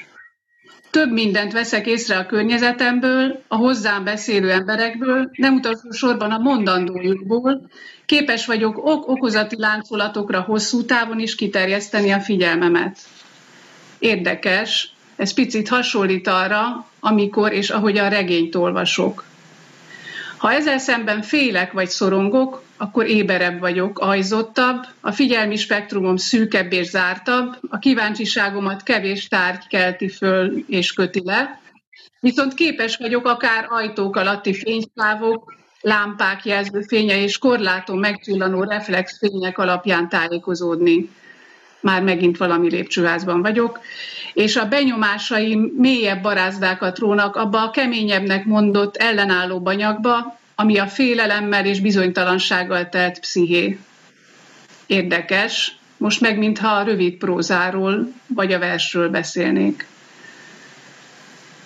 Több 0.89 1.11
mindent 1.11 1.51
veszek 1.51 1.87
észre 1.87 2.17
a 2.17 2.25
környezetemből, 2.25 3.43
a 3.47 3.55
hozzám 3.55 4.03
beszélő 4.03 4.51
emberekből, 4.51 5.29
nem 5.31 5.55
utolsó 5.55 5.91
sorban 5.91 6.31
a 6.31 6.37
mondandójukból, 6.37 7.69
képes 8.05 8.45
vagyok 8.45 8.77
ok-okozati 8.77 9.59
láncolatokra 9.59 10.41
hosszú 10.41 10.85
távon 10.85 11.19
is 11.19 11.35
kiterjeszteni 11.35 12.11
a 12.11 12.19
figyelmemet. 12.19 12.97
Érdekes, 13.99 14.93
ez 15.17 15.33
picit 15.33 15.67
hasonlít 15.67 16.27
arra, 16.27 16.87
amikor 16.99 17.51
és 17.53 17.69
ahogy 17.69 17.97
a 17.97 18.07
regényt 18.07 18.55
olvasok. 18.55 19.23
Ha 20.37 20.51
ezzel 20.51 20.77
szemben 20.77 21.21
félek 21.21 21.71
vagy 21.71 21.89
szorongok, 21.89 22.63
akkor 22.77 23.07
éberebb 23.07 23.59
vagyok, 23.59 23.99
ajzottabb, 23.99 24.85
a 25.01 25.11
figyelmi 25.11 25.55
spektrumom 25.55 26.15
szűkebb 26.15 26.71
és 26.71 26.87
zártabb, 26.87 27.57
a 27.69 27.79
kíváncsiságomat 27.79 28.83
kevés 28.83 29.27
tárgy 29.27 29.67
kelti 29.67 30.09
föl 30.09 30.63
és 30.67 30.93
köti 30.93 31.21
le, 31.25 31.61
viszont 32.19 32.53
képes 32.53 32.97
vagyok 32.97 33.25
akár 33.25 33.65
ajtók 33.69 34.15
alatti 34.15 34.53
fényszávok, 34.53 35.55
lámpák 35.81 36.45
jelző 36.45 36.81
fénye 36.81 37.21
és 37.21 37.37
korláton 37.37 37.97
megcsillanó 37.97 38.63
reflex 38.63 39.17
fények 39.17 39.57
alapján 39.57 40.09
tájékozódni. 40.09 41.09
Már 41.79 42.01
megint 42.01 42.37
valami 42.37 42.69
lépcsőházban 42.69 43.41
vagyok 43.41 43.79
és 44.37 44.55
a 44.55 44.67
benyomásaim 44.67 45.73
mélyebb 45.77 46.21
barázdákat 46.21 46.99
rónak 46.99 47.35
abba 47.35 47.61
a 47.61 47.71
keményebbnek 47.71 48.45
mondott 48.45 48.97
ellenálló 48.97 49.59
banyagba, 49.59 50.39
ami 50.55 50.77
a 50.77 50.87
félelemmel 50.87 51.65
és 51.65 51.79
bizonytalansággal 51.79 52.89
telt 52.89 53.19
psziché. 53.19 53.77
Érdekes, 54.85 55.75
most 55.97 56.21
meg 56.21 56.37
mintha 56.37 56.67
a 56.67 56.83
rövid 56.83 57.13
prózáról 57.13 58.11
vagy 58.27 58.53
a 58.53 58.59
versről 58.59 59.09
beszélnék. 59.09 59.85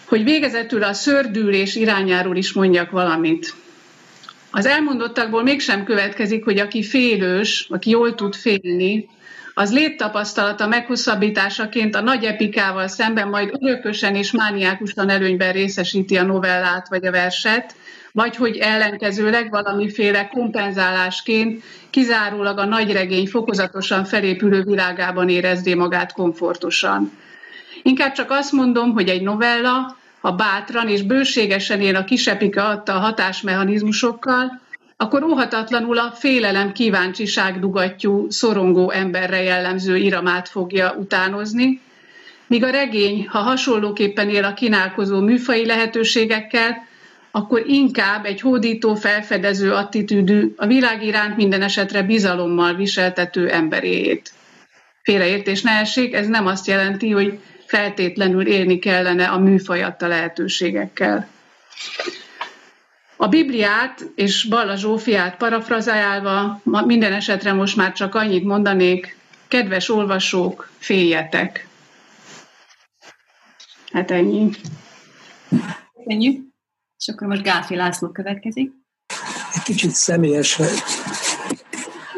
Hogy 0.05 0.24
végezetül 0.24 0.84
a 0.84 0.93
szördülés 0.93 1.76
irányáról 1.76 2.36
is 2.36 2.53
mondjak 2.53 2.91
valamit. 2.91 3.53
Az 4.51 4.66
elmondottakból 4.66 5.43
mégsem 5.43 5.84
következik, 5.84 6.43
hogy 6.43 6.59
aki 6.59 6.84
félős, 6.84 7.68
aki 7.70 7.89
jól 7.89 8.16
tud 8.16 8.36
félni, 8.36 9.09
az 9.62 9.74
léttapasztalata 9.74 10.68
meghosszabbításaként 10.68 11.95
a 11.95 12.01
nagy 12.01 12.24
epikával 12.24 12.88
szemben 12.88 13.28
majd 13.28 13.51
örökösen 13.59 14.16
és 14.16 14.32
mániákusan 14.32 15.09
előnyben 15.09 15.51
részesíti 15.51 16.18
a 16.18 16.24
novellát 16.24 16.89
vagy 16.89 17.05
a 17.05 17.12
verset, 17.12 17.76
vagy 18.12 18.36
hogy 18.36 18.57
ellenkezőleg 18.57 19.49
valamiféle 19.49 20.28
kompenzálásként 20.28 21.64
kizárólag 21.89 22.57
a 22.57 22.66
nagyregény 22.66 23.28
fokozatosan 23.28 24.05
felépülő 24.05 24.64
világában 24.64 25.30
érezné 25.30 25.74
magát 25.74 26.14
komfortosan. 26.14 27.12
Inkább 27.84 28.12
csak 28.12 28.32
azt 28.32 28.51
mondom, 28.51 28.93
hogy 28.93 29.09
egy 29.09 29.22
novella, 29.22 29.97
ha 30.22 30.32
bátran 30.32 30.88
és 30.88 31.01
bőségesen 31.01 31.82
él 31.82 31.95
a 31.95 32.03
kisepike 32.03 32.64
adta 32.64 32.93
a 32.93 32.99
hatásmechanizmusokkal, 32.99 34.62
akkor 35.02 35.24
óhatatlanul 35.24 35.97
a 35.97 36.12
félelem 36.12 36.72
kíváncsiság 36.72 37.60
dugattyú, 37.60 38.30
szorongó 38.30 38.91
emberre 38.91 39.41
jellemző 39.41 39.97
iramát 39.97 40.49
fogja 40.49 40.95
utánozni, 40.99 41.82
míg 42.47 42.64
a 42.64 42.70
regény, 42.70 43.28
ha 43.28 43.39
hasonlóképpen 43.39 44.30
él 44.30 44.43
a 44.43 44.54
kínálkozó 44.54 45.20
műfai 45.20 45.66
lehetőségekkel, 45.66 46.88
akkor 47.32 47.64
inkább 47.68 48.26
egy 48.26 48.41
hódító, 48.41 48.95
felfedező 48.95 49.72
attitűdű, 49.72 50.54
a 50.58 50.66
világ 50.66 51.04
iránt 51.04 51.36
minden 51.38 51.62
esetre 51.62 52.02
bizalommal 52.02 52.74
viseltető 52.74 53.49
emberéjét. 53.49 54.32
Félreértés 55.04 55.62
ne 55.62 55.72
essék, 55.72 56.14
ez 56.14 56.28
nem 56.28 56.47
azt 56.47 56.68
jelenti, 56.68 57.10
hogy 57.10 57.39
feltétlenül 57.66 58.47
élni 58.47 58.80
kellene 58.80 59.28
a 59.28 59.39
műfaj 59.39 59.84
adta 59.84 60.08
lehetőségekkel. 60.08 61.28
A 63.22 63.28
Bibliát 63.28 64.05
és 64.15 64.47
Balla 64.49 64.76
Zsófiát 64.76 65.38
parafrazálva 65.38 66.61
minden 66.63 67.13
esetre 67.13 67.53
most 67.53 67.76
már 67.76 67.91
csak 67.91 68.15
annyit 68.15 68.43
mondanék, 68.43 69.17
kedves 69.47 69.89
olvasók, 69.89 70.69
féljetek. 70.78 71.67
Hát 73.91 74.11
ennyi. 74.11 74.49
Ennyi. 76.05 76.39
És 76.97 77.07
akkor 77.07 77.28
most 77.28 77.43
Gáfi 77.43 77.76
László 77.76 78.09
következik. 78.09 78.72
Egy 79.53 79.63
kicsit 79.63 79.91
személyesre 79.91 80.67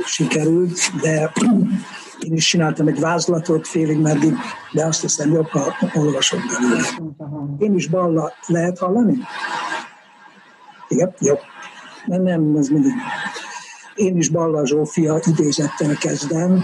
sikerült, 0.05 0.79
de 1.01 1.31
én 2.19 2.33
is 2.33 2.47
csináltam 2.47 2.87
egy 2.87 2.99
vázlatot 2.99 3.67
félig 3.67 3.97
meddig, 3.97 4.33
de 4.71 4.85
azt 4.85 5.01
hiszem 5.01 5.31
jobb, 5.31 5.47
ha 5.47 5.75
olvasok 5.93 6.39
belőle. 6.47 6.87
Én 7.59 7.75
is 7.75 7.87
balla 7.87 8.33
lehet 8.47 8.77
hallani? 8.77 9.17
Igen, 10.93 11.13
jó. 11.19 11.35
Nem, 12.05 12.21
nem, 12.21 12.55
ez 12.55 12.67
mindig. 12.67 12.91
Én 13.95 14.17
is 14.17 14.29
Balla 14.29 14.65
Zsófia 14.65 15.19
idézettel 15.25 15.95
kezdem, 15.95 16.63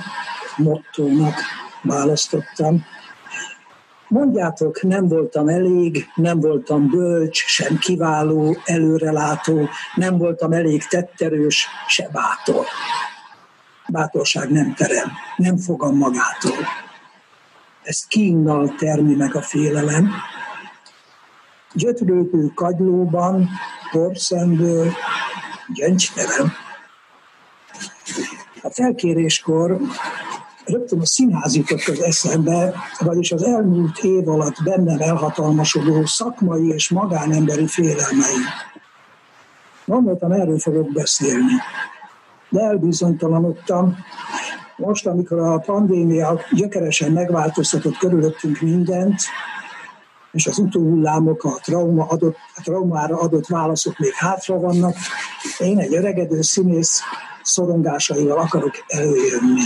mottónak 0.57 1.35
választottam. 1.81 2.85
Mondjátok, 4.07 4.81
nem 4.81 5.07
voltam 5.07 5.47
elég, 5.47 6.05
nem 6.15 6.39
voltam 6.39 6.89
bölcs, 6.89 7.45
sem 7.45 7.77
kiváló, 7.77 8.57
előrelátó, 8.65 9.69
nem 9.95 10.17
voltam 10.17 10.51
elég 10.51 10.83
tetterős, 10.83 11.67
se 11.87 12.09
bátor. 12.11 12.65
Bátorság 13.87 14.49
nem 14.51 14.73
terem, 14.73 15.11
nem 15.35 15.57
fogam 15.57 15.97
magától. 15.97 16.65
Ezt 17.83 18.07
kínnal 18.07 18.75
termi 18.77 19.15
meg 19.15 19.35
a 19.35 19.41
félelem. 19.41 20.11
Gyötrőkő 21.73 22.51
kagylóban 22.55 23.49
porszemből 23.91 24.91
gyöngyterem. 25.73 26.51
A 28.61 28.69
felkéréskor 28.71 29.79
rögtön 30.65 30.99
a 30.99 31.05
színház 31.05 31.55
jutott 31.55 31.87
az 31.87 32.01
eszembe, 32.01 32.73
vagyis 32.99 33.31
az 33.31 33.43
elmúlt 33.43 33.97
év 33.97 34.29
alatt 34.29 34.63
bennem 34.63 34.99
elhatalmasodó 34.99 36.05
szakmai 36.05 36.67
és 36.67 36.89
magánemberi 36.89 37.67
félelmei. 37.67 38.43
Gondoltam, 39.85 40.31
erről 40.31 40.59
fogok 40.59 40.91
beszélni. 40.91 41.53
De 42.49 42.61
elbizonytalanodtam. 42.61 43.95
Most, 44.75 45.07
amikor 45.07 45.39
a 45.39 45.57
pandémia 45.57 46.39
gyökeresen 46.51 47.11
megváltoztatott 47.11 47.97
körülöttünk 47.97 48.61
mindent, 48.61 49.21
és 50.31 50.47
az 50.47 50.57
utóhullámok, 50.57 51.43
a, 51.43 51.59
trauma 51.63 52.05
adott, 52.05 52.35
a 52.55 52.61
traumára 52.63 53.19
adott 53.19 53.47
válaszok 53.47 53.97
még 53.97 54.13
hátra 54.13 54.59
vannak. 54.59 54.95
Én 55.57 55.79
egy 55.79 55.93
öregedő 55.93 56.41
színész 56.41 57.01
szorongásaival 57.43 58.37
akarok 58.37 58.73
előjönni. 58.87 59.61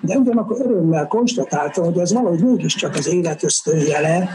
De 0.00 0.16
ugyanakkor 0.16 0.60
örömmel 0.60 1.06
konstatáltam, 1.06 1.84
hogy 1.84 1.98
ez 1.98 2.12
valahogy 2.12 2.44
mégiscsak 2.44 2.94
az 2.94 3.06
élet 3.06 3.42
ösztönjele, 3.42 4.28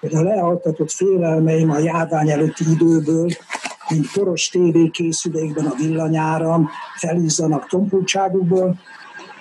hogy 0.00 0.14
a 0.14 0.22
lealtatott 0.22 0.90
félelmeim 0.90 1.70
a 1.70 1.78
járvány 1.78 2.30
előtti 2.30 2.70
időből, 2.70 3.28
mint 3.88 4.12
poros 4.12 4.48
tévékészülékben 4.48 5.66
a 5.66 5.74
villanyáram, 5.74 6.68
felizzanak 6.96 7.66
tompultságukból, 7.66 8.78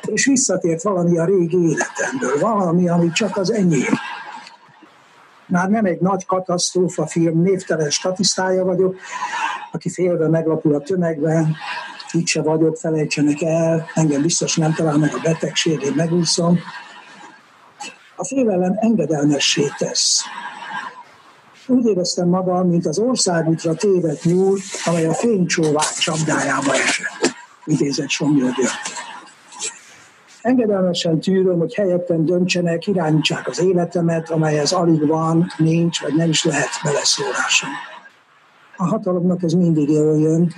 és 0.01 0.25
visszatért 0.25 0.83
valami 0.83 1.17
a 1.17 1.25
régi 1.25 1.57
életemből, 1.57 2.39
valami, 2.39 2.89
ami 2.89 3.11
csak 3.11 3.37
az 3.37 3.51
enyém 3.51 3.93
már 5.49 5.69
nem 5.69 5.85
egy 5.85 5.99
nagy 5.99 6.25
katasztrófa 6.25 7.07
film, 7.07 7.41
névtelen 7.41 7.89
statisztája 7.89 8.63
vagyok, 8.63 8.95
aki 9.71 9.89
félve 9.89 10.27
meglapul 10.27 10.75
a 10.75 10.79
tömegben, 10.79 11.55
itt 12.11 12.27
se 12.27 12.41
vagyok, 12.41 12.77
felejtsenek 12.77 13.41
el, 13.41 13.89
engem 13.93 14.21
biztos 14.21 14.55
nem 14.55 14.73
talál 14.73 14.97
meg 14.97 15.13
a 15.13 15.19
betegség, 15.23 15.81
én 15.81 15.93
megúszom. 15.95 16.59
A 18.15 18.25
félelem 18.25 18.75
engedelmessé 18.79 19.71
tesz. 19.77 20.23
Úgy 21.67 21.85
éreztem 21.85 22.27
magam, 22.27 22.69
mint 22.69 22.85
az 22.85 22.99
országútra 22.99 23.73
tévedt 23.73 24.23
nyúl, 24.23 24.57
amely 24.85 25.05
a 25.05 25.13
fénycsóvák 25.13 25.93
csapdájába 25.99 26.73
esett. 26.73 27.35
Idézett 27.65 28.09
Somjogya. 28.09 28.69
Engedelmesen 30.41 31.19
tűröm, 31.19 31.59
hogy 31.59 31.73
helyettem 31.73 32.25
döntsenek, 32.25 32.87
irányítsák 32.87 33.47
az 33.47 33.61
életemet, 33.61 34.29
amelyhez 34.29 34.71
alig 34.71 35.07
van, 35.07 35.47
nincs, 35.57 36.01
vagy 36.01 36.15
nem 36.15 36.29
is 36.29 36.43
lehet 36.43 36.69
beleszólásom. 36.83 37.69
A 38.77 38.85
hatalomnak 38.85 39.43
ez 39.43 39.53
mindig 39.53 39.89
jön. 39.89 40.53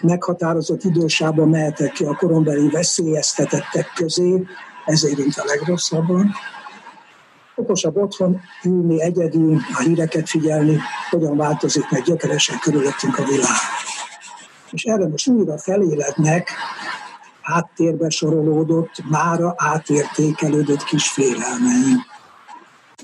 Meghatározott 0.00 0.84
idősában 0.84 1.48
mehetek 1.48 1.92
ki 1.92 2.04
a 2.04 2.16
korombeli 2.16 2.68
veszélyeztetettek 2.68 3.92
közé, 3.94 4.46
ez 4.84 5.04
érint 5.04 5.36
a 5.36 5.44
legrosszabban. 5.46 6.30
Okosabb 7.54 7.96
otthon 7.96 8.40
ülni 8.64 9.02
egyedül, 9.02 9.58
a 9.74 9.80
híreket 9.80 10.28
figyelni, 10.28 10.78
hogyan 11.10 11.36
változik 11.36 11.90
meg 11.90 12.02
gyökeresen 12.02 12.58
körülöttünk 12.58 13.18
a 13.18 13.24
világ. 13.24 13.56
És 14.70 14.82
erre 14.82 15.08
most 15.08 15.28
újra 15.28 15.58
felélednek, 15.58 16.50
háttérbe 17.46 18.08
sorolódott, 18.08 19.02
mára 19.10 19.54
átértékelődött 19.56 20.84
kis 20.84 21.08
félelmeim. 21.08 22.04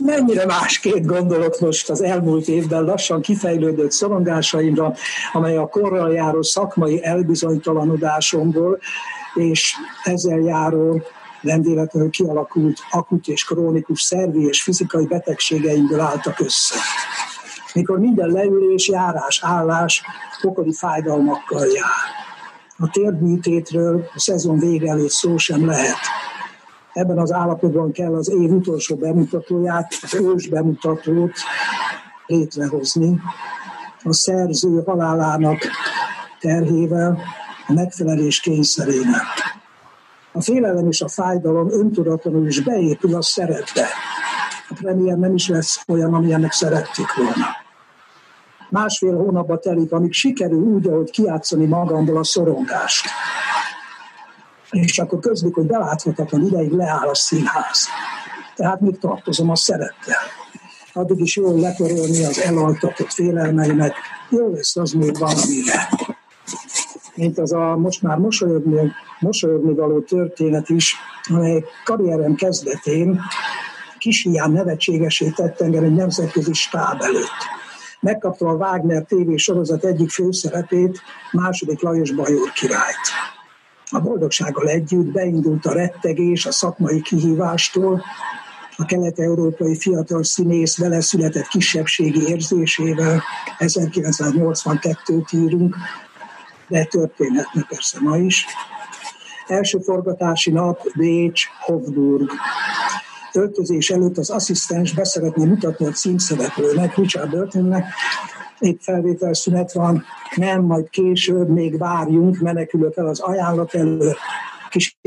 Mennyire 0.01 0.47
másképp 0.47 1.05
gondolok 1.05 1.61
most 1.61 1.91
az 1.91 2.03
elmúlt 2.03 2.49
évben 2.49 2.85
lassan 2.85 3.21
kifejlődött 3.21 3.91
szorongásaimra, 3.91 4.95
amely 5.33 5.57
a 5.57 5.67
korral 5.67 6.13
járó 6.13 6.43
szakmai 6.43 7.05
elbizonytalanodásomból 7.05 8.79
és 9.35 9.75
ezzel 10.05 10.39
járó 10.39 11.03
nem 11.41 11.63
véletlenül 11.63 12.11
kialakult 12.11 12.79
akut 12.91 13.27
és 13.27 13.45
krónikus 13.45 14.03
szervi 14.03 14.45
és 14.45 14.63
fizikai 14.63 15.07
betegségeimből 15.07 16.01
álltak 16.01 16.41
össze. 16.41 16.77
Mikor 17.75 17.99
minden 17.99 18.29
leülés, 18.29 18.89
járás, 18.89 19.41
állás 19.43 20.03
pokoli 20.41 20.73
fájdalmakkal 20.73 21.67
jár 21.67 22.23
a 22.83 22.89
térbűtétről 22.91 24.05
a 24.15 24.19
szezon 24.19 24.59
vége 24.59 24.91
előtt 24.91 25.11
szó 25.11 25.37
sem 25.37 25.67
lehet. 25.67 25.99
Ebben 26.93 27.19
az 27.19 27.33
állapotban 27.33 27.93
kell 27.93 28.15
az 28.15 28.31
év 28.31 28.51
utolsó 28.51 28.97
bemutatóját, 28.97 29.95
az 30.03 30.15
ős 30.15 30.49
bemutatót 30.49 31.33
létrehozni. 32.27 33.21
A 34.03 34.13
szerző 34.13 34.83
halálának 34.87 35.59
terhével, 36.41 37.19
a 37.67 37.73
megfelelés 37.73 38.41
kényszerének. 38.41 39.23
A 40.33 40.43
félelem 40.43 40.89
és 40.89 41.01
a 41.01 41.09
fájdalom 41.09 41.71
öntudatlanul 41.71 42.47
is 42.47 42.61
beépül 42.61 43.15
a 43.15 43.23
szerepbe. 43.23 43.87
A 44.69 44.75
premier 44.81 45.17
nem 45.17 45.35
is 45.35 45.49
lesz 45.49 45.85
olyan, 45.89 46.15
amilyennek 46.15 46.53
szerettük 46.53 47.15
volna 47.15 47.62
másfél 48.73 49.17
hónapba 49.17 49.59
telik, 49.59 49.93
amíg 49.93 50.13
sikerül 50.13 50.63
úgy, 50.63 50.87
ahogy 50.87 51.11
kiátszani 51.11 51.65
magamból 51.65 52.17
a 52.17 52.25
szorongást. 52.25 53.09
És 54.71 54.99
akkor 54.99 55.19
közlik, 55.19 55.55
hogy 55.55 55.67
beláthatatlan 55.67 56.47
ideig 56.47 56.71
leáll 56.71 57.09
a 57.09 57.15
színház. 57.15 57.87
Tehát 58.55 58.81
még 58.81 58.99
tartozom 58.99 59.51
a 59.51 59.57
szerettel. 59.57 60.21
Addig 60.93 61.21
is 61.21 61.37
jól 61.37 61.61
letorolni 61.61 62.25
az 62.25 62.39
elaltatott 62.39 63.13
félelmeimet, 63.13 63.95
jó 64.31 64.49
lesz 64.49 64.77
az 64.77 64.93
még 64.93 65.19
valamire. 65.19 65.89
Mint 67.15 67.39
az 67.39 67.53
a 67.53 67.77
most 67.77 68.03
már 68.03 68.17
mosolyogni, 68.17 68.93
mosolyogni 69.21 69.75
való 69.75 70.01
történet 70.01 70.69
is, 70.69 70.97
amely 71.29 71.65
karrierem 71.85 72.35
kezdetén 72.35 73.21
kis 73.99 74.23
hián 74.23 74.51
nevetségesé 74.51 75.29
tett 75.29 75.61
engem 75.61 75.85
egy 75.85 75.95
nemzetközi 75.95 76.53
stáb 76.53 77.03
előtt 77.03 77.61
megkapta 78.03 78.49
a 78.49 78.55
Wagner 78.55 79.05
TV 79.05 79.35
sorozat 79.37 79.85
egyik 79.85 80.11
főszerepét, 80.11 81.01
második 81.33 81.81
Lajos 81.81 82.13
Bajor 82.13 82.53
királyt. 82.53 83.11
A 83.91 84.01
boldogsággal 84.01 84.69
együtt 84.69 85.13
beindult 85.13 85.67
a 85.67 85.73
rettegés 85.73 86.47
a 86.47 86.53
szakmai 86.53 87.01
kihívástól, 87.01 88.03
a 88.77 88.85
kelet-európai 88.85 89.77
fiatal 89.77 90.23
színész 90.23 90.79
vele 90.79 91.01
született 91.01 91.47
kisebbségi 91.47 92.29
érzésével, 92.29 93.23
1982-t 93.59 95.35
írunk, 95.35 95.77
de 96.69 96.85
történhetne 96.85 97.65
persze 97.69 98.01
ma 98.01 98.17
is. 98.17 98.47
Első 99.47 99.79
forgatási 99.79 100.51
nap 100.51 100.81
Bécs, 100.97 101.47
Hofburg. 101.61 102.31
Öltözés 103.33 103.91
előtt 103.91 104.19
az 104.19 104.31
asszisztens 104.31 104.95
beszeretné 104.95 105.45
mutatni 105.45 105.87
a 105.87 105.91
címszereplőnek, 105.91 106.97
Richard 106.97 107.31
Burtonnek, 107.31 107.85
épp 108.59 108.81
felvételszünet 108.81 109.73
van, 109.73 110.05
nem, 110.37 110.63
majd 110.63 110.89
később 110.89 111.49
még 111.49 111.79
várjunk, 111.79 112.39
menekülök 112.39 112.97
el 112.97 113.07
az 113.07 113.21
ajánlat 113.21 113.75
elő, 113.75 114.13
kis 114.69 114.99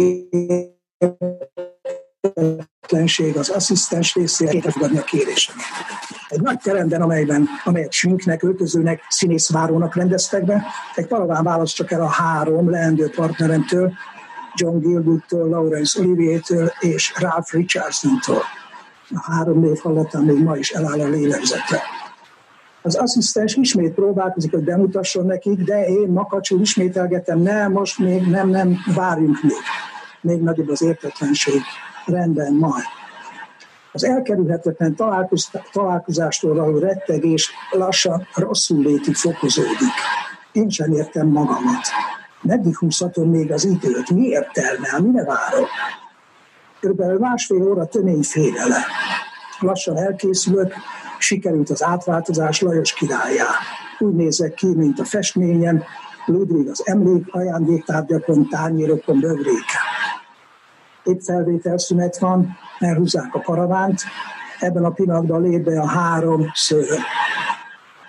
az 3.35 3.49
asszisztens 3.49 4.15
részére 4.15 4.71
fogadni 4.71 4.97
a 4.97 5.03
kérésemet. 5.03 5.63
Egy 6.27 6.41
nagy 6.41 6.57
teremben, 6.57 7.01
amelyben, 7.01 7.47
amelyet 7.63 7.91
sünknek, 7.91 8.43
öltözőnek, 8.43 9.01
színészvárónak 9.09 9.95
rendeztek 9.95 10.45
be, 10.45 10.65
egy 10.95 11.07
paraván 11.07 11.43
választ 11.43 11.75
csak 11.75 11.91
el 11.91 12.01
a 12.01 12.07
három 12.07 12.69
leendő 12.69 13.09
partneremtől, 13.09 13.93
John 14.55 14.79
Gilgoodtól, 14.79 15.49
Lawrence 15.49 15.99
Olivier-től 15.99 16.71
és 16.79 17.13
Ralph 17.19 17.53
Richardson-tól. 17.53 18.43
A 19.09 19.31
három 19.31 19.59
név 19.59 19.77
hallatán 19.77 20.23
még 20.23 20.43
ma 20.43 20.57
is 20.57 20.71
eláll 20.71 20.99
a 20.99 21.07
lélegzete. 21.07 21.81
Az 22.81 22.95
asszisztens 22.95 23.55
ismét 23.55 23.93
próbálkozik, 23.93 24.51
hogy 24.51 24.63
bemutasson 24.63 25.25
nekik, 25.25 25.63
de 25.63 25.85
én 25.85 26.07
makacsul 26.07 26.61
ismételgetem, 26.61 27.39
nem, 27.39 27.71
most 27.71 27.99
még 27.99 28.21
nem, 28.21 28.49
nem, 28.49 28.77
várjunk 28.95 29.43
még. 29.43 29.57
Még 30.21 30.41
nagyobb 30.41 30.69
az 30.69 30.81
értetlenség. 30.81 31.61
Rendben, 32.05 32.53
majd. 32.53 32.83
Az 33.91 34.03
elkerülhetetlen 34.03 34.95
találkozástól 35.71 36.55
való 36.55 36.77
rettegés 36.77 37.51
lassan 37.71 38.27
rosszul 38.33 38.83
létig 38.83 39.15
fokozódik. 39.15 39.93
Én 40.51 40.69
sem 40.69 40.91
értem 40.91 41.27
magamat. 41.27 41.87
Meddig 42.45 42.77
húzhatom 42.77 43.29
még 43.29 43.51
az 43.51 43.65
időt? 43.65 44.09
Mi 44.09 44.27
értelme? 44.27 44.99
Mire 44.99 45.23
várok? 45.23 45.69
Körülbelül 46.79 47.19
másfél 47.19 47.63
óra 47.63 47.85
tömény 47.85 48.23
félele. 48.23 48.85
Lassan 49.59 49.97
elkészülök, 49.97 50.73
sikerült 51.19 51.69
az 51.69 51.83
átváltozás 51.83 52.61
Lajos 52.61 52.93
királyá. 52.93 53.47
Úgy 53.99 54.15
nézek 54.15 54.53
ki, 54.53 54.67
mint 54.67 54.99
a 54.99 55.05
festményen, 55.05 55.83
Ludwig 56.25 56.69
az 56.69 56.81
emlék 56.87 57.33
ajándéktárgyakon, 57.33 58.49
tányérokon, 58.49 59.19
bögréken. 59.19 59.81
Épp 61.03 61.19
felvételszünet 61.19 62.17
van, 62.17 62.57
elhúzzák 62.79 63.35
a 63.35 63.39
paravánt, 63.39 64.01
ebben 64.59 64.85
a 64.85 64.89
pillanatban 64.89 65.41
lép 65.41 65.63
be 65.63 65.79
a 65.79 65.87
három 65.87 66.51
szőr. 66.53 66.99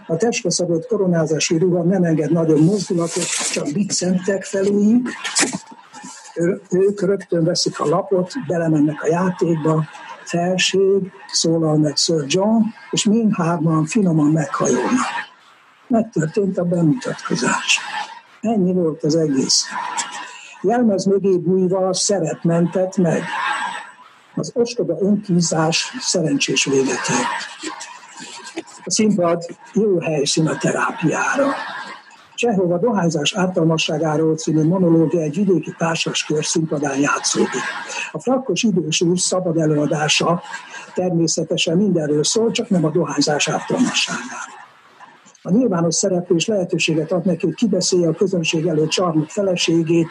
A 0.07 0.17
testre 0.17 0.51
szabott 0.51 0.87
koronázási 0.87 1.59
ruha 1.59 1.83
nem 1.83 2.05
enged 2.05 2.33
nagyobb 2.33 2.61
mozdulatot, 2.61 3.25
csak 3.53 3.73
biccentek 3.73 4.45
feléjük. 4.45 5.09
Ők 6.71 7.01
rögtön 7.01 7.45
veszik 7.45 7.81
a 7.81 7.87
lapot, 7.89 8.33
belemennek 8.47 9.03
a 9.03 9.07
játékba, 9.07 9.85
felség, 10.25 11.13
szólal 11.33 11.77
meg 11.77 11.97
Sir 11.97 12.25
John, 12.27 12.63
és 12.91 13.05
mindhárman 13.05 13.85
finoman 13.85 14.31
meghajolnak. 14.31 15.07
Megtörtént 15.89 16.59
a 16.59 16.65
bemutatkozás. 16.65 17.81
Ennyi 18.41 18.73
volt 18.73 19.03
az 19.03 19.17
egész. 19.17 19.65
Jelmez 20.63 21.05
mögé 21.05 21.37
bújva 21.37 21.95
szeret 21.95 22.45
mentett 22.45 22.97
meg. 22.97 23.23
Az 24.35 24.51
ostoba 24.55 24.97
önkízás 25.01 25.97
szerencsés 26.01 26.65
véget 26.65 27.09
ért. 27.09 27.86
A 28.87 28.91
színpad 28.91 29.47
jó 29.73 30.01
helyszín 30.01 30.47
a 30.47 30.57
terápiára. 30.57 31.47
Csehov 32.35 32.73
a 32.73 32.79
dohányzás 32.79 33.35
ártalmasságáról 33.35 34.35
című 34.35 34.65
monológia 34.65 35.21
egy 35.21 35.37
vidéki 35.37 35.75
kör 36.27 36.45
színpadán 36.45 37.01
játszódik. 37.01 37.63
A 38.13 38.21
frakkos 38.21 38.63
idős 38.63 39.01
úr 39.01 39.19
szabad 39.19 39.59
előadása 39.59 40.43
természetesen 40.95 41.77
mindenről 41.77 42.25
szól, 42.25 42.51
csak 42.51 42.69
nem 42.69 42.85
a 42.85 42.91
dohányzás 42.91 43.49
ártalmasságáról. 43.49 44.55
A 45.43 45.51
nyilvános 45.51 45.95
szereplés 45.95 46.47
lehetőséget 46.47 47.13
ad 47.13 47.25
neki, 47.25 47.47
hogy 47.47 47.55
kibeszélje 47.55 48.09
a 48.09 48.15
közönség 48.15 48.67
előtt 48.67 48.91
csarnok 48.91 49.29
feleségét, 49.29 50.09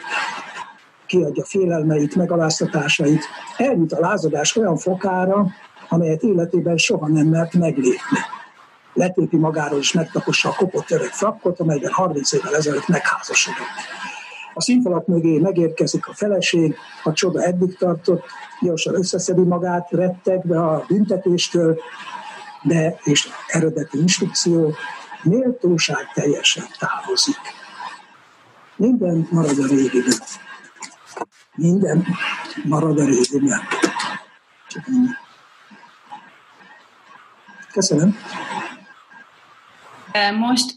kiadja 1.06 1.44
félelmeit, 1.44 2.16
megaláztatásait, 2.16 3.24
eljut 3.56 3.92
a 3.92 4.00
lázadás 4.00 4.56
olyan 4.56 4.76
fokára, 4.76 5.46
amelyet 5.88 6.22
életében 6.22 6.76
soha 6.76 7.08
nem 7.08 7.26
mert 7.26 7.54
meglépni 7.54 8.18
letépi 8.96 9.36
magáról 9.36 9.78
és 9.78 9.92
megtapossa 9.92 10.48
a 10.48 10.54
kopott 10.54 10.90
öreg 10.90 11.10
frakkot, 11.10 11.60
amelyben 11.60 11.92
30 11.92 12.32
évvel 12.32 12.56
ezelőtt 12.56 12.88
megházasodott. 12.88 13.66
A 14.54 14.60
színfalak 14.60 15.06
mögé 15.06 15.38
megérkezik 15.38 16.06
a 16.06 16.14
feleség, 16.14 16.76
a 17.02 17.12
csoda 17.12 17.42
eddig 17.42 17.76
tartott, 17.76 18.24
gyorsan 18.60 18.94
összeszedi 18.94 19.42
magát, 19.42 19.90
rettegve 19.90 20.60
a 20.60 20.84
büntetéstől, 20.88 21.80
de 22.62 22.98
és 23.04 23.28
eredeti 23.46 23.98
instrukció, 23.98 24.74
méltóság 25.22 26.12
teljesen 26.14 26.64
távozik. 26.78 27.40
Minden 28.76 29.28
marad 29.30 29.58
a 29.58 29.66
régiben. 29.66 30.18
Minden 31.54 32.06
marad 32.64 32.98
a 32.98 33.04
régiben. 33.04 33.60
Köszönöm. 37.72 38.16
Most 40.38 40.74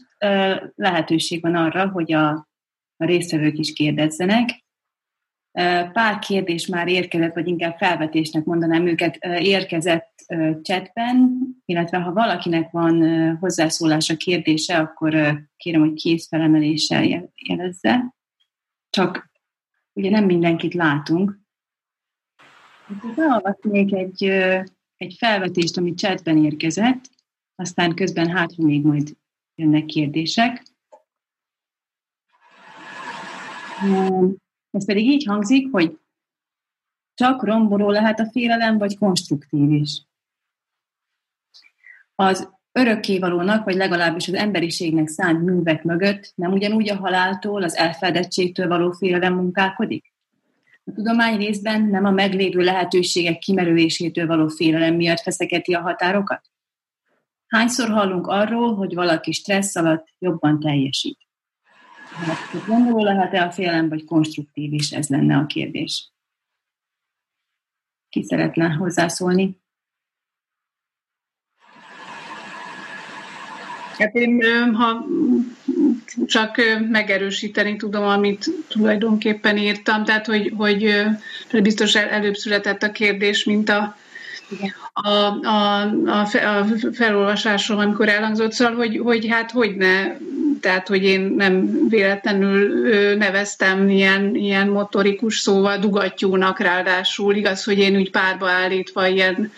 lehetőség 0.74 1.42
van 1.42 1.54
arra, 1.54 1.88
hogy 1.88 2.12
a, 2.12 2.48
résztvevők 2.96 3.58
is 3.58 3.72
kérdezzenek. 3.72 4.64
Pár 5.92 6.18
kérdés 6.18 6.66
már 6.66 6.88
érkezett, 6.88 7.34
vagy 7.34 7.48
inkább 7.48 7.76
felvetésnek 7.76 8.44
mondanám 8.44 8.86
őket, 8.86 9.16
érkezett 9.24 10.10
chatben, 10.62 11.40
illetve 11.64 11.98
ha 11.98 12.12
valakinek 12.12 12.70
van 12.70 13.36
hozzászólása, 13.40 14.16
kérdése, 14.16 14.78
akkor 14.78 15.40
kérem, 15.56 15.80
hogy 15.80 15.92
kész 15.92 16.28
felemeléssel 16.28 17.30
jelezze. 17.34 18.14
Csak 18.90 19.30
ugye 19.92 20.10
nem 20.10 20.24
mindenkit 20.24 20.74
látunk. 20.74 21.38
Beolvasnék 23.16 23.92
egy, 23.92 24.24
egy 24.96 25.14
felvetést, 25.18 25.76
ami 25.76 25.94
chatben 25.94 26.44
érkezett, 26.44 27.00
aztán 27.54 27.94
közben 27.94 28.28
hát, 28.28 28.56
még 28.56 28.84
majd 28.84 29.16
jönnek 29.60 29.84
kérdések. 29.84 30.62
Ez 34.70 34.86
pedig 34.86 35.06
így 35.06 35.24
hangzik, 35.24 35.72
hogy 35.72 35.98
csak 37.14 37.44
romboló 37.44 37.90
lehet 37.90 38.20
a 38.20 38.30
félelem, 38.30 38.78
vagy 38.78 38.98
konstruktív 38.98 39.70
is. 39.70 40.02
Az 42.14 42.52
örökkévalónak, 42.72 43.64
vagy 43.64 43.74
legalábbis 43.74 44.28
az 44.28 44.34
emberiségnek 44.34 45.08
szánt 45.08 45.42
művek 45.42 45.82
mögött 45.82 46.32
nem 46.34 46.52
ugyanúgy 46.52 46.90
a 46.90 46.96
haláltól, 46.96 47.62
az 47.62 47.76
elfedettségtől 47.76 48.68
való 48.68 48.92
félelem 48.92 49.34
munkálkodik? 49.34 50.12
A 50.84 50.92
tudomány 50.92 51.36
részben 51.36 51.82
nem 51.82 52.04
a 52.04 52.10
meglévő 52.10 52.60
lehetőségek 52.60 53.38
kimerülésétől 53.38 54.26
való 54.26 54.48
félelem 54.48 54.94
miatt 54.94 55.20
feszegeti 55.20 55.74
a 55.74 55.80
határokat? 55.80 56.50
Hányszor 57.50 57.88
hallunk 57.88 58.26
arról, 58.26 58.74
hogy 58.74 58.94
valaki 58.94 59.32
stressz 59.32 59.76
alatt 59.76 60.06
jobban 60.18 60.60
teljesít? 60.60 61.18
Hát, 62.10 62.66
gondoló 62.66 63.04
lehet-e 63.04 63.44
a 63.44 63.50
félelem, 63.50 63.88
vagy 63.88 64.04
konstruktív 64.04 64.72
is? 64.72 64.90
Ez 64.90 65.08
lenne 65.08 65.36
a 65.36 65.46
kérdés. 65.46 66.12
Ki 68.08 68.22
szeretne 68.22 68.68
hozzászólni? 68.68 69.58
Hát 73.98 74.14
én, 74.14 74.42
ha 74.74 75.06
csak 76.26 76.56
megerősíteni 76.88 77.76
tudom, 77.76 78.04
amit 78.04 78.50
tulajdonképpen 78.68 79.56
írtam, 79.56 80.04
tehát 80.04 80.26
hogy, 80.26 80.52
hogy 80.56 81.04
biztos 81.62 81.94
előbb 81.94 82.34
született 82.34 82.82
a 82.82 82.92
kérdés, 82.92 83.44
mint 83.44 83.68
a, 83.68 83.96
a, 84.92 85.08
a, 85.08 85.40
a, 85.42 85.80
a 86.06 86.66
felolvasásom, 86.92 87.78
amikor 87.78 88.08
elhangzott, 88.08 88.52
szóval, 88.52 88.74
hogy, 88.74 89.00
hogy 89.04 89.26
hát 89.28 89.50
hogy 89.50 89.76
ne, 89.76 90.16
tehát 90.60 90.88
hogy 90.88 91.04
én 91.04 91.20
nem 91.20 91.88
véletlenül 91.88 93.16
neveztem 93.16 93.88
ilyen, 93.88 94.34
ilyen 94.34 94.68
motorikus 94.68 95.38
szóval 95.38 95.78
dugattyúnak 95.78 96.58
ráadásul, 96.58 97.34
igaz, 97.34 97.64
hogy 97.64 97.78
én 97.78 97.96
úgy 97.96 98.10
párba 98.10 98.48
állítva 98.48 99.06
ilyen 99.06 99.52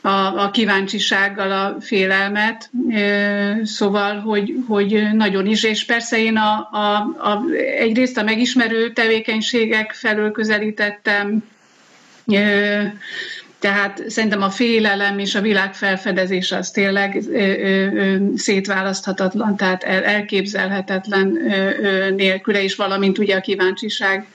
a, 0.00 0.42
a 0.42 0.50
kíváncsisággal 0.50 1.52
a 1.52 1.76
félelmet, 1.80 2.70
szóval, 3.62 4.20
hogy, 4.20 4.54
hogy 4.66 5.08
nagyon 5.12 5.46
is, 5.46 5.62
és 5.62 5.84
persze 5.84 6.18
én 6.18 6.36
a, 6.36 6.68
a, 6.72 6.96
a, 7.18 7.42
egyrészt 7.78 8.18
a 8.18 8.22
megismerő 8.22 8.92
tevékenységek 8.92 9.92
felől 9.92 10.30
közelítettem, 10.30 11.42
tehát 13.58 14.02
szerintem 14.08 14.42
a 14.42 14.50
félelem 14.50 15.18
és 15.18 15.34
a 15.34 15.40
világ 15.40 15.74
felfedezése 15.74 16.56
az 16.56 16.70
tényleg 16.70 17.22
ö, 17.30 17.38
ö, 17.38 18.16
szétválaszthatatlan, 18.36 19.56
tehát 19.56 19.82
el, 19.82 20.04
elképzelhetetlen 20.04 21.52
ö, 21.52 22.10
nélküle 22.10 22.62
is, 22.62 22.76
valamint 22.76 23.18
ugye 23.18 23.36
a 23.36 23.40
kíváncsiság 23.40 24.26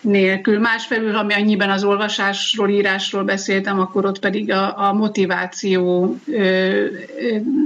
nélkül. 0.00 0.58
Másfelül, 0.58 1.16
ami 1.16 1.34
annyiben 1.34 1.70
az 1.70 1.84
olvasásról, 1.84 2.68
írásról 2.68 3.24
beszéltem, 3.24 3.80
akkor 3.80 4.04
ott 4.04 4.18
pedig 4.18 4.52
a, 4.52 4.88
a 4.88 4.92
motiváció 4.92 6.16
ö, 6.26 6.38
ö, 6.38 6.86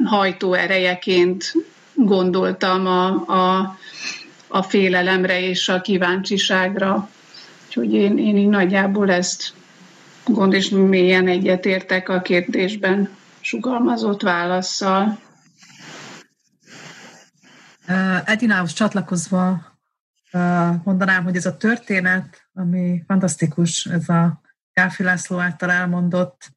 hajtó 0.05 0.53
erejeként 0.53 1.53
gondoltam 1.95 2.87
a, 2.87 3.07
a, 3.27 3.77
a 4.49 4.63
félelemre 4.63 5.41
és 5.41 5.69
a 5.69 5.81
kíváncsiságra. 5.81 7.09
Úgyhogy 7.67 7.95
én, 7.95 8.19
én 8.19 8.37
így 8.37 8.49
nagyjából 8.49 9.11
ezt 9.11 9.53
gond 10.25 10.53
és 10.53 10.69
mélyen 10.69 11.29
egyetértek 11.29 12.09
a 12.09 12.21
kérdésben 12.21 13.09
sugalmazott 13.41 14.23
válaszsal. 14.23 15.19
Edinához 18.25 18.73
csatlakozva 18.73 19.73
mondanám, 20.85 21.25
hogy 21.25 21.37
ez 21.37 21.47
a 21.47 21.57
történet, 21.57 22.49
ami 22.53 23.03
fantasztikus, 23.07 23.87
ez 23.87 24.09
a 24.09 24.41
Káfi 24.73 25.03
László 25.03 25.39
által 25.39 25.71
elmondott, 25.71 26.53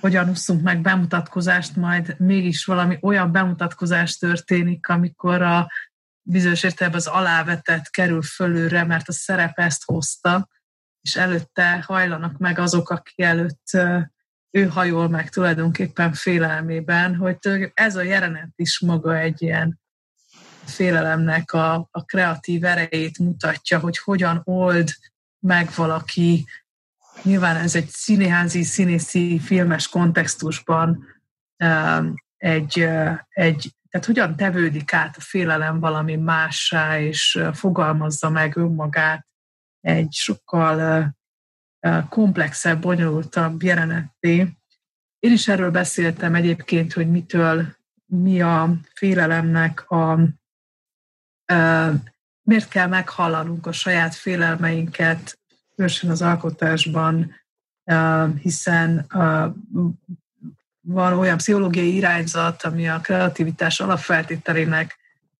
hogyan 0.00 0.28
úszunk 0.28 0.62
meg 0.62 0.80
bemutatkozást, 0.80 1.76
majd 1.76 2.14
mégis 2.18 2.64
valami 2.64 2.98
olyan 3.00 3.32
bemutatkozás 3.32 4.16
történik, 4.18 4.88
amikor 4.88 5.42
a 5.42 5.70
bizonyos 6.22 6.62
értelemben 6.62 7.00
az 7.00 7.06
alávetett 7.06 7.90
kerül 7.90 8.22
fölülre, 8.22 8.84
mert 8.84 9.08
a 9.08 9.12
szerep 9.12 9.58
ezt 9.58 9.82
hozta, 9.84 10.48
és 11.06 11.16
előtte 11.16 11.82
hajlanak 11.86 12.38
meg 12.38 12.58
azok, 12.58 12.90
aki 12.90 13.22
előtt 13.22 13.70
ő 14.50 14.66
hajol 14.68 15.08
meg 15.08 15.28
tulajdonképpen 15.28 16.12
félelmében, 16.12 17.16
hogy 17.16 17.36
ez 17.74 17.96
a 17.96 18.02
jelenet 18.02 18.52
is 18.56 18.80
maga 18.80 19.18
egy 19.18 19.42
ilyen 19.42 19.80
félelemnek 20.64 21.52
a, 21.52 21.74
a 21.90 22.04
kreatív 22.04 22.64
erejét 22.64 23.18
mutatja, 23.18 23.78
hogy 23.78 23.98
hogyan 23.98 24.40
old 24.44 24.88
meg 25.38 25.70
valaki, 25.76 26.46
nyilván 27.22 27.56
ez 27.56 27.74
egy 27.74 27.88
színéházi, 27.88 28.62
színészi, 28.62 29.38
filmes 29.38 29.88
kontextusban 29.88 31.04
egy, 32.36 32.88
egy, 33.28 33.74
tehát 33.90 34.06
hogyan 34.06 34.36
tevődik 34.36 34.92
át 34.92 35.16
a 35.16 35.20
félelem 35.20 35.80
valami 35.80 36.16
mássá, 36.16 37.00
és 37.00 37.40
fogalmazza 37.52 38.30
meg 38.30 38.56
önmagát 38.56 39.26
egy 39.86 40.12
sokkal 40.12 41.10
komplexebb, 42.08 42.80
bonyolultabb 42.80 43.62
jelenetté. 43.62 44.36
Én 45.18 45.32
is 45.32 45.48
erről 45.48 45.70
beszéltem 45.70 46.34
egyébként, 46.34 46.92
hogy 46.92 47.10
mitől 47.10 47.76
mi 48.06 48.40
a 48.40 48.76
félelemnek 48.94 49.90
a 49.90 50.18
miért 52.42 52.68
kell 52.68 52.86
meghallanunk 52.86 53.66
a 53.66 53.72
saját 53.72 54.14
félelmeinket, 54.14 55.38
különösen 55.74 56.10
az 56.10 56.22
alkotásban, 56.22 57.34
hiszen 58.40 59.06
van 60.80 61.18
olyan 61.18 61.36
pszichológiai 61.36 61.94
irányzat, 61.94 62.62
ami 62.62 62.88
a 62.88 63.00
kreativitás 63.00 63.80
alapfeltételének 63.80 64.96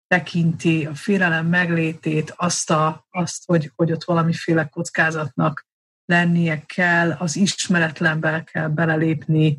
tekinti 0.07 0.87
a 0.87 0.95
félelem 0.95 1.47
meglétét, 1.47 2.35
azt, 2.37 2.71
a, 2.71 3.07
azt 3.11 3.45
hogy, 3.47 3.73
hogy 3.75 3.93
ott 3.93 4.05
valamiféle 4.05 4.65
kockázatnak 4.65 5.67
lennie 6.05 6.63
kell, 6.67 7.11
az 7.11 7.37
ismeretlenbe 7.37 8.45
kell 8.45 8.69
belelépni, 8.69 9.57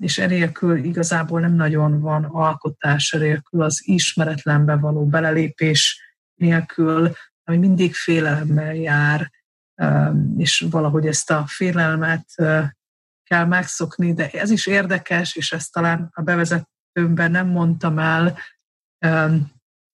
és 0.00 0.18
enélkül 0.18 0.84
igazából 0.84 1.40
nem 1.40 1.54
nagyon 1.54 2.00
van 2.00 2.24
alkotás, 2.24 3.12
enélkül 3.12 3.62
az 3.62 3.80
ismeretlenbe 3.84 4.76
való 4.76 5.06
belelépés 5.06 6.02
nélkül, 6.34 7.12
ami 7.44 7.56
mindig 7.56 7.94
félelemmel 7.94 8.74
jár, 8.74 9.30
és 10.36 10.66
valahogy 10.70 11.06
ezt 11.06 11.30
a 11.30 11.44
félelmet 11.46 12.26
kell 13.24 13.44
megszokni, 13.44 14.12
de 14.12 14.30
ez 14.30 14.50
is 14.50 14.66
érdekes, 14.66 15.36
és 15.36 15.52
ezt 15.52 15.72
talán 15.72 16.10
a 16.12 16.22
bevezetőmben 16.22 17.30
nem 17.30 17.46
mondtam 17.46 17.98
el, 17.98 18.38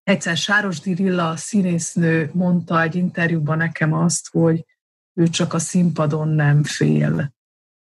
Egyszer 0.03 0.37
Sáros 0.37 0.81
Dirilla, 0.81 1.37
színésznő 1.37 2.31
mondta 2.33 2.83
egy 2.83 2.95
interjúban 2.95 3.57
nekem 3.57 3.93
azt, 3.93 4.29
hogy 4.31 4.65
ő 5.15 5.29
csak 5.29 5.53
a 5.53 5.59
színpadon 5.59 6.29
nem 6.29 6.65
fél. 6.65 7.35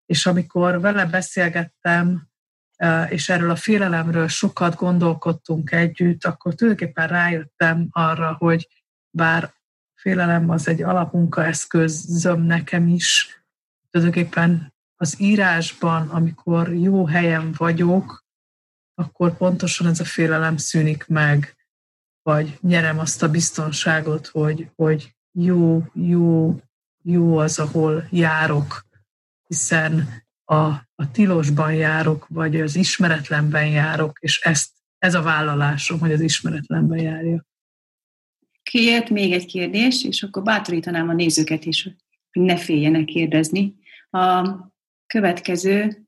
És 0.07 0.27
amikor 0.27 0.81
vele 0.81 1.07
beszélgettem, 1.07 2.29
és 3.09 3.29
erről 3.29 3.51
a 3.51 3.57
félelemről 3.57 4.29
sokat 4.29 4.75
gondolkodtunk 4.75 5.73
együtt, 5.73 6.25
akkor 6.25 6.55
tulajdonképpen 6.55 7.09
rájöttem 7.09 7.89
arra, 7.91 8.35
hogy 8.39 8.69
bár 9.11 9.53
félelem 9.95 10.51
az 10.51 10.69
egy 10.69 10.83
alapmunkaeszközöm 10.83 12.43
nekem 12.43 12.87
is, 12.87 13.43
tulajdonképpen 13.91 14.75
az 14.97 15.21
írásban, 15.21 16.09
amikor 16.09 16.75
jó 16.75 17.07
helyen 17.07 17.55
vagyok, 17.57 18.22
akkor 18.95 19.37
pontosan 19.37 19.87
ez 19.87 20.01
a 20.01 20.05
félelem 20.05 20.57
szűnik 20.57 21.07
meg, 21.07 21.57
vagy 22.23 22.59
nyerem 22.61 22.99
azt 22.99 23.23
a 23.23 23.31
biztonságot, 23.31 24.27
hogy, 24.27 24.71
hogy 24.77 25.15
jó, 25.33 25.85
jó, 25.95 26.57
jó 27.03 27.37
az, 27.37 27.59
ahol 27.59 28.09
járok, 28.11 28.87
hiszen 29.47 30.23
a, 30.45 30.65
a 30.95 31.11
tilosban 31.13 31.75
járok, 31.75 32.27
vagy 32.29 32.61
az 32.61 32.77
ismeretlenben 32.77 33.67
járok, 33.67 34.19
és 34.21 34.41
ezt, 34.41 34.71
ez 34.99 35.15
a 35.15 35.23
vállalásom, 35.23 35.99
hogy 35.99 36.13
az 36.13 36.21
ismeretlenben 36.21 36.99
járja. 36.99 37.47
Kért 38.63 39.11
még 39.11 39.33
egy 39.33 39.47
kérdés, 39.47 40.05
és 40.05 40.23
akkor 40.23 40.43
bátorítanám 40.43 41.09
a 41.09 41.13
nézőket 41.13 41.65
is, 41.65 41.83
hogy 41.83 41.97
ne 42.43 42.57
féljenek 42.57 43.05
kérdezni. 43.05 43.75
A 44.11 44.49
következő 45.07 46.02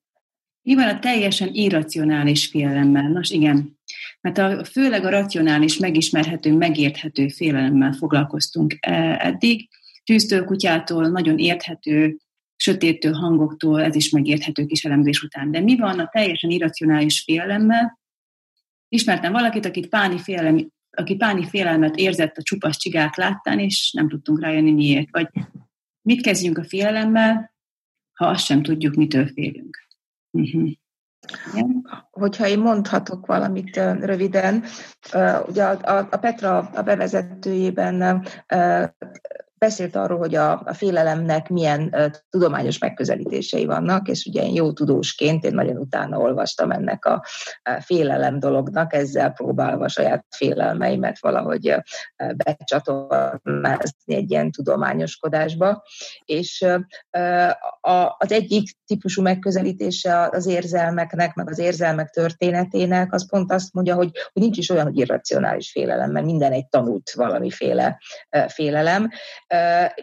mi 0.65 0.75
van 0.75 0.89
a 0.89 0.99
teljesen 0.99 1.49
irracionális 1.53 2.47
félelemmel? 2.47 3.09
Nos 3.09 3.31
igen, 3.31 3.79
mert 4.21 4.39
a, 4.39 4.65
főleg 4.65 5.05
a 5.05 5.11
racionális, 5.11 5.79
megismerhető, 5.79 6.53
megérthető 6.53 7.29
félelemmel 7.29 7.93
foglalkoztunk 7.93 8.77
e, 8.81 9.17
eddig. 9.21 9.69
Tűztől, 10.05 10.47
nagyon 10.87 11.39
érthető, 11.39 12.17
sötéttől 12.57 13.13
hangoktól, 13.13 13.83
ez 13.83 13.95
is 13.95 14.11
megérthető 14.11 14.67
kis 14.67 14.85
elemzés 14.85 15.23
után. 15.23 15.51
De 15.51 15.61
mi 15.61 15.77
van 15.77 15.99
a 15.99 16.09
teljesen 16.13 16.51
irracionális 16.51 17.21
félelemmel? 17.21 18.01
Ismertem 18.89 19.33
valakit, 19.33 19.67
akit 19.67 19.89
páni 19.89 20.19
félelem, 20.19 20.73
aki 20.91 21.17
páni 21.17 21.49
félelmet 21.49 21.97
érzett 21.97 22.37
a 22.37 22.43
csupasz 22.43 22.77
csigát 22.77 23.17
láttán, 23.17 23.59
és 23.59 23.93
nem 23.93 24.09
tudtunk 24.09 24.41
rájönni 24.41 24.73
miért. 24.73 25.09
Vagy 25.11 25.29
mit 26.03 26.23
kezdjünk 26.23 26.59
a 26.59 26.65
félelemmel, 26.65 27.55
ha 28.13 28.27
azt 28.27 28.45
sem 28.45 28.63
tudjuk, 28.63 28.95
mitől 28.95 29.27
félünk. 29.27 29.84
Uh-huh. 30.35 30.71
Hogyha 32.11 32.47
én 32.47 32.59
mondhatok 32.59 33.27
valamit 33.27 33.77
röviden, 34.01 34.65
ugye 35.47 35.65
a, 35.65 36.17
Petra 36.21 36.59
a 36.59 36.83
bevezetőjében 36.83 38.27
beszélt 39.65 39.97
arról, 39.97 40.19
hogy 40.19 40.35
a, 40.35 40.63
a 40.65 40.75
félelemnek 40.75 41.49
milyen 41.49 42.13
tudományos 42.31 42.79
megközelítései 42.79 43.65
vannak, 43.65 44.09
és 44.09 44.25
ugye 44.25 44.43
én 44.43 44.55
jó 44.55 44.73
tudósként 44.73 45.45
én 45.45 45.55
nagyon 45.55 45.77
utána 45.77 46.19
olvastam 46.19 46.71
ennek 46.71 47.05
a, 47.05 47.25
a 47.63 47.81
félelem 47.81 48.39
dolognak, 48.39 48.93
ezzel 48.93 49.31
próbálva 49.31 49.89
saját 49.89 50.27
félelmeimet 50.37 51.21
valahogy 51.21 51.75
becsatornázni 52.37 54.15
egy 54.15 54.31
ilyen 54.31 54.51
tudományoskodásba. 54.51 55.83
És 56.25 56.67
a, 57.81 58.15
az 58.19 58.33
egyik 58.33 58.77
típusú 58.87 59.23
megközelítése 59.23 60.29
az 60.33 60.47
érzelmeknek, 60.47 61.35
meg 61.35 61.51
az 61.51 61.59
érzelmek 61.59 62.11
történetének, 62.11 63.13
az 63.13 63.29
pont 63.29 63.53
azt 63.53 63.73
mondja, 63.73 63.95
hogy, 63.95 64.11
hogy 64.33 64.43
nincs 64.43 64.59
is 64.59 64.71
olyan, 64.71 64.85
hogy 64.85 64.99
irracionális 64.99 65.71
félelem, 65.71 66.11
mert 66.11 66.27
minden 66.27 66.53
egy 66.53 66.69
tanult 66.69 67.11
valamiféle 67.15 67.99
félelem 68.49 69.11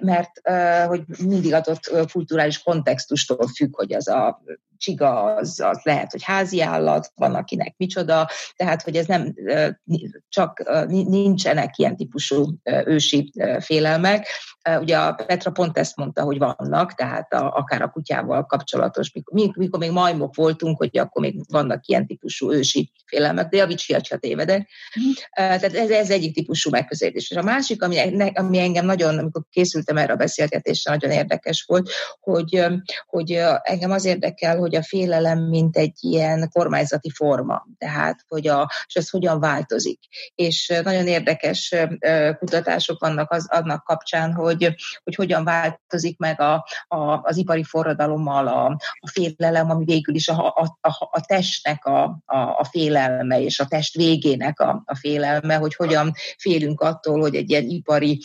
mert 0.02 0.42
hogy 0.88 1.04
mindig 1.26 1.54
adott 1.54 2.10
kulturális 2.12 2.64
kontextustól 2.64 3.48
függ, 3.48 3.76
hogy 3.76 3.94
az 3.94 4.08
a 4.08 4.42
csiga 4.82 5.24
az, 5.24 5.60
az 5.60 5.80
lehet, 5.84 6.12
hogy 6.12 6.24
házi 6.24 6.62
állat, 6.62 7.12
van 7.16 7.36
akinek 7.36 7.74
micsoda, 7.78 8.30
tehát 8.56 8.82
hogy 8.82 8.96
ez 8.96 9.06
nem 9.06 9.34
csak 10.30 10.64
nincsenek 10.88 11.78
ilyen 11.78 11.96
típusú 11.96 12.46
ősi 12.86 13.32
félelmek. 13.60 14.28
Ugye 14.80 14.98
a 14.98 15.14
Petra 15.14 15.52
pont 15.52 15.78
ezt 15.78 15.96
mondta, 15.96 16.24
hogy 16.24 16.38
vannak, 16.38 16.94
tehát 16.94 17.34
a, 17.34 17.56
akár 17.56 17.82
a 17.82 17.90
kutyával 17.90 18.46
kapcsolatos, 18.46 19.12
mikor, 19.14 19.56
mikor 19.56 19.80
még 19.80 19.92
majmok 19.92 20.36
voltunk, 20.36 20.78
hogy 20.78 20.98
akkor 20.98 21.22
még 21.22 21.42
vannak 21.48 21.88
ilyen 21.88 22.06
típusú 22.06 22.52
ősi 22.52 22.92
félelmek, 23.06 23.50
de 23.50 23.58
javíts 23.58 23.86
ki, 23.86 23.94
ha 23.94 24.18
tévedek. 24.18 24.70
Mm. 25.00 25.12
Tehát 25.34 25.64
ez, 25.64 25.90
ez 25.90 26.10
egyik 26.10 26.34
típusú 26.34 26.70
megközelítés. 26.70 27.32
És 27.32 27.38
a 27.38 27.42
másik, 27.42 27.84
ami, 27.84 28.24
ami 28.34 28.60
engem 28.60 28.86
nagyon, 28.86 29.18
amikor 29.18 29.44
készültem 29.50 29.98
erre 29.98 30.14
a 30.14 30.16
beszélgetésre, 30.16 30.92
nagyon 30.92 31.12
érdekes 31.12 31.64
volt, 31.68 31.90
hogy, 32.20 32.66
hogy 33.06 33.32
engem 33.62 33.92
az 33.92 34.06
érdekel, 34.06 34.58
hogy 34.58 34.71
a 34.76 34.84
félelem, 34.84 35.40
mint 35.40 35.78
egy 35.78 35.98
ilyen 36.00 36.50
kormányzati 36.50 37.10
forma, 37.10 37.68
tehát 37.78 38.20
hogy 38.28 38.48
a, 38.48 38.72
és 38.88 38.96
ez 38.96 39.10
hogyan 39.10 39.40
változik. 39.40 40.00
És 40.36 40.74
nagyon 40.84 41.08
érdekes 41.08 41.76
kutatások 42.40 43.00
vannak 43.00 43.32
az, 43.32 43.48
annak 43.50 43.84
kapcsán, 43.84 44.34
hogy, 44.34 44.76
hogy 45.04 45.16
hogyan 45.16 45.44
változik 45.44 46.18
meg 46.18 46.42
a, 46.42 46.66
a, 46.88 47.20
az 47.22 47.38
ipari 47.38 47.64
forradalommal 47.64 48.48
a, 48.48 48.66
a 49.00 49.10
félelem, 49.12 49.70
ami 49.70 49.86
végül 49.86 50.16
is 50.16 50.28
a, 50.28 50.48
a, 50.48 50.78
a, 50.82 51.10
a 51.12 51.22
testnek 51.26 51.86
a, 51.86 52.04
a, 52.26 52.38
a 52.38 52.64
félelme, 52.64 53.42
és 53.42 53.60
a 53.60 53.66
test 53.66 53.96
végének 53.96 54.60
a, 54.60 54.82
a 54.86 54.96
félelme, 54.96 55.56
hogy 55.56 55.76
hogyan 55.76 56.12
félünk 56.38 56.82
attól, 56.82 57.20
hogy 57.20 57.36
egy 57.36 57.50
ilyen 57.50 57.70
ipari 57.70 58.20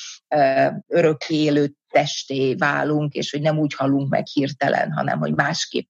örökélő 0.86 1.74
testé 1.88 2.54
válunk, 2.54 3.14
és 3.14 3.30
hogy 3.30 3.40
nem 3.40 3.58
úgy 3.58 3.74
halunk 3.74 4.10
meg 4.10 4.26
hirtelen, 4.26 4.92
hanem 4.92 5.18
hogy 5.18 5.34
másképp 5.34 5.88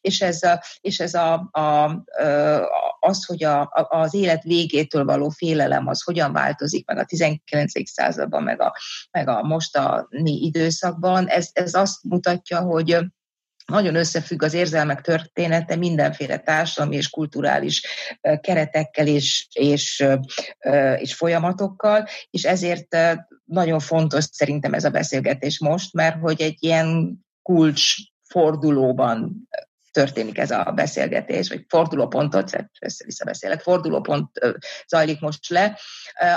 és 0.00 0.20
ez, 0.20 0.42
a, 0.42 0.62
és 0.80 1.00
ez 1.00 1.14
a, 1.14 1.48
a, 1.50 1.90
az, 3.00 3.24
hogy 3.24 3.44
a, 3.44 3.70
az 3.88 4.14
élet 4.14 4.42
végétől 4.42 5.04
való 5.04 5.28
félelem 5.28 5.86
az 5.86 6.02
hogyan 6.02 6.32
változik 6.32 6.86
meg 6.86 6.98
a 6.98 7.04
19. 7.04 7.90
században, 7.90 8.42
meg 8.42 8.60
a, 8.60 8.76
meg 9.10 9.28
a 9.28 9.42
mostani 9.42 10.44
időszakban, 10.44 11.26
ez, 11.26 11.48
ez 11.52 11.74
azt 11.74 12.02
mutatja, 12.02 12.60
hogy 12.60 12.98
nagyon 13.66 13.94
összefügg 13.94 14.42
az 14.42 14.54
érzelmek 14.54 15.00
története 15.00 15.76
mindenféle 15.76 16.38
társadalmi 16.38 16.96
és 16.96 17.10
kulturális 17.10 17.86
keretekkel 18.40 19.06
és, 19.06 19.46
és, 19.52 20.04
és 20.96 21.14
folyamatokkal, 21.14 22.06
és 22.30 22.44
ezért 22.44 22.96
nagyon 23.44 23.80
fontos 23.80 24.24
szerintem 24.32 24.74
ez 24.74 24.84
a 24.84 24.90
beszélgetés 24.90 25.58
most, 25.58 25.92
mert 25.92 26.20
hogy 26.20 26.40
egy 26.40 26.56
ilyen 26.58 27.18
kulcs 27.42 27.94
fordulóban 28.28 29.48
történik 29.96 30.38
ez 30.38 30.50
a 30.50 30.72
beszélgetés, 30.74 31.48
vagy 31.48 31.64
fordulópontot, 31.68 32.66
össze-vissza 32.80 33.24
beszélek, 33.24 33.60
fordulópont 33.60 34.30
zajlik 34.88 35.20
most 35.20 35.48
le, 35.48 35.78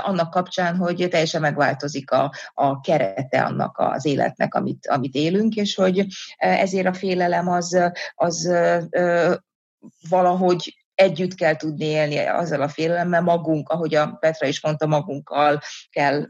annak 0.03 0.29
kapcsán, 0.29 0.75
hogy 0.75 1.07
teljesen 1.09 1.41
megváltozik 1.41 2.11
a, 2.11 2.33
a 2.53 2.79
kerete 2.79 3.41
annak 3.41 3.77
az 3.77 4.05
életnek, 4.05 4.53
amit, 4.53 4.87
amit 4.87 5.15
élünk, 5.15 5.55
és 5.55 5.75
hogy 5.75 6.05
ezért 6.37 6.87
a 6.87 6.93
félelem 6.93 7.47
az, 7.47 7.91
az 8.15 8.51
valahogy 10.09 10.77
együtt 10.95 11.33
kell 11.33 11.55
tudni 11.55 11.85
élni 11.85 12.17
azzal 12.17 12.61
a 12.61 12.67
félelemmel, 12.67 13.21
magunk, 13.21 13.69
ahogy 13.69 13.95
a 13.95 14.17
Petra 14.19 14.47
is 14.47 14.61
mondta, 14.61 14.85
magunkkal 14.85 15.59
kell 15.89 16.25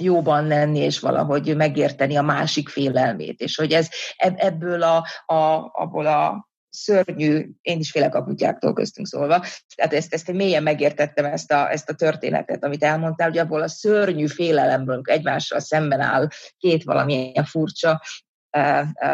jóban 0.00 0.46
lenni, 0.46 0.78
és 0.78 1.00
valahogy 1.00 1.56
megérteni 1.56 2.16
a 2.16 2.22
másik 2.22 2.68
félelmét, 2.68 3.40
és 3.40 3.56
hogy 3.56 3.72
ez 3.72 3.88
ebből 4.16 4.82
a, 4.82 5.06
a, 5.26 5.70
abból 5.72 6.06
a 6.06 6.48
szörnyű, 6.70 7.50
én 7.62 7.78
is 7.78 7.90
félek 7.90 8.14
a 8.14 8.24
kutyáktól 8.24 8.72
köztünk 8.72 9.06
szólva, 9.06 9.44
tehát 9.74 9.92
ezt, 9.92 10.14
ezt 10.14 10.28
én 10.28 10.34
mélyen 10.34 10.62
megértettem 10.62 11.24
ezt 11.24 11.52
a, 11.52 11.70
ezt 11.70 11.88
a 11.88 11.94
történetet, 11.94 12.64
amit 12.64 12.84
elmondtál, 12.84 13.28
hogy 13.28 13.38
abból 13.38 13.62
a 13.62 13.68
szörnyű 13.68 14.26
félelemből 14.26 15.00
egymással 15.04 15.60
szemben 15.60 16.00
áll 16.00 16.28
két 16.58 16.84
valamilyen 16.84 17.44
furcsa 17.44 18.02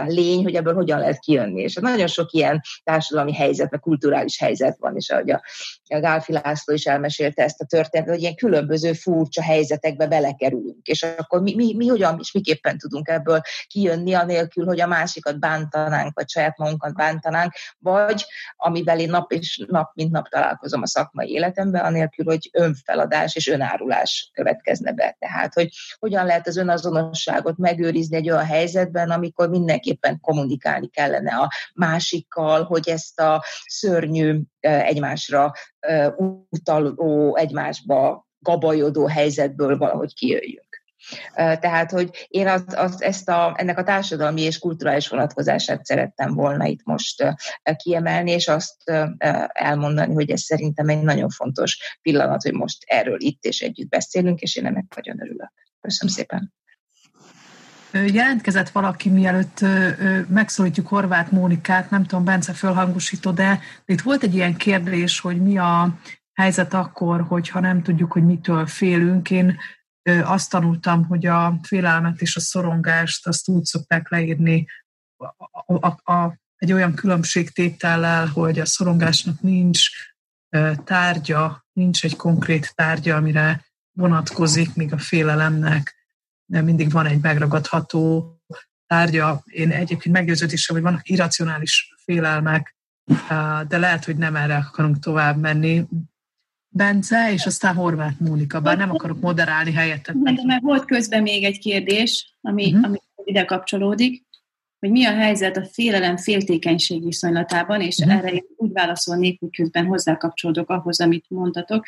lény, 0.06 0.42
hogy 0.42 0.54
ebből 0.54 0.74
hogyan 0.74 0.98
lehet 0.98 1.18
kijönni. 1.18 1.62
És 1.62 1.74
nagyon 1.74 2.06
sok 2.06 2.32
ilyen 2.32 2.60
társadalmi 2.84 3.34
helyzet, 3.34 3.70
meg 3.70 3.80
kulturális 3.80 4.38
helyzet 4.38 4.76
van, 4.78 4.96
és 4.96 5.10
ahogy 5.10 5.30
a, 5.30 5.42
a 5.88 6.00
Gálfi 6.00 6.32
László 6.32 6.74
is 6.74 6.84
elmesélte 6.84 7.42
ezt 7.42 7.60
a 7.60 7.64
történetet, 7.64 8.12
hogy 8.12 8.22
ilyen 8.22 8.34
különböző 8.34 8.92
furcsa 8.92 9.42
helyzetekbe 9.42 10.06
belekerülünk, 10.06 10.86
és 10.86 11.02
akkor 11.02 11.42
mi, 11.42 11.54
mi, 11.54 11.74
mi 11.76 11.86
hogyan 11.86 12.16
és 12.20 12.32
miképpen 12.32 12.78
tudunk 12.78 13.08
ebből 13.08 13.40
kijönni, 13.66 14.14
anélkül, 14.14 14.64
hogy 14.64 14.80
a 14.80 14.86
másikat 14.86 15.38
bántanánk, 15.38 16.14
vagy 16.14 16.28
saját 16.28 16.58
magunkat 16.58 16.94
bántanánk, 16.94 17.52
vagy 17.78 18.24
amivel 18.56 18.98
én 18.98 19.10
nap 19.10 19.32
és 19.32 19.64
nap, 19.68 19.94
mint 19.94 20.12
nap 20.12 20.28
találkozom 20.28 20.82
a 20.82 20.86
szakmai 20.86 21.30
életemben, 21.30 21.84
anélkül, 21.84 22.24
hogy 22.24 22.50
önfeladás 22.52 23.36
és 23.36 23.48
önárulás 23.48 24.30
következne 24.32 24.92
be. 24.92 25.16
Tehát, 25.18 25.54
hogy 25.54 25.68
hogyan 25.98 26.26
lehet 26.26 26.46
az 26.46 26.56
önazonosságot 26.56 27.58
megőrizni 27.58 28.16
egy 28.16 28.30
olyan 28.30 28.44
helyzetben, 28.44 29.10
ami 29.10 29.32
amikor 29.34 29.58
mindenképpen 29.58 30.20
kommunikálni 30.20 30.88
kellene 30.88 31.36
a 31.36 31.50
másikkal, 31.74 32.64
hogy 32.64 32.88
ezt 32.88 33.20
a 33.20 33.44
szörnyű 33.66 34.40
egymásra 34.60 35.52
utaló, 36.50 37.36
egymásba 37.36 38.28
gabajodó 38.38 39.06
helyzetből 39.06 39.76
valahogy 39.76 40.14
kijöjjünk. 40.14 40.82
Tehát, 41.34 41.90
hogy 41.90 42.26
én 42.28 42.48
az, 42.48 42.64
az, 42.76 43.02
ezt 43.02 43.28
a, 43.28 43.54
ennek 43.56 43.78
a 43.78 43.82
társadalmi 43.82 44.40
és 44.40 44.58
kulturális 44.58 45.08
vonatkozását 45.08 45.84
szerettem 45.84 46.34
volna 46.34 46.66
itt 46.66 46.84
most 46.84 47.34
kiemelni, 47.76 48.30
és 48.30 48.48
azt 48.48 48.90
elmondani, 49.48 50.14
hogy 50.14 50.30
ez 50.30 50.40
szerintem 50.40 50.88
egy 50.88 51.02
nagyon 51.02 51.28
fontos 51.28 51.98
pillanat, 52.02 52.42
hogy 52.42 52.52
most 52.52 52.84
erről 52.86 53.20
itt 53.20 53.44
és 53.44 53.60
együtt 53.60 53.88
beszélünk, 53.88 54.40
és 54.40 54.56
én 54.56 54.66
ennek 54.66 54.94
nagyon 54.94 55.20
örülök. 55.20 55.52
Köszönöm 55.80 56.14
szépen. 56.14 56.52
Jelentkezett 57.94 58.68
valaki, 58.68 59.08
mielőtt 59.08 59.64
megszólítjuk 60.28 60.86
Horváth 60.86 61.32
Mónikát, 61.32 61.90
nem 61.90 62.04
tudom, 62.04 62.24
Bence 62.24 62.52
fölhangosító, 62.52 63.30
de 63.30 63.60
itt 63.84 64.00
volt 64.00 64.22
egy 64.22 64.34
ilyen 64.34 64.56
kérdés, 64.56 65.20
hogy 65.20 65.42
mi 65.42 65.58
a 65.58 65.98
helyzet 66.32 66.74
akkor, 66.74 67.20
hogyha 67.20 67.60
nem 67.60 67.82
tudjuk, 67.82 68.12
hogy 68.12 68.24
mitől 68.24 68.66
félünk. 68.66 69.30
Én 69.30 69.58
azt 70.22 70.50
tanultam, 70.50 71.04
hogy 71.04 71.26
a 71.26 71.58
félelmet 71.62 72.20
és 72.20 72.36
a 72.36 72.40
szorongást 72.40 73.26
azt 73.26 73.48
úgy 73.48 73.64
szokták 73.64 74.10
leírni 74.10 74.66
a, 75.16 75.86
a, 75.86 76.12
a, 76.12 76.38
egy 76.56 76.72
olyan 76.72 76.94
különbségtétellel, 76.94 78.26
hogy 78.26 78.58
a 78.58 78.66
szorongásnak 78.66 79.40
nincs 79.40 79.88
tárgya, 80.84 81.66
nincs 81.72 82.04
egy 82.04 82.16
konkrét 82.16 82.74
tárgya, 82.74 83.16
amire 83.16 83.64
vonatkozik, 83.92 84.74
míg 84.74 84.92
a 84.92 84.98
félelemnek 84.98 86.03
mindig 86.62 86.90
van 86.90 87.06
egy 87.06 87.20
megragadható 87.20 88.36
tárgya. 88.86 89.42
Én 89.44 89.70
egyébként 89.70 90.14
meggyőződésem, 90.14 90.76
hogy 90.76 90.84
vannak 90.84 91.08
irracionális 91.08 91.94
félelmek, 92.04 92.76
de 93.68 93.78
lehet, 93.78 94.04
hogy 94.04 94.16
nem 94.16 94.36
erre 94.36 94.56
akarunk 94.56 94.98
tovább 94.98 95.40
menni. 95.40 95.84
Bence, 96.68 97.32
és 97.32 97.46
aztán 97.46 97.74
Horváth 97.74 98.20
Mónika, 98.20 98.60
bár 98.60 98.76
nem 98.76 98.90
akarok 98.90 99.20
moderálni 99.20 99.72
helyettet. 99.72 100.22
De 100.22 100.32
mert 100.46 100.62
volt 100.62 100.84
közben 100.84 101.22
még 101.22 101.44
egy 101.44 101.58
kérdés, 101.58 102.36
ami, 102.40 102.66
uh-huh. 102.66 102.84
ami 102.84 102.98
ide 103.24 103.44
kapcsolódik 103.44 104.23
hogy 104.84 104.92
mi 104.92 105.04
a 105.04 105.12
helyzet 105.12 105.56
a 105.56 105.64
félelem-féltékenység 105.64 107.04
viszonylatában, 107.04 107.80
és 107.80 108.04
mm. 108.04 108.10
erre 108.10 108.28
én 108.28 108.44
úgy 108.56 108.72
válaszolnék, 108.72 109.40
hogy 109.40 109.50
közben 109.56 109.86
hozzákapcsolódok 109.86 110.70
ahhoz, 110.70 111.00
amit 111.00 111.24
mondtatok. 111.28 111.84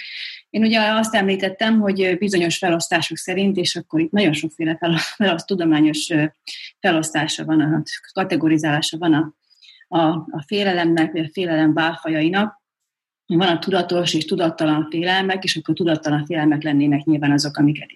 Én 0.50 0.62
ugye 0.62 0.80
azt 0.80 1.14
említettem, 1.14 1.80
hogy 1.80 2.18
bizonyos 2.18 2.58
felosztások 2.58 3.16
szerint, 3.16 3.56
és 3.56 3.76
akkor 3.76 4.00
itt 4.00 4.10
nagyon 4.10 4.32
sokféle 4.32 4.76
felosztás, 4.76 5.44
tudományos 5.44 6.12
felosztása 6.80 7.44
van, 7.44 7.60
a 7.60 7.82
kategorizálása 8.12 8.98
van 8.98 9.14
a, 9.14 9.34
a, 9.88 10.08
a 10.10 10.44
félelemnek, 10.46 11.12
vagy 11.12 11.24
a 11.24 11.30
félelem 11.32 11.74
bálfajainak, 11.74 12.62
van 13.26 13.48
a 13.48 13.58
tudatos 13.58 14.14
és 14.14 14.24
tudattalan 14.24 14.86
félelmek, 14.90 15.44
és 15.44 15.56
akkor 15.56 15.74
tudattalan 15.74 16.26
félelmek 16.26 16.62
lennének 16.62 17.04
nyilván 17.04 17.32
azok, 17.32 17.56
amiket 17.56 17.88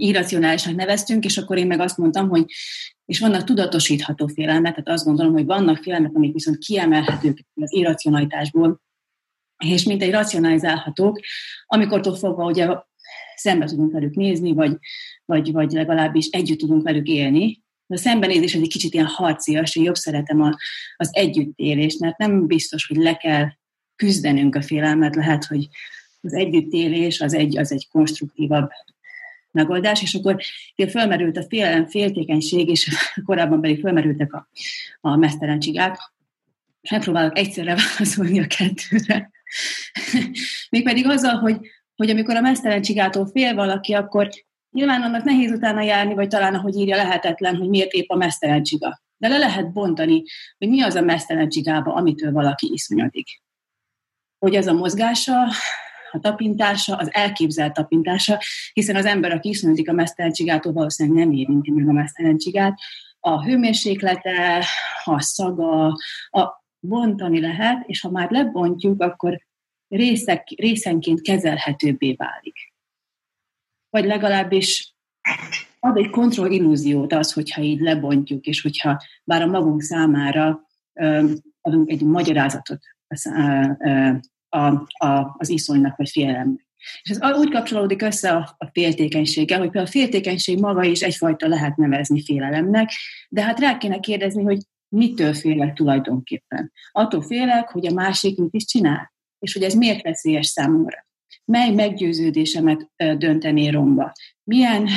irracionálisnak 0.00 0.74
neveztünk, 0.74 1.24
és 1.24 1.38
akkor 1.38 1.58
én 1.58 1.66
meg 1.66 1.80
azt 1.80 1.96
mondtam, 1.96 2.28
hogy 2.28 2.44
és 3.04 3.18
vannak 3.18 3.44
tudatosítható 3.44 4.26
félelmek, 4.26 4.70
tehát 4.70 4.88
azt 4.88 5.04
gondolom, 5.04 5.32
hogy 5.32 5.44
vannak 5.44 5.82
félelmek, 5.82 6.14
amik 6.14 6.32
viszont 6.32 6.58
kiemelhetők 6.58 7.46
az 7.54 7.72
irracionalitásból, 7.72 8.80
és 9.64 9.82
mint 9.82 10.02
egy 10.02 10.10
racionalizálhatók, 10.10 11.20
amikor 11.66 12.18
fogva 12.18 12.44
ugye 12.44 12.68
szembe 13.34 13.66
tudunk 13.66 13.92
velük 13.92 14.14
nézni, 14.14 14.52
vagy, 14.52 14.76
vagy, 15.24 15.52
vagy 15.52 15.70
legalábbis 15.70 16.26
együtt 16.26 16.58
tudunk 16.58 16.82
velük 16.82 17.06
élni. 17.06 17.62
A 17.86 17.96
szembenézés 17.96 18.54
egy 18.54 18.68
kicsit 18.68 18.94
ilyen 18.94 19.06
harcias, 19.06 19.76
én 19.76 19.84
jobb 19.84 19.94
szeretem 19.94 20.42
a, 20.42 20.56
az 20.96 21.08
együttélést, 21.12 22.00
mert 22.00 22.18
nem 22.18 22.46
biztos, 22.46 22.86
hogy 22.86 22.96
le 22.96 23.16
kell 23.16 23.46
küzdenünk 23.96 24.54
a 24.54 24.62
félelmet, 24.62 25.14
lehet, 25.14 25.44
hogy 25.44 25.68
az 26.20 26.32
együttélés 26.32 27.20
az 27.20 27.34
egy, 27.34 27.58
az 27.58 27.72
egy 27.72 27.88
konstruktívabb 27.88 28.70
megoldás, 29.50 30.02
és 30.02 30.14
akkor 30.14 30.36
fölmerült 30.90 31.36
a 31.36 31.44
félelem, 31.48 31.86
féltékenység, 31.86 32.68
és 32.68 32.88
korábban 33.24 33.60
pedig 33.60 33.80
fölmerültek 33.80 34.32
a, 34.32 34.48
a 35.00 35.16
mesztelen 35.16 35.60
csigák. 35.60 36.12
Megpróbálok 36.90 37.38
egyszerre 37.38 37.74
válaszolni 37.74 38.40
a 38.40 38.46
kettőre. 38.46 39.30
Mégpedig 40.70 41.06
azzal, 41.06 41.34
hogy, 41.36 41.56
hogy 41.96 42.10
amikor 42.10 42.36
a 42.36 42.40
mesztelen 42.40 42.82
csigától 42.82 43.26
fél 43.26 43.54
valaki, 43.54 43.92
akkor 43.92 44.28
nyilván 44.70 45.02
annak 45.02 45.24
nehéz 45.24 45.50
utána 45.50 45.82
járni, 45.82 46.14
vagy 46.14 46.28
talán, 46.28 46.54
ahogy 46.54 46.76
írja, 46.76 46.96
lehetetlen, 46.96 47.56
hogy 47.56 47.68
miért 47.68 47.92
épp 47.92 48.08
a 48.08 48.16
mesztelen 48.16 48.62
csiga. 48.62 49.02
De 49.16 49.28
le 49.28 49.38
lehet 49.38 49.72
bontani, 49.72 50.22
hogy 50.58 50.68
mi 50.68 50.82
az 50.82 50.94
a 50.94 51.00
mesztelen 51.00 51.48
csigába, 51.48 51.94
amitől 51.94 52.32
valaki 52.32 52.70
iszonyodik. 52.72 53.42
Hogy 54.38 54.56
az 54.56 54.66
a 54.66 54.72
mozgása, 54.72 55.34
a 56.12 56.18
tapintása, 56.18 56.96
az 56.96 57.14
elképzelt 57.14 57.72
tapintása, 57.72 58.38
hiszen 58.72 58.96
az 58.96 59.04
ember, 59.04 59.32
aki 59.32 59.48
iszonyodik 59.48 59.88
a 59.88 59.92
mesztelen 59.92 60.32
csigától, 60.32 60.72
valószínűleg 60.72 61.24
nem 61.24 61.32
érinti 61.34 61.70
meg 61.70 61.88
a 61.88 61.92
mesztelen 61.92 62.38
csigát. 62.38 62.78
A 63.20 63.44
hőmérséklete, 63.44 64.64
a 65.04 65.20
szaga, 65.20 65.86
a 66.30 66.64
bontani 66.80 67.40
lehet, 67.40 67.82
és 67.86 68.00
ha 68.00 68.10
már 68.10 68.30
lebontjuk, 68.30 69.02
akkor 69.02 69.46
részek, 69.88 70.48
részenként 70.56 71.20
kezelhetőbbé 71.20 72.12
válik. 72.12 72.72
Vagy 73.90 74.04
legalábbis 74.04 74.94
ad 75.80 75.96
egy 75.96 76.10
kontrollillúziót 76.10 77.12
az, 77.12 77.32
hogyha 77.32 77.62
így 77.62 77.80
lebontjuk, 77.80 78.44
és 78.44 78.60
hogyha 78.60 79.02
bár 79.24 79.42
a 79.42 79.46
magunk 79.46 79.82
számára 79.82 80.68
adunk 81.60 81.90
egy 81.90 82.02
magyarázatot 82.02 82.80
a, 84.50 84.66
a, 85.06 85.34
az 85.38 85.48
iszonynak 85.48 85.96
vagy 85.96 86.08
félelemnek. 86.08 86.68
És 87.02 87.10
ez 87.10 87.36
úgy 87.36 87.50
kapcsolódik 87.50 88.02
össze 88.02 88.30
a, 88.30 88.54
a 88.58 88.66
féltékenységgel, 88.72 89.58
hogy 89.58 89.70
például 89.70 89.86
a 89.86 89.98
féltékenység 89.98 90.58
maga 90.58 90.82
is 90.82 91.00
egyfajta 91.00 91.48
lehet 91.48 91.76
nevezni 91.76 92.22
félelemnek, 92.24 92.90
de 93.28 93.42
hát 93.42 93.60
rá 93.60 93.78
kéne 93.78 94.00
kérdezni, 94.00 94.42
hogy 94.42 94.58
mitől 94.88 95.34
félek 95.34 95.74
tulajdonképpen. 95.74 96.72
Attól 96.92 97.22
félek, 97.22 97.68
hogy 97.68 97.86
a 97.86 97.92
másik 97.92 98.38
mit 98.38 98.54
is 98.54 98.64
csinál, 98.64 99.12
és 99.38 99.52
hogy 99.52 99.62
ez 99.62 99.74
miért 99.74 100.02
veszélyes 100.02 100.46
számomra. 100.46 101.06
Mely 101.44 101.70
meggyőződésemet 101.70 102.90
döntené 102.96 103.68
romba? 103.68 104.12
Milyen 104.44 104.88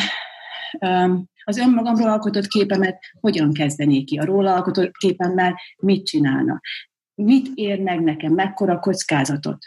az 1.44 1.58
önmagamról 1.58 2.10
alkotott 2.10 2.48
képemet 2.48 3.00
hogyan 3.20 3.54
kezdené 3.54 4.04
ki? 4.04 4.18
A 4.18 4.26
róla 4.26 4.54
alkotott 4.54 4.92
képemmel 4.92 5.60
mit 5.78 6.06
csinálna? 6.06 6.60
Mit 7.16 7.48
ér 7.54 7.80
meg 7.80 8.00
nekem? 8.00 8.34
Mekkora 8.34 8.80
kockázatot? 8.80 9.58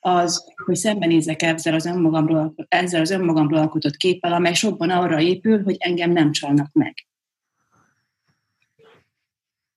Az, 0.00 0.44
hogy 0.64 0.74
szembenézek 0.74 1.42
ezzel 1.42 1.74
az 1.74 1.86
önmagamról, 1.86 2.54
ezzel 2.68 3.00
az 3.00 3.10
önmagamról 3.10 3.58
alkotott 3.58 3.96
képpel, 3.96 4.32
amely 4.32 4.54
sokban 4.54 4.90
arra 4.90 5.20
épül, 5.20 5.62
hogy 5.62 5.76
engem 5.78 6.10
nem 6.10 6.32
csalnak 6.32 6.72
meg. 6.72 6.94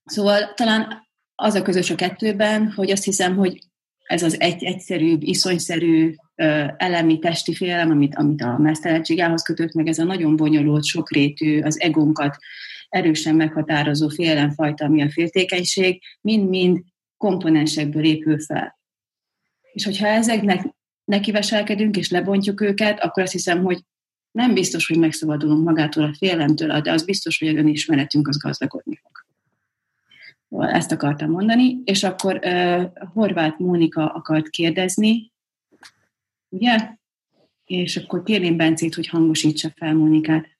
Szóval 0.05 0.53
talán 0.53 1.07
az 1.36 1.53
a 1.53 1.61
közös 1.61 1.89
a 1.89 1.95
kettőben, 1.95 2.72
hogy 2.72 2.91
azt 2.91 3.03
hiszem, 3.03 3.36
hogy 3.36 3.59
ez 4.03 4.24
az 4.24 4.39
egy, 4.39 4.63
egyszerűbb, 4.63 5.22
iszonyszerű 5.22 6.15
elemi 6.78 7.20
testi 7.20 7.55
félelem, 7.55 7.91
amit, 7.91 8.15
amit 8.15 8.41
a 8.41 8.57
mesztelenségához 8.57 9.41
kötött, 9.41 9.74
meg 9.74 9.88
ez 9.88 9.99
a 9.99 10.03
nagyon 10.03 10.36
bonyolult, 10.36 10.86
sokrétű, 10.86 11.61
az 11.61 11.80
egónkat 11.80 12.38
erősen 12.89 13.36
meghatározó 13.36 14.09
félelemfajta, 14.09 14.86
ami 14.86 15.01
a 15.01 15.11
féltékenység, 15.11 16.01
mind-mind 16.22 16.84
komponensekből 17.18 18.03
épül 18.03 18.39
fel. 18.39 18.80
És 19.72 19.86
hogyha 19.86 20.07
ezeknek 20.07 20.76
nekiveselkedünk 21.03 21.97
és 21.97 22.09
lebontjuk 22.09 22.61
őket, 22.61 22.99
akkor 22.99 23.24
azt 23.24 23.32
hiszem, 23.32 23.63
hogy 23.63 23.84
nem 24.32 24.53
biztos, 24.53 24.88
hogy 24.88 24.97
megszabadulunk 24.97 25.63
magától 25.63 26.03
a 26.03 26.13
félelemtől, 26.18 26.82
de 26.82 26.91
az 26.91 27.05
biztos, 27.05 27.39
hogy 27.39 27.47
a 27.47 27.57
önismeretünk 27.57 28.28
az 28.28 28.38
gazdagodni 28.38 28.99
fog. 29.01 29.26
Ezt 30.70 30.91
akartam 30.91 31.30
mondani, 31.30 31.82
és 31.84 32.03
akkor 32.03 32.39
uh, 32.43 32.84
Horváth 33.13 33.59
Mónika 33.59 34.13
akart 34.13 34.49
kérdezni, 34.49 35.32
ugye? 36.49 36.95
És 37.65 37.97
akkor 37.97 38.24
kérném 38.24 38.57
Bencét, 38.57 38.95
hogy 38.95 39.07
hangosítsa 39.07 39.70
fel 39.76 39.93
Mónikát. 39.93 40.57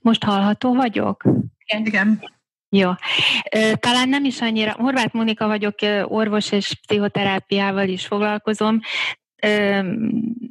Most 0.00 0.24
hallható 0.24 0.74
vagyok? 0.74 1.24
Igen. 1.64 1.86
Igen. 1.86 2.35
Jó. 2.68 2.90
Talán 3.74 4.08
nem 4.08 4.24
is 4.24 4.40
annyira, 4.40 4.72
Horváth 4.72 5.14
Mónika 5.14 5.46
vagyok, 5.46 5.74
orvos 6.04 6.52
és 6.52 6.72
pszichoterápiával 6.86 7.88
is 7.88 8.06
foglalkozom, 8.06 8.80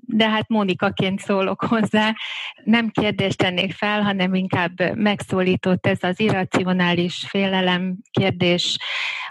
de 0.07 0.29
hát 0.29 0.47
Mónikaként 0.47 1.19
szólok 1.19 1.63
hozzá. 1.63 2.13
Nem 2.63 2.89
kérdést 2.89 3.37
tennék 3.37 3.73
fel, 3.73 4.01
hanem 4.01 4.33
inkább 4.33 4.95
megszólított 4.95 5.87
ez 5.87 5.97
az 6.01 6.19
irracionális 6.19 7.25
félelem 7.27 7.95
kérdés, 8.11 8.77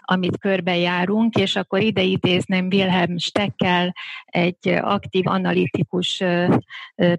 amit 0.01 0.39
körbejárunk, 0.39 1.35
és 1.35 1.57
akkor 1.57 1.81
ide 1.81 2.03
idézném 2.03 2.67
Wilhelm 2.67 3.19
Steckel, 3.19 3.95
egy 4.25 4.69
aktív 4.69 5.27
analitikus 5.27 6.23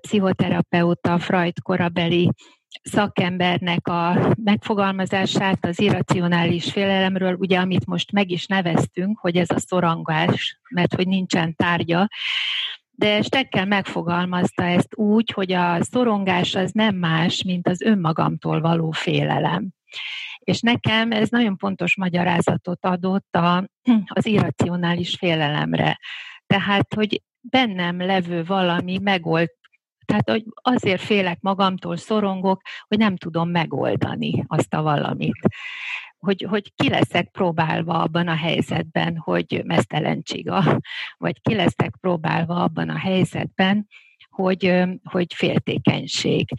pszichoterapeuta, 0.02 1.20
Freud 1.20 1.62
korabeli 1.62 2.32
szakembernek 2.84 3.88
a 3.88 4.34
megfogalmazását 4.44 5.66
az 5.66 5.80
irracionális 5.80 6.72
félelemről, 6.72 7.34
ugye 7.34 7.60
amit 7.60 7.86
most 7.86 8.12
meg 8.12 8.30
is 8.32 8.46
neveztünk, 8.46 9.20
hogy 9.20 9.36
ez 9.36 9.50
a 9.50 9.60
szorongás, 9.60 10.60
mert 10.70 10.94
hogy 10.94 11.08
nincsen 11.08 11.56
tárgya, 11.56 12.08
de 12.92 13.22
Stekkel 13.22 13.66
megfogalmazta 13.66 14.64
ezt 14.64 14.96
úgy, 14.96 15.32
hogy 15.32 15.52
a 15.52 15.84
szorongás 15.84 16.56
az 16.56 16.72
nem 16.72 16.96
más, 16.96 17.44
mint 17.44 17.68
az 17.68 17.82
önmagamtól 17.82 18.62
való 18.62 18.92
félelem. 18.92 19.70
És 20.40 20.62
nekem 20.62 21.12
ez 21.12 21.30
nagyon 21.30 21.58
pontos 21.58 21.96
magyarázatot 21.96 22.86
adott 22.86 23.36
a, 23.36 23.70
az 24.06 24.26
irracionális 24.26 25.16
félelemre. 25.16 26.00
Tehát, 26.48 26.94
hogy 26.94 27.22
bennem 27.42 28.02
levő 28.02 28.44
valami 28.44 28.98
megold, 28.98 29.50
tehát 30.06 30.30
hogy 30.30 30.44
azért 30.54 31.02
félek 31.02 31.38
magamtól, 31.42 31.98
szorongok, 31.98 32.62
hogy 32.88 32.98
nem 32.98 33.16
tudom 33.16 33.50
megoldani 33.50 34.44
azt 34.48 34.74
a 34.74 34.82
valamit. 34.82 35.40
Hogy, 36.20 36.46
hogy 36.50 36.74
ki 36.76 36.90
leszek 36.90 37.30
próbálva 37.32 38.02
abban 38.02 38.28
a 38.28 38.36
helyzetben, 38.36 39.18
hogy 39.18 39.62
mesztelen 39.66 40.22
csiga, 40.22 40.80
vagy 41.18 41.42
ki 41.42 41.56
leszek 41.56 41.96
próbálva 42.02 42.64
abban 42.64 42.90
a 42.90 42.98
helyzetben, 42.98 43.88
hogy, 44.30 44.84
hogy 45.04 45.34
féltékenység. 45.34 46.50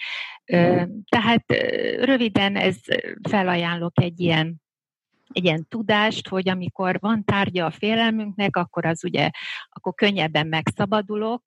Tehát 1.08 1.44
röviden 2.00 2.56
ez 2.56 2.76
felajánlok 3.28 4.02
egy 4.02 4.20
ilyen 4.20 4.64
egy 5.36 5.44
ilyen 5.44 5.66
tudást, 5.68 6.28
hogy 6.28 6.48
amikor 6.48 6.96
van 7.00 7.24
tárgya 7.24 7.66
a 7.66 7.70
félelmünknek, 7.70 8.56
akkor 8.56 8.86
az 8.86 9.04
ugye, 9.04 9.30
akkor 9.68 9.94
könnyebben 9.94 10.46
megszabadulok 10.46 11.42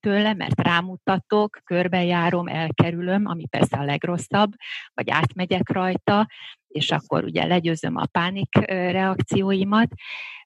tőle, 0.00 0.34
mert 0.34 0.60
rámutatok, 0.60 1.60
körbejárom, 1.64 2.46
elkerülöm, 2.46 3.26
ami 3.26 3.46
persze 3.46 3.76
a 3.76 3.84
legrosszabb, 3.84 4.52
vagy 4.94 5.10
átmegyek 5.10 5.72
rajta, 5.72 6.26
és 6.68 6.90
akkor 6.90 7.24
ugye 7.24 7.46
legyőzöm 7.46 7.96
a 7.96 8.06
pánik 8.06 8.56
reakcióimat, 8.66 9.88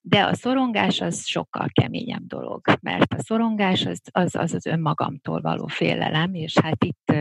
de 0.01 0.25
a 0.25 0.35
szorongás 0.35 1.01
az 1.01 1.27
sokkal 1.27 1.67
keményebb 1.73 2.27
dolog, 2.27 2.61
mert 2.81 3.13
a 3.13 3.23
szorongás 3.23 3.87
az 3.87 4.01
az, 4.11 4.35
az, 4.35 4.55
az 4.55 4.67
önmagamtól 4.67 5.41
való 5.41 5.67
félelem, 5.67 6.35
és 6.35 6.59
hát 6.59 6.85
itt 6.85 7.13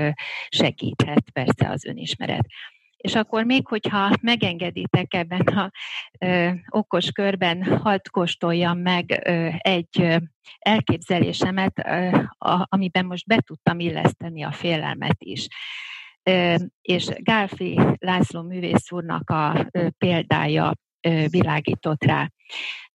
segíthet 0.49 1.29
persze 1.29 1.69
az 1.69 1.85
önismeret. 1.85 2.45
És 3.03 3.15
akkor 3.15 3.43
még, 3.43 3.67
hogyha 3.67 4.15
megengeditek 4.21 5.13
ebben 5.13 5.41
a 5.41 5.71
ö, 6.19 6.49
okos 6.69 7.11
körben, 7.11 7.63
hadd 7.63 7.99
kóstoljam 8.11 8.79
meg 8.79 9.21
ö, 9.25 9.49
egy 9.57 10.01
ö, 10.01 10.15
elképzelésemet, 10.59 11.81
ö, 11.87 12.17
a, 12.37 12.65
amiben 12.69 13.05
most 13.05 13.27
be 13.27 13.37
tudtam 13.37 13.79
illeszteni 13.79 14.43
a 14.43 14.51
félelmet 14.51 15.15
is. 15.17 15.47
Ö, 16.23 16.55
és 16.81 17.05
Gálfi 17.17 17.79
László 17.97 18.41
művész 18.41 18.91
úrnak 18.91 19.29
a 19.29 19.67
ö, 19.71 19.89
példája 19.97 20.73
ö, 21.01 21.25
világított 21.29 22.03
rá. 22.03 22.29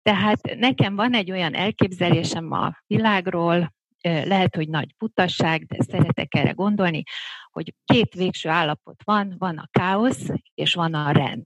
Tehát 0.01 0.55
nekem 0.55 0.95
van 0.95 1.13
egy 1.13 1.31
olyan 1.31 1.53
elképzelésem 1.53 2.51
a 2.51 2.71
világról, 2.85 3.75
lehet, 4.01 4.55
hogy 4.55 4.69
nagy 4.69 4.95
butasság, 4.97 5.65
de 5.65 5.83
szeretek 5.89 6.35
erre 6.35 6.51
gondolni, 6.51 7.03
hogy 7.51 7.73
két 7.85 8.13
végső 8.13 8.49
állapot 8.49 9.03
van, 9.03 9.35
van 9.37 9.57
a 9.57 9.67
káosz 9.71 10.27
és 10.53 10.73
van 10.73 10.93
a 10.93 11.11
rend. 11.11 11.45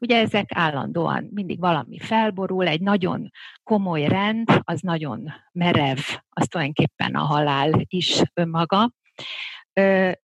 Ugye 0.00 0.18
ezek 0.18 0.50
állandóan 0.54 1.28
mindig 1.32 1.58
valami 1.58 1.98
felborul, 1.98 2.66
egy 2.66 2.80
nagyon 2.80 3.30
komoly 3.62 4.06
rend, 4.06 4.48
az 4.62 4.80
nagyon 4.80 5.32
merev, 5.52 5.98
az 6.28 6.46
tulajdonképpen 6.46 7.14
a 7.14 7.22
halál 7.22 7.84
is 7.88 8.22
önmaga. 8.34 8.90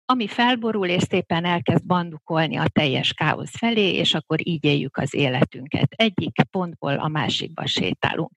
Ami 0.05 0.27
felborul, 0.27 0.87
és 0.87 1.03
szépen 1.03 1.45
elkezd 1.45 1.87
bandukolni 1.87 2.57
a 2.57 2.69
teljes 2.69 3.13
káosz 3.13 3.57
felé, 3.59 3.95
és 3.95 4.15
akkor 4.15 4.49
így 4.49 4.65
éljük 4.65 4.97
az 4.97 5.15
életünket. 5.15 5.93
Egyik 5.93 6.43
pontból 6.51 6.99
a 6.99 7.09
másikba 7.09 7.67
sétálunk. 7.67 8.33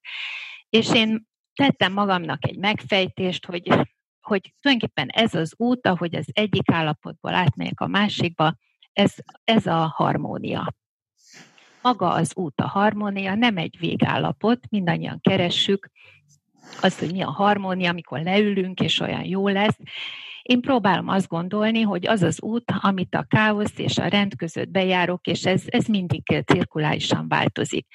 És 0.69 0.93
én 0.93 1.27
tettem 1.59 1.93
magamnak 1.93 2.47
egy 2.47 2.57
megfejtést, 2.57 3.45
hogy 3.45 3.87
hogy 4.21 4.53
tulajdonképpen 4.61 5.07
ez 5.07 5.33
az 5.33 5.53
út, 5.57 5.87
ahogy 5.87 6.15
az 6.15 6.25
egyik 6.31 6.71
állapotból 6.71 7.33
átmegyek 7.33 7.79
a 7.79 7.87
másikba, 7.87 8.55
ez, 8.93 9.13
ez 9.43 9.65
a 9.65 9.93
harmónia. 9.95 10.73
Maga 11.81 12.09
az 12.09 12.35
út 12.35 12.59
a 12.59 12.67
harmónia, 12.67 13.35
nem 13.35 13.57
egy 13.57 13.77
végállapot, 13.79 14.59
mindannyian 14.69 15.19
keressük 15.21 15.89
azt, 16.81 16.99
hogy 16.99 17.11
mi 17.11 17.21
a 17.21 17.31
harmónia, 17.31 17.89
amikor 17.89 18.19
leülünk, 18.21 18.79
és 18.79 18.99
olyan 18.99 19.23
jó 19.23 19.47
lesz. 19.47 19.77
Én 20.41 20.61
próbálom 20.61 21.07
azt 21.07 21.27
gondolni, 21.27 21.81
hogy 21.81 22.07
az 22.07 22.21
az 22.21 22.41
út, 22.41 22.71
amit 22.79 23.15
a 23.15 23.25
káosz 23.27 23.77
és 23.77 23.97
a 23.97 24.07
rend 24.07 24.35
között 24.35 24.69
bejárok, 24.69 25.27
és 25.27 25.45
ez, 25.45 25.63
ez 25.67 25.85
mindig 25.85 26.43
cirkulálisan 26.45 27.27
változik. 27.27 27.87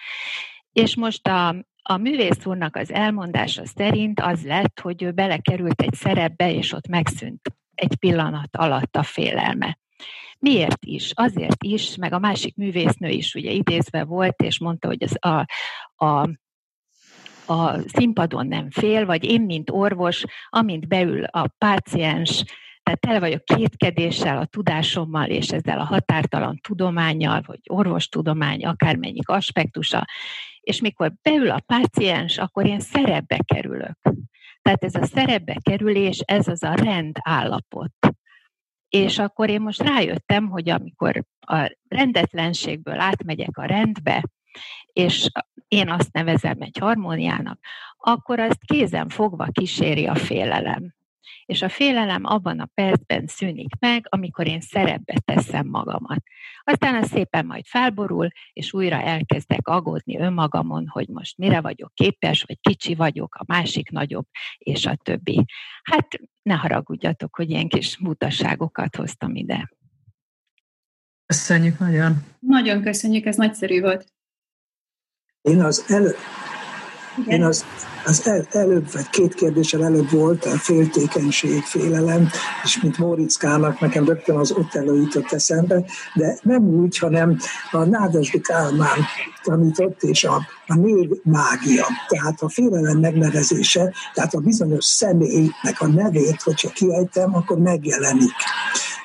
És 0.73 0.97
most 0.97 1.27
a, 1.27 1.55
a 1.86 1.97
művész 1.97 2.47
úrnak 2.47 2.77
az 2.77 2.93
elmondása 2.93 3.66
szerint 3.66 4.20
az 4.20 4.44
lett, 4.44 4.81
hogy 4.81 5.02
ő 5.02 5.11
belekerült 5.11 5.82
egy 5.82 5.94
szerepbe, 5.94 6.52
és 6.52 6.73
ott 6.73 6.86
megszűnt 6.89 7.40
egy 7.74 7.97
pillanat 7.97 8.56
alatt 8.56 8.97
a 8.97 9.02
félelme. 9.02 9.78
Miért 10.39 10.85
is? 10.85 11.12
Azért 11.15 11.65
is, 11.65 11.97
meg 11.97 12.12
a 12.12 12.19
másik 12.19 12.56
művésznő 12.56 13.09
is 13.09 13.35
ugye 13.35 13.51
idézve 13.51 14.05
volt, 14.05 14.43
és 14.43 14.59
mondta, 14.59 14.86
hogy 14.89 15.02
az 15.02 15.16
a, 15.20 15.47
a 16.05 16.28
a 17.47 17.78
színpadon 17.78 18.47
nem 18.47 18.70
fél, 18.70 19.06
vagy 19.06 19.24
én, 19.24 19.40
mint 19.40 19.70
orvos, 19.70 20.24
amint 20.48 20.89
beül 20.89 21.24
a 21.24 21.48
páciens, 21.59 22.44
tehát 22.85 23.01
tele 23.01 23.19
vagyok 23.19 23.44
kétkedéssel, 23.44 24.39
a 24.39 24.44
tudásommal 24.44 25.28
és 25.28 25.48
ezzel 25.48 25.81
a 25.81 25.85
határtalan 25.85 26.59
tudományjal, 26.62 27.43
vagy 27.47 27.61
orvostudomány, 27.66 28.65
akármennyik 28.65 29.28
aspektusa, 29.28 30.06
és 30.61 30.81
mikor 30.81 31.12
beül 31.23 31.51
a 31.51 31.62
páciens, 31.66 32.39
akkor 32.39 32.66
én 32.66 32.81
szerepbe 32.81 33.39
kerülök. 33.44 33.98
Tehát 34.62 34.85
ez 34.85 34.94
a 34.94 35.05
szerepbe 35.05 35.56
kerülés, 35.62 36.19
ez 36.19 36.48
az 36.48 36.62
a 36.62 36.74
rend 36.74 37.16
állapot. 37.20 37.93
És 38.89 39.19
akkor 39.19 39.51
én 39.51 39.61
most 39.61 39.82
rájöttem, 39.82 40.48
hogy 40.48 40.69
amikor 40.69 41.24
a 41.40 41.77
rendetlenségből 41.89 43.01
átmegyek 43.01 43.59
a 43.59 43.65
rendbe, 43.65 44.24
és 44.93 45.31
én 45.69 45.90
azt 45.90 46.12
nevezem 46.12 46.56
egy 46.61 46.78
harmóniának, 46.81 47.59
akkor 47.97 48.40
azt 48.40 48.65
kézen 48.65 49.09
fogva 49.09 49.47
kíséri 49.52 50.06
a 50.06 50.15
félelem. 50.15 50.94
És 51.44 51.62
a 51.62 51.68
félelem 51.68 52.24
abban 52.24 52.60
a 52.60 52.68
percben 52.74 53.26
szűnik 53.26 53.78
meg, 53.78 54.06
amikor 54.09 54.46
én 54.46 54.60
szerepbe 54.60 55.14
teszem 55.24 55.66
magamat. 55.66 56.22
Aztán 56.64 56.94
az 56.94 57.09
szépen 57.09 57.46
majd 57.46 57.66
felborul, 57.66 58.28
és 58.52 58.72
újra 58.72 59.02
elkezdek 59.02 59.68
aggódni 59.68 60.18
önmagamon, 60.18 60.88
hogy 60.88 61.09
most 61.09 61.38
mire 61.38 61.60
vagyok 61.60 61.94
képes, 61.94 62.42
vagy 62.42 62.59
kicsi 62.60 62.94
vagyok, 62.94 63.34
a 63.34 63.44
másik 63.46 63.90
nagyobb, 63.90 64.26
és 64.59 64.86
a 64.86 64.96
többi. 64.96 65.44
Hát 65.82 66.09
ne 66.42 66.55
haragudjatok, 66.55 67.36
hogy 67.36 67.51
ilyen 67.51 67.68
kis 67.68 67.98
mutasságokat 67.98 68.96
hoztam 68.96 69.34
ide. 69.34 69.72
Köszönjük 71.26 71.78
nagyon. 71.78 72.24
Nagyon 72.38 72.82
köszönjük, 72.82 73.24
ez 73.24 73.36
nagyszerű 73.36 73.80
volt. 73.80 74.12
Én 75.40 75.62
az 75.62 75.84
elő, 75.88 76.14
én 77.27 77.45
az, 77.45 77.65
az 78.05 78.27
el, 78.28 78.47
előbb, 78.51 78.93
vagy 78.93 79.11
két 79.11 79.35
kérdéssel 79.35 79.85
előbb 79.85 80.11
volt 80.11 80.45
a 80.45 80.59
féltékenység, 80.59 81.62
félelem, 81.62 82.31
és 82.65 82.81
mint 82.82 82.99
Móriczkának 82.99 83.81
nekem 83.81 84.05
rögtön 84.05 84.36
az 84.36 84.51
ott 84.51 84.73
jutott 84.85 85.32
eszembe, 85.32 85.85
de 86.15 86.39
nem 86.43 86.62
úgy, 86.62 86.99
hanem 86.99 87.39
a 87.70 87.85
Nádasdi 87.85 88.41
Kálmán 88.41 88.99
tanított, 89.43 90.03
és 90.03 90.24
a, 90.24 90.47
a 90.66 90.74
név 90.74 91.11
mágia, 91.23 91.86
tehát 92.09 92.43
a 92.43 92.49
félelem 92.49 92.99
megnevezése, 92.99 93.93
tehát 94.15 94.35
a 94.35 94.41
bizonyos 94.41 94.85
személynek 94.85 95.81
a 95.81 95.86
nevét, 95.86 96.43
hogyha 96.43 96.70
kiejtem, 96.70 97.35
akkor 97.35 97.59
megjelenik 97.59 98.35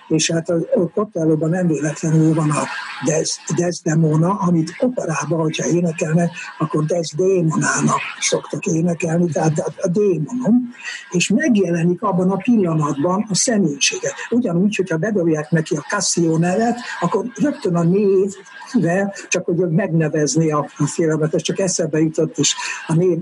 és 0.09 0.31
hát 0.31 0.53
ott 0.93 1.15
előbb 1.15 1.49
nem 1.49 1.67
véletlenül 1.67 2.33
van 2.33 2.49
a 2.49 2.63
Des, 3.05 3.39
Desdemona, 3.55 4.33
amit 4.33 4.75
operában, 4.79 5.39
hogyha 5.39 5.67
énekelnek, 5.67 6.31
akkor 6.57 6.85
Desdemonának 6.85 8.01
szoktak 8.19 8.65
énekelni, 8.65 9.31
tehát 9.31 9.59
a, 9.59 9.73
a 9.77 9.87
démonom, 9.87 10.73
és 11.09 11.29
megjelenik 11.29 12.01
abban 12.01 12.31
a 12.31 12.35
pillanatban 12.35 13.25
a 13.29 13.35
személyisége. 13.35 14.13
Ugyanúgy, 14.29 14.75
hogyha 14.75 14.97
bedobják 14.97 15.49
neki 15.51 15.75
a 15.75 15.85
Cassio 15.89 16.37
nevet, 16.37 16.77
akkor 16.99 17.25
rögtön 17.35 17.75
a 17.75 17.83
név 17.83 18.33
de 18.73 19.13
csak 19.29 19.45
hogy 19.45 19.71
megnevezni 19.71 20.51
a, 20.51 20.69
a 20.77 20.85
filmet, 20.85 21.33
ez 21.33 21.41
csak 21.41 21.59
eszembe 21.59 21.99
jutott, 21.99 22.37
és 22.37 22.55
a 22.87 22.93
név, 22.93 23.17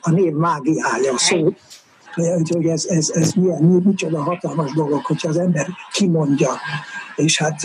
a 0.00 0.10
név 0.10 0.32
mágiája, 0.32 1.12
a 1.12 1.18
szó, 1.18 1.54
hogy 2.52 2.66
ez, 2.66 2.84
ez, 2.84 3.10
ez 3.10 3.32
milyen, 3.32 3.62
micsoda 3.62 4.22
hatalmas 4.22 4.72
dolog, 4.72 5.04
hogyha 5.04 5.28
az 5.28 5.36
ember 5.36 5.66
kimondja. 5.92 6.50
És 7.16 7.38
hát 7.38 7.64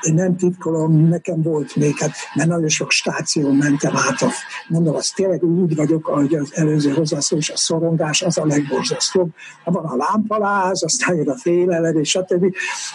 én 0.00 0.14
nem 0.14 0.36
titkolom, 0.36 1.08
nekem 1.08 1.42
volt 1.42 1.76
még, 1.76 1.98
hát, 1.98 2.12
mert 2.34 2.48
nagyon 2.48 2.68
sok 2.68 2.90
stáción 2.90 3.56
mentem 3.56 3.96
át, 3.96 4.22
a, 4.22 4.28
mondom, 4.68 4.94
az 4.94 5.10
tényleg 5.10 5.42
úgy 5.42 5.76
vagyok, 5.76 6.08
ahogy 6.08 6.34
az 6.34 6.50
előző 6.54 6.92
hozzászólás, 6.92 7.50
a 7.50 7.56
szorongás, 7.56 8.22
az 8.22 8.38
a 8.38 8.46
legborzasztóbb. 8.46 9.28
Van 9.64 9.84
a 9.84 9.96
lámpaláz, 9.96 10.82
aztán 10.82 11.16
jön 11.16 11.28
a 11.28 11.36
féleled, 11.36 11.96
és 11.96 12.08
stb. 12.08 12.54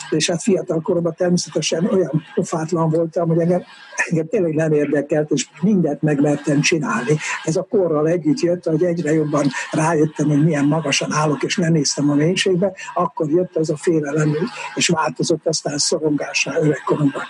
És 0.10 0.30
hát 0.30 0.42
fiatal 0.42 0.82
koromban 0.82 1.14
természetesen 1.18 1.86
olyan 1.86 2.24
pofátlan 2.36 2.90
voltam, 2.90 3.28
hogy 3.28 3.40
engem 3.40 3.64
engem 4.10 4.28
tényleg 4.28 4.54
nem 4.54 4.72
érdekelt, 4.72 5.32
és 5.32 5.48
mindent 5.62 6.02
megmertem 6.02 6.62
csinálni. 6.62 7.18
Ez 7.44 7.56
a 7.56 7.68
korral 7.70 8.08
együtt 8.08 8.40
jött, 8.40 8.66
hogy 8.66 8.84
egyre 8.84 9.14
jobban 9.14 9.48
rájöttem, 9.72 10.28
hogy 10.28 10.44
milyen 10.44 10.66
magasan 10.66 11.12
állok, 11.12 11.44
és 11.44 11.58
nem 11.58 11.72
néztem 11.72 12.10
a 12.10 12.16
mélységbe, 12.16 12.74
akkor 12.94 13.30
jött 13.30 13.58
ez 13.58 13.70
a 13.70 13.78
félelem, 13.78 14.36
és 14.76 14.88
változott 14.88 15.48
aztán 15.48 15.78
szorongásá 15.78 16.60
öregkoromban. 16.60 17.24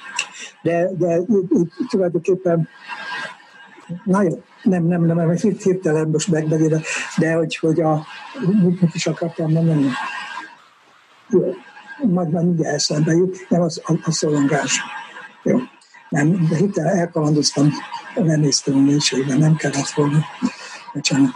De, 0.62 0.90
de 0.98 1.20
tulajdonképpen 1.90 2.68
nagyon 4.04 4.44
nem, 4.64 4.84
nem, 4.84 5.06
nem, 5.06 5.16
nem, 5.16 5.36
hirtelen 5.36 6.10
most 6.10 6.28
megbegére, 6.28 6.82
de 7.18 7.34
hogy, 7.34 7.56
hogy 7.56 7.82
a, 7.82 8.06
mit 8.62 8.96
is 8.96 9.08
akartam 9.08 9.52
mondani, 9.52 9.88
jó, 11.30 11.54
majd 12.08 12.32
már 12.32 12.44
mindjárt 12.44 12.76
eszembe 12.76 13.12
jut, 13.12 13.46
nem 13.50 13.62
az 13.62 13.82
a, 13.86 13.94
a 14.04 14.12
szorongás. 14.12 14.82
Nem, 16.10 16.48
de 16.49 16.57
hitel 16.57 16.88
elkalandoztam, 16.88 17.69
nem 18.15 18.40
néztem 18.40 18.76
a 18.76 18.80
mélységben, 18.80 19.38
nem 19.38 19.56
kellett 19.56 19.90
volna. 19.90 20.26
Bocsánat. 20.94 21.31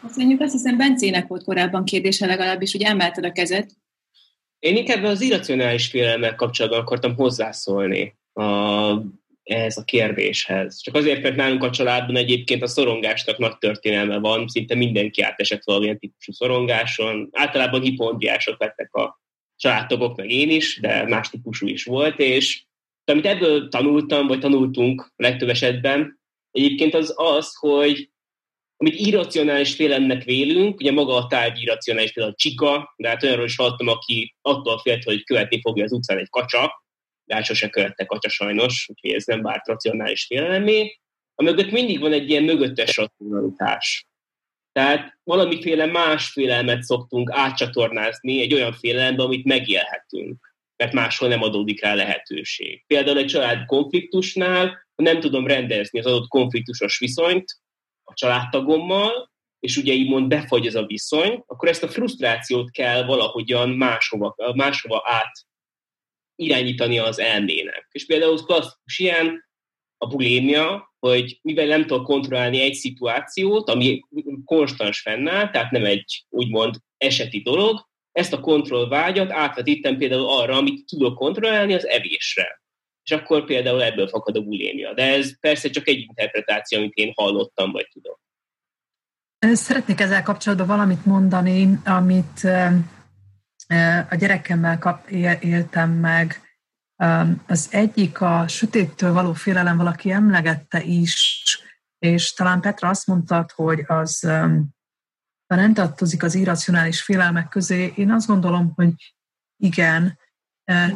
Köszönjük, 0.00 0.40
azt 0.40 0.52
hiszem 0.52 0.76
Bencének 0.76 1.26
volt 1.26 1.44
korábban 1.44 1.84
kérdése 1.84 2.26
legalábbis, 2.26 2.72
hogy 2.72 2.82
emelted 2.82 3.24
a 3.24 3.32
kezet. 3.32 3.70
Én 4.58 4.76
inkább 4.76 5.02
az 5.02 5.20
irracionális 5.20 5.86
félelemmel 5.86 6.34
kapcsolatban 6.34 6.80
akartam 6.80 7.14
hozzászólni 7.14 8.16
a, 8.32 8.42
ehhez 9.42 9.76
a 9.76 9.84
kérdéshez. 9.84 10.80
Csak 10.80 10.94
azért, 10.94 11.22
mert 11.22 11.36
nálunk 11.36 11.62
a 11.62 11.70
családban 11.70 12.16
egyébként 12.16 12.62
a 12.62 12.66
szorongásnak 12.66 13.38
nagy 13.38 13.58
történelme 13.58 14.18
van, 14.18 14.48
szinte 14.48 14.74
mindenki 14.74 15.22
átesett 15.22 15.64
valamilyen 15.64 15.98
típusú 15.98 16.32
szorongáson. 16.32 17.28
Általában 17.32 17.80
hipondriások 17.80 18.60
lettek 18.60 18.94
a 18.94 19.20
családtagok, 19.56 20.16
meg 20.16 20.30
én 20.30 20.50
is, 20.50 20.80
de 20.80 21.08
más 21.08 21.30
típusú 21.30 21.66
is 21.66 21.84
volt, 21.84 22.18
és 22.18 22.64
amit 23.12 23.26
ebből 23.26 23.68
tanultam, 23.68 24.26
vagy 24.26 24.40
tanultunk 24.40 25.12
legtöbb 25.16 25.48
esetben, 25.48 26.20
egyébként 26.50 26.94
az 26.94 27.12
az, 27.16 27.54
hogy 27.54 28.08
amit 28.76 28.94
irracionális 28.94 29.74
félemnek 29.74 30.24
vélünk, 30.24 30.80
ugye 30.80 30.92
maga 30.92 31.14
a 31.14 31.26
tárgy 31.26 31.62
irracionális, 31.62 32.12
például 32.12 32.34
a 32.34 32.40
csika, 32.42 32.94
de 32.96 33.08
hát 33.08 33.22
olyanról 33.22 33.44
is 33.46 33.56
hallottam, 33.56 33.88
aki 33.88 34.34
attól 34.42 34.78
félt, 34.78 35.04
hogy 35.04 35.24
követni 35.24 35.60
fogja 35.60 35.84
az 35.84 35.92
utcán 35.92 36.18
egy 36.18 36.30
kacsa, 36.30 36.84
de 37.24 37.34
hát 37.34 37.44
sose 37.44 37.68
követte 37.68 38.04
kacsa 38.06 38.28
sajnos, 38.28 38.86
úgyhogy 38.88 39.10
ez 39.10 39.24
nem 39.24 39.42
várt 39.42 39.66
racionális 39.66 40.24
félelemé. 40.24 40.98
A 41.34 41.42
mögött 41.42 41.70
mindig 41.70 42.00
van 42.00 42.12
egy 42.12 42.30
ilyen 42.30 42.42
mögöttes 42.42 42.96
racionalitás. 42.96 44.06
Tehát 44.72 45.18
valamiféle 45.22 45.86
más 45.86 46.30
félelmet 46.30 46.82
szoktunk 46.82 47.30
átcsatornázni 47.32 48.40
egy 48.40 48.54
olyan 48.54 48.72
félelembe, 48.72 49.22
amit 49.22 49.44
megélhetünk 49.44 50.53
mert 50.84 50.96
máshol 50.96 51.28
nem 51.28 51.42
adódik 51.42 51.82
rá 51.82 51.94
lehetőség. 51.94 52.84
Például 52.86 53.18
egy 53.18 53.26
család 53.26 53.66
konfliktusnál, 53.66 54.66
ha 54.94 55.02
nem 55.02 55.20
tudom 55.20 55.46
rendezni 55.46 55.98
az 55.98 56.06
adott 56.06 56.28
konfliktusos 56.28 56.98
viszonyt 56.98 57.44
a 58.02 58.14
családtagommal, 58.14 59.32
és 59.60 59.76
ugye 59.76 59.92
így 59.92 60.08
mond 60.08 60.28
befagy 60.28 60.66
ez 60.66 60.74
a 60.74 60.86
viszony, 60.86 61.42
akkor 61.46 61.68
ezt 61.68 61.82
a 61.82 61.88
frusztrációt 61.88 62.70
kell 62.70 63.04
valahogyan 63.04 63.70
máshova, 63.70 64.34
máshova 64.54 65.02
át 65.04 65.32
irányítani 66.36 66.98
az 66.98 67.18
elmének. 67.18 67.88
És 67.90 68.06
például 68.06 68.44
klasszikus 68.44 68.98
ilyen 68.98 69.44
a 69.98 70.06
bulémia, 70.06 70.94
hogy 70.98 71.38
mivel 71.42 71.66
nem 71.66 71.86
tudok 71.86 72.04
kontrollálni 72.04 72.60
egy 72.60 72.74
szituációt, 72.74 73.68
ami 73.70 74.00
konstans 74.44 75.00
fennáll, 75.00 75.50
tehát 75.50 75.70
nem 75.70 75.84
egy 75.84 76.24
úgymond 76.28 76.76
eseti 76.96 77.40
dolog, 77.40 77.88
ezt 78.14 78.32
a 78.32 78.40
kontrollvágyat 78.40 79.32
átvetítem 79.32 79.96
például 79.96 80.26
arra, 80.28 80.56
amit 80.56 80.86
tudok 80.86 81.14
kontrollálni, 81.16 81.74
az 81.74 81.86
evésre. 81.86 82.62
És 83.02 83.10
akkor 83.10 83.44
például 83.44 83.82
ebből 83.82 84.08
fakad 84.08 84.36
a 84.36 84.40
bulémia. 84.40 84.94
De 84.94 85.02
ez 85.02 85.40
persze 85.40 85.70
csak 85.70 85.88
egy 85.88 85.98
interpretáció, 85.98 86.78
amit 86.78 86.94
én 86.94 87.12
hallottam, 87.14 87.72
vagy 87.72 87.88
tudok. 87.92 88.20
Szeretnék 89.38 90.00
ezzel 90.00 90.22
kapcsolatban 90.22 90.66
valamit 90.66 91.04
mondani, 91.04 91.78
amit 91.84 92.44
a 94.10 94.14
gyerekemmel 94.18 94.78
kap, 94.78 95.08
éltem 95.40 95.90
meg. 95.90 96.40
Az 97.46 97.68
egyik 97.70 98.20
a 98.20 98.48
sötéttől 98.48 99.12
való 99.12 99.32
félelem, 99.32 99.76
valaki 99.76 100.10
emlegette 100.10 100.82
is, 100.82 101.48
és 101.98 102.32
talán 102.32 102.60
Petra 102.60 102.88
azt 102.88 103.06
mondta, 103.06 103.46
hogy 103.54 103.84
az 103.86 104.30
nem 105.46 105.74
tartozik 105.74 106.22
az 106.22 106.34
irracionális 106.34 107.02
félelmek 107.02 107.48
közé. 107.48 107.92
Én 107.96 108.10
azt 108.10 108.26
gondolom, 108.26 108.72
hogy 108.74 109.14
igen. 109.56 110.18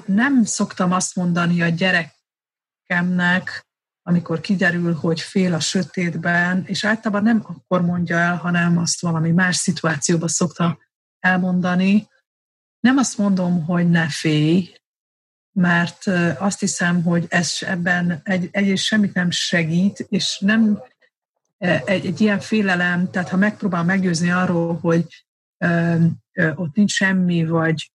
Nem 0.06 0.44
szoktam 0.44 0.92
azt 0.92 1.16
mondani 1.16 1.62
a 1.62 1.68
gyerekemnek, 1.68 3.66
amikor 4.02 4.40
kiderül, 4.40 4.94
hogy 4.94 5.20
fél 5.20 5.54
a 5.54 5.60
sötétben, 5.60 6.64
és 6.66 6.84
általában 6.84 7.22
nem 7.22 7.42
akkor 7.46 7.82
mondja 7.82 8.16
el, 8.16 8.36
hanem 8.36 8.78
azt 8.78 9.00
valami 9.00 9.30
más 9.30 9.56
szituációban 9.56 10.28
szokta 10.28 10.78
elmondani. 11.18 12.08
Nem 12.80 12.96
azt 12.96 13.18
mondom, 13.18 13.64
hogy 13.64 13.90
ne 13.90 14.08
félj, 14.08 14.74
mert 15.52 16.06
azt 16.38 16.60
hiszem, 16.60 17.02
hogy 17.02 17.26
ez 17.28 17.56
ebben 17.60 18.20
egy, 18.24 18.48
egy 18.50 18.78
semmit 18.78 19.14
nem 19.14 19.30
segít, 19.30 19.98
és 20.08 20.38
nem 20.38 20.82
egy, 21.58 22.06
egy 22.06 22.20
ilyen 22.20 22.40
félelem, 22.40 23.10
tehát 23.10 23.28
ha 23.28 23.36
megpróbál 23.36 23.84
meggyőzni 23.84 24.30
arról, 24.30 24.78
hogy 24.78 25.26
ö, 25.58 25.96
ö, 26.32 26.52
ott 26.54 26.74
nincs 26.74 26.92
semmi, 26.92 27.46
vagy 27.46 27.92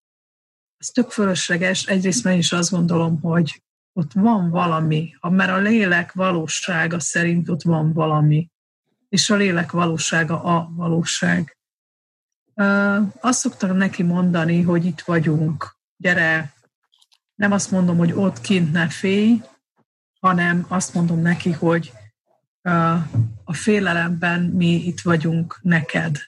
ez 0.76 0.86
tök 0.86 1.10
fölösleges, 1.10 1.84
egyrészt 1.86 2.24
mert 2.24 2.38
is 2.38 2.52
azt 2.52 2.70
gondolom, 2.70 3.20
hogy 3.20 3.62
ott 3.92 4.12
van 4.12 4.50
valami, 4.50 5.14
mert 5.20 5.50
a 5.50 5.56
lélek 5.56 6.12
valósága 6.12 7.00
szerint 7.00 7.48
ott 7.48 7.62
van 7.62 7.92
valami, 7.92 8.50
és 9.08 9.30
a 9.30 9.34
lélek 9.34 9.70
valósága 9.70 10.42
a 10.42 10.70
valóság. 10.74 11.58
Azt 13.20 13.38
szoktam 13.38 13.76
neki 13.76 14.02
mondani, 14.02 14.62
hogy 14.62 14.84
itt 14.84 15.00
vagyunk, 15.00 15.76
gyere, 15.96 16.54
nem 17.34 17.52
azt 17.52 17.70
mondom, 17.70 17.96
hogy 17.96 18.12
ott 18.12 18.40
kint 18.40 18.72
ne 18.72 18.88
félj, 18.88 19.42
hanem 20.20 20.64
azt 20.68 20.94
mondom 20.94 21.20
neki, 21.20 21.52
hogy 21.52 21.92
a 23.44 23.52
félelemben 23.52 24.42
mi 24.42 24.86
itt 24.86 25.00
vagyunk 25.00 25.58
neked. 25.62 26.18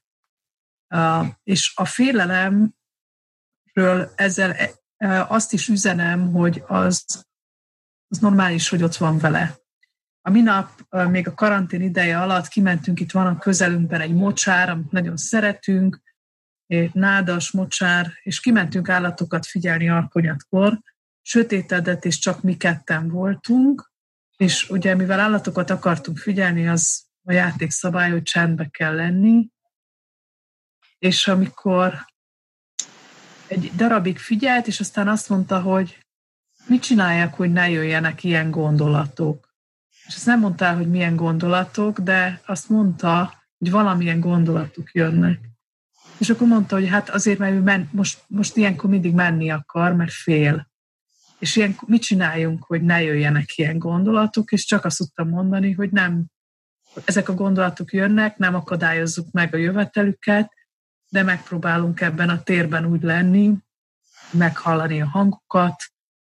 És 1.42 1.72
a 1.74 1.84
félelemről 1.84 2.72
ezzel 4.14 4.56
azt 5.28 5.52
is 5.52 5.68
üzenem, 5.68 6.32
hogy 6.32 6.62
az 6.66 7.24
az 8.08 8.18
normális, 8.18 8.68
hogy 8.68 8.82
ott 8.82 8.96
van 8.96 9.18
vele. 9.18 9.56
A 10.20 10.30
minap, 10.30 10.86
még 11.08 11.28
a 11.28 11.34
karantén 11.34 11.82
ideje 11.82 12.20
alatt 12.20 12.48
kimentünk, 12.48 13.00
itt 13.00 13.10
van 13.10 13.26
a 13.26 13.38
közelünkben 13.38 14.00
egy 14.00 14.14
mocsár, 14.14 14.68
amit 14.68 14.90
nagyon 14.90 15.16
szeretünk, 15.16 16.00
nádas 16.92 17.50
mocsár, 17.50 18.12
és 18.22 18.40
kimentünk 18.40 18.88
állatokat 18.88 19.46
figyelni 19.46 19.88
arkonyatkor, 19.88 20.80
sötétedett, 21.22 22.04
és 22.04 22.18
csak 22.18 22.42
mi 22.42 22.56
ketten 22.56 23.08
voltunk, 23.08 23.92
és 24.36 24.70
ugye 24.70 24.94
mivel 24.94 25.20
állatokat 25.20 25.70
akartunk 25.70 26.18
figyelni, 26.18 26.68
az 26.68 27.04
a 27.22 27.32
játék 27.32 27.70
szabály, 27.70 28.10
hogy 28.10 28.22
csendbe 28.22 28.68
kell 28.68 28.94
lenni, 28.94 29.48
és 30.98 31.28
amikor 31.28 32.04
egy 33.46 33.72
darabig 33.76 34.18
figyelt, 34.18 34.66
és 34.66 34.80
aztán 34.80 35.08
azt 35.08 35.28
mondta, 35.28 35.60
hogy 35.60 36.06
mit 36.66 36.82
csinálják, 36.82 37.34
hogy 37.34 37.52
ne 37.52 37.70
jöjjenek 37.70 38.24
ilyen 38.24 38.50
gondolatok? 38.50 39.54
És 40.06 40.14
azt 40.14 40.26
nem 40.26 40.40
mondtál, 40.40 40.76
hogy 40.76 40.90
milyen 40.90 41.16
gondolatok, 41.16 41.98
de 41.98 42.40
azt 42.46 42.68
mondta, 42.68 43.42
hogy 43.58 43.70
valamilyen 43.70 44.20
gondolatok 44.20 44.92
jönnek. 44.92 45.40
És 46.18 46.30
akkor 46.30 46.46
mondta, 46.46 46.74
hogy 46.74 46.88
hát 46.88 47.08
azért, 47.08 47.38
mert 47.38 47.52
ő 47.52 47.60
men, 47.60 47.88
most, 47.92 48.24
most 48.26 48.56
ilyenkor 48.56 48.90
mindig 48.90 49.14
menni 49.14 49.50
akar, 49.50 49.92
mert 49.92 50.12
fél. 50.12 50.70
És 51.38 51.56
ilyen, 51.56 51.76
mit 51.86 52.02
csináljunk, 52.02 52.64
hogy 52.64 52.82
ne 52.82 53.02
jöjjenek 53.02 53.56
ilyen 53.56 53.78
gondolatok, 53.78 54.52
és 54.52 54.64
csak 54.64 54.84
azt 54.84 54.96
tudtam 54.96 55.28
mondani, 55.28 55.72
hogy 55.72 55.90
nem, 55.90 56.24
ezek 57.04 57.28
a 57.28 57.34
gondolatok 57.34 57.92
jönnek, 57.92 58.36
nem 58.36 58.54
akadályozzuk 58.54 59.30
meg 59.30 59.54
a 59.54 59.56
jövetelüket, 59.56 60.52
de 61.08 61.22
megpróbálunk 61.22 62.00
ebben 62.00 62.28
a 62.28 62.42
térben 62.42 62.84
úgy 62.84 63.02
lenni, 63.02 63.54
meghallani 64.30 65.00
a 65.00 65.08
hangokat, 65.08 65.74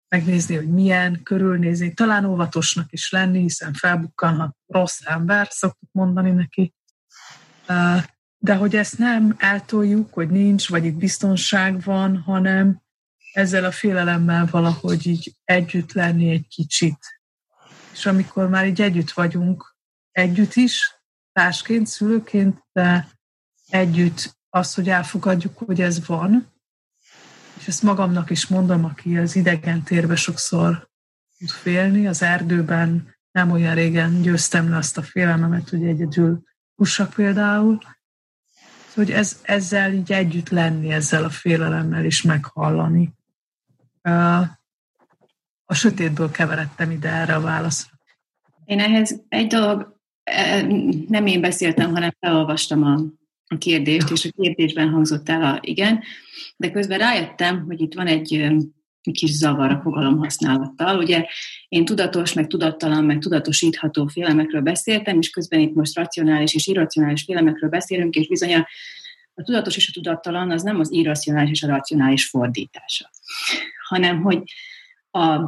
megnézni, 0.08 0.56
hogy 0.56 0.68
milyen, 0.68 1.22
körülnézni, 1.22 1.94
talán 1.94 2.24
óvatosnak 2.24 2.92
is 2.92 3.10
lenni, 3.10 3.40
hiszen 3.40 3.72
felbukkanhat 3.72 4.56
rossz 4.66 5.00
ember, 5.04 5.46
szoktuk 5.50 5.88
mondani 5.92 6.30
neki. 6.30 6.74
De 8.38 8.54
hogy 8.54 8.76
ezt 8.76 8.98
nem 8.98 9.34
eltoljuk, 9.38 10.14
hogy 10.14 10.28
nincs, 10.28 10.68
vagy 10.68 10.84
itt 10.84 10.94
biztonság 10.96 11.80
van, 11.82 12.18
hanem 12.18 12.82
ezzel 13.34 13.64
a 13.64 13.70
félelemmel 13.70 14.46
valahogy 14.50 15.06
így 15.06 15.34
együtt 15.44 15.92
lenni 15.92 16.30
egy 16.30 16.46
kicsit. 16.48 16.98
És 17.92 18.06
amikor 18.06 18.48
már 18.48 18.66
így 18.66 18.80
együtt 18.80 19.10
vagyunk, 19.10 19.76
együtt 20.10 20.54
is, 20.54 20.94
társként, 21.32 21.86
szülőként, 21.86 22.64
de 22.72 23.08
együtt 23.68 24.36
azt, 24.50 24.74
hogy 24.74 24.88
elfogadjuk, 24.88 25.58
hogy 25.58 25.80
ez 25.80 26.06
van, 26.06 26.52
és 27.58 27.68
ezt 27.68 27.82
magamnak 27.82 28.30
is 28.30 28.46
mondom, 28.46 28.84
aki 28.84 29.18
az 29.18 29.36
idegen 29.36 29.82
térbe 29.82 30.16
sokszor 30.16 30.88
tud 31.38 31.48
félni, 31.48 32.06
az 32.06 32.22
erdőben 32.22 33.14
nem 33.30 33.50
olyan 33.50 33.74
régen 33.74 34.22
győztem 34.22 34.68
le 34.70 34.76
azt 34.76 34.98
a 34.98 35.02
félelmemet, 35.02 35.68
hogy 35.68 35.84
egyedül 35.84 36.42
hussak 36.74 37.14
például, 37.14 37.78
hogy 38.94 39.10
ez, 39.10 39.38
ezzel 39.42 39.92
így 39.92 40.12
együtt 40.12 40.48
lenni, 40.48 40.92
ezzel 40.92 41.24
a 41.24 41.30
félelemmel 41.30 42.04
is 42.04 42.22
meghallani. 42.22 43.12
A 45.64 45.74
sötétből 45.74 46.30
keveredtem 46.30 46.90
ide 46.90 47.08
erre 47.08 47.34
a 47.34 47.40
válaszra. 47.40 47.92
Én 48.64 48.80
ehhez 48.80 49.20
egy 49.28 49.46
dolog, 49.46 50.00
e, 50.22 50.62
nem 51.08 51.26
én 51.26 51.40
beszéltem, 51.40 51.92
hanem 51.92 52.16
felolvastam 52.20 52.82
a 53.46 53.58
kérdést, 53.58 54.10
és 54.10 54.24
a 54.24 54.42
kérdésben 54.42 54.88
hangzott 54.88 55.28
el 55.28 55.42
a 55.42 55.58
igen, 55.60 56.02
de 56.56 56.70
közben 56.70 56.98
rájöttem, 56.98 57.64
hogy 57.66 57.80
itt 57.80 57.94
van 57.94 58.06
egy, 58.06 58.54
kis 59.12 59.30
zavar 59.30 59.70
a 59.70 59.80
fogalom 59.82 60.18
használattal. 60.18 60.98
Ugye 60.98 61.26
én 61.68 61.84
tudatos, 61.84 62.32
meg 62.32 62.46
tudattalan, 62.46 63.04
meg 63.04 63.18
tudatosítható 63.18 64.06
félelmekről 64.06 64.60
beszéltem, 64.60 65.18
és 65.18 65.30
közben 65.30 65.60
itt 65.60 65.74
most 65.74 65.96
racionális 65.96 66.54
és 66.54 66.66
irracionális 66.66 67.22
félelmekről 67.22 67.70
beszélünk, 67.70 68.14
és 68.14 68.28
bizony 68.28 68.54
a, 68.54 68.66
a 69.34 69.42
tudatos 69.42 69.76
és 69.76 69.88
a 69.88 69.92
tudattalan 69.92 70.50
az 70.50 70.62
nem 70.62 70.80
az 70.80 70.92
irracionális 70.92 71.50
és 71.50 71.62
a 71.62 71.66
racionális 71.66 72.28
fordítása, 72.28 73.10
hanem 73.88 74.22
hogy 74.22 74.42
a 75.10 75.38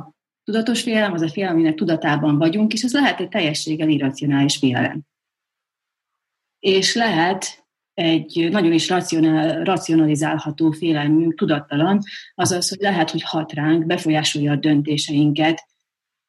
tudatos 0.45 0.83
félelem 0.83 1.13
az 1.13 1.23
a 1.23 1.29
félelem, 1.29 1.57
aminek 1.57 1.75
tudatában 1.75 2.39
vagyunk, 2.39 2.73
és 2.73 2.85
az 2.85 2.93
lehet 2.93 3.21
egy 3.21 3.29
teljességgel 3.29 3.89
irracionális 3.89 4.57
félelem. 4.57 5.01
És 6.59 6.95
lehet 6.95 7.67
egy 7.95 8.49
nagyon 8.51 8.73
is 8.73 8.89
racionál, 8.89 9.65
racionalizálható 9.65 10.71
félelmünk 10.71 11.35
tudattalan, 11.35 12.01
azaz, 12.35 12.69
hogy 12.69 12.79
lehet, 12.81 13.11
hogy 13.11 13.23
hat 13.23 13.53
ránk, 13.53 13.87
befolyásolja 13.87 14.53
a 14.53 14.57
döntéseinket, 14.57 15.67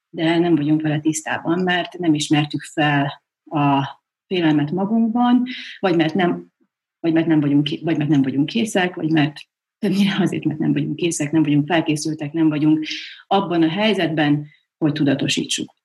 de 0.10 0.38
nem 0.38 0.56
vagyunk 0.56 0.82
vele 0.82 1.00
tisztában, 1.00 1.60
mert 1.60 1.98
nem 1.98 2.14
ismertük 2.14 2.62
fel 2.62 3.24
a 3.46 3.88
félelmet 4.26 4.72
magunkban, 4.72 5.44
vagy 5.80 5.96
mert 5.96 6.14
nem, 6.14 6.52
vagy 7.00 7.14
mert 7.14 7.28
nem, 7.28 7.40
vagyunk, 7.40 7.70
vagy 7.82 7.98
mert 7.98 8.10
nem 8.10 8.22
vagyunk 8.22 8.46
készek, 8.46 8.96
vagy 8.96 9.12
mert 9.12 9.36
többnyire 9.80 10.16
azért, 10.20 10.44
mert 10.44 10.60
nem 10.60 10.74
vagyunk 10.74 10.96
készek, 10.96 11.32
nem 11.32 11.44
vagyunk 11.44 11.68
felkészültek, 11.68 12.32
nem 12.34 12.50
vagyunk 12.50 12.86
abban 13.28 13.64
a 13.64 13.70
helyzetben, 13.70 14.48
hogy 14.78 14.94
tudatosítsuk. 14.94 15.76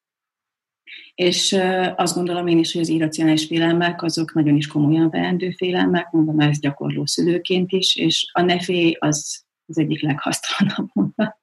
És 1.15 1.53
azt 1.97 2.15
gondolom 2.15 2.47
én 2.47 2.59
is, 2.59 2.73
hogy 2.73 2.81
az 2.81 2.89
irracionális 2.89 3.47
félelmek 3.47 4.03
azok 4.03 4.35
nagyon 4.35 4.57
is 4.57 4.67
komolyan 4.67 5.11
veendő 5.11 5.51
félelmek, 5.51 6.11
mondom 6.11 6.41
ezt 6.41 6.61
gyakorló 6.61 7.07
szülőként 7.07 7.73
is, 7.73 7.97
és 7.97 8.31
a 8.33 8.43
nefé 8.43 8.97
az 8.99 9.45
az 9.73 9.79
egyik 9.79 10.03
leghasztalanabb 10.03 10.91
mondat. 10.93 11.39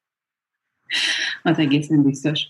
Az 1.43 1.57
egészen 1.57 2.03
biztos. 2.03 2.47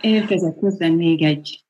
Érkezett 0.00 0.58
közben 0.58 0.92
még 0.92 1.22
egy, 1.22 1.64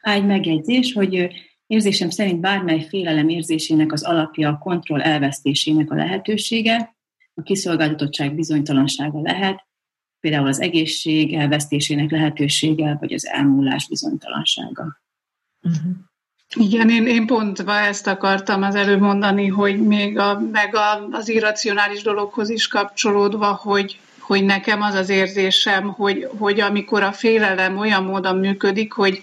egy 0.00 0.26
megjegyzés, 0.26 0.92
hogy 0.92 1.30
érzésem 1.66 2.10
szerint 2.10 2.40
bármely 2.40 2.86
félelem 2.88 3.28
érzésének 3.28 3.92
az 3.92 4.02
alapja 4.02 4.48
a 4.48 4.58
kontroll 4.58 5.00
elvesztésének 5.00 5.90
a 5.90 5.94
lehetősége, 5.94 6.96
a 7.34 7.42
kiszolgáltatottság 7.42 8.34
bizonytalansága 8.34 9.20
lehet, 9.20 9.66
például 10.20 10.46
az 10.46 10.60
egészség 10.60 11.34
elvesztésének 11.34 12.10
lehetősége, 12.10 12.96
vagy 13.00 13.12
az 13.12 13.26
elmúlás 13.26 13.88
bizonytalansága. 13.88 15.00
Uh-huh. 15.62 15.92
Igen, 16.54 16.90
én, 16.90 17.06
én 17.06 17.26
pont 17.26 17.60
ezt 17.60 18.06
akartam 18.06 18.62
az 18.62 18.74
előbb 18.74 19.00
mondani, 19.00 19.46
hogy 19.46 19.80
még 19.80 20.18
a, 20.18 20.40
meg 20.52 20.74
a, 20.74 21.08
az 21.10 21.28
irracionális 21.28 22.02
dologhoz 22.02 22.50
is 22.50 22.68
kapcsolódva, 22.68 23.46
hogy, 23.46 24.00
hogy 24.18 24.44
nekem 24.44 24.82
az 24.82 24.94
az 24.94 25.08
érzésem, 25.08 25.88
hogy, 25.88 26.28
hogy 26.38 26.60
amikor 26.60 27.02
a 27.02 27.12
félelem 27.12 27.78
olyan 27.78 28.04
módon 28.04 28.36
működik, 28.36 28.92
hogy 28.92 29.22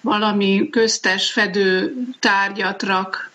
valami 0.00 0.68
köztes 0.70 1.32
fedő 1.32 1.94
tárgyat 2.18 2.82
rak 2.82 3.30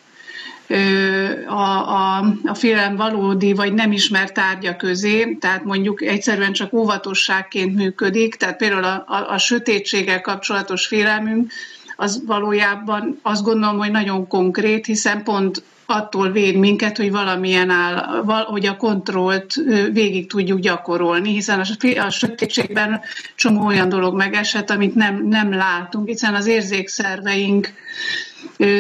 a, 1.48 1.54
a, 1.54 2.18
a 2.44 2.54
félelem 2.54 2.96
valódi 2.96 3.54
vagy 3.54 3.74
nem 3.74 3.92
ismert 3.92 4.34
tárgya 4.34 4.76
közé, 4.76 5.38
tehát 5.40 5.64
mondjuk 5.64 6.02
egyszerűen 6.02 6.54
csak 6.54 6.74
óvatosságként 6.74 7.76
működik, 7.76 8.36
tehát 8.36 8.58
például 8.58 8.84
a, 8.84 9.04
a, 9.08 9.32
a 9.34 9.38
sötétséggel 9.38 10.22
kapcsolatos 10.22 10.88
félelmünk, 10.88 11.52
az 11.96 12.24
valójában 12.26 13.20
azt 13.22 13.44
gondolom, 13.44 13.78
hogy 13.78 13.92
nagyon 13.92 14.28
konkrét, 14.28 14.86
hiszen 14.86 15.24
pont 15.24 15.64
attól 15.86 16.32
véd 16.32 16.56
minket, 16.56 16.98
hogy 16.98 17.12
valamilyen 17.12 17.70
áll, 17.70 18.24
hogy 18.45 18.66
a 18.66 18.78
kontrollt 18.78 19.53
végig 19.91 20.30
tudjuk 20.30 20.60
gyakorolni, 20.60 21.32
hiszen 21.34 21.60
a, 21.60 21.99
a 21.99 22.10
sötétségben 22.10 23.02
csomó 23.36 23.66
olyan 23.66 23.90
dolog 23.90 24.16
megesett, 24.16 24.70
amit 24.70 24.95
nem, 24.95 25.28
nem 25.28 25.53
látunk, 25.53 26.07
hiszen 26.07 26.36
az 26.36 26.48
érzékszerveink 26.48 27.74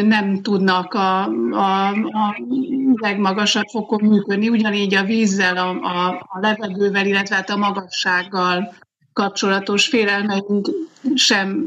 nem 0.03 0.41
tudnak 0.41 0.93
a, 0.93 1.23
a, 1.51 1.87
a 1.89 2.37
legmagasabb 2.93 3.67
fokon 3.71 4.03
működni, 4.03 4.49
ugyanígy 4.49 4.95
a 4.95 5.03
vízzel, 5.03 5.57
a, 5.57 5.69
a, 5.69 6.07
a 6.29 6.39
levegővel, 6.41 7.05
illetve 7.05 7.35
hát 7.35 7.49
a 7.49 7.57
magassággal 7.57 8.73
kapcsolatos 9.13 9.87
félelmeink 9.87 10.69
sem 11.15 11.65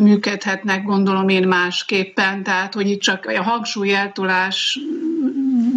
működhetnek, 0.00 0.82
gondolom 0.82 1.28
én 1.28 1.48
másképpen, 1.48 2.42
tehát 2.42 2.74
hogy 2.74 2.90
itt 2.90 3.00
csak 3.00 3.26
a 3.26 3.42
hangsúly 3.42 3.94
eltolás 3.94 4.78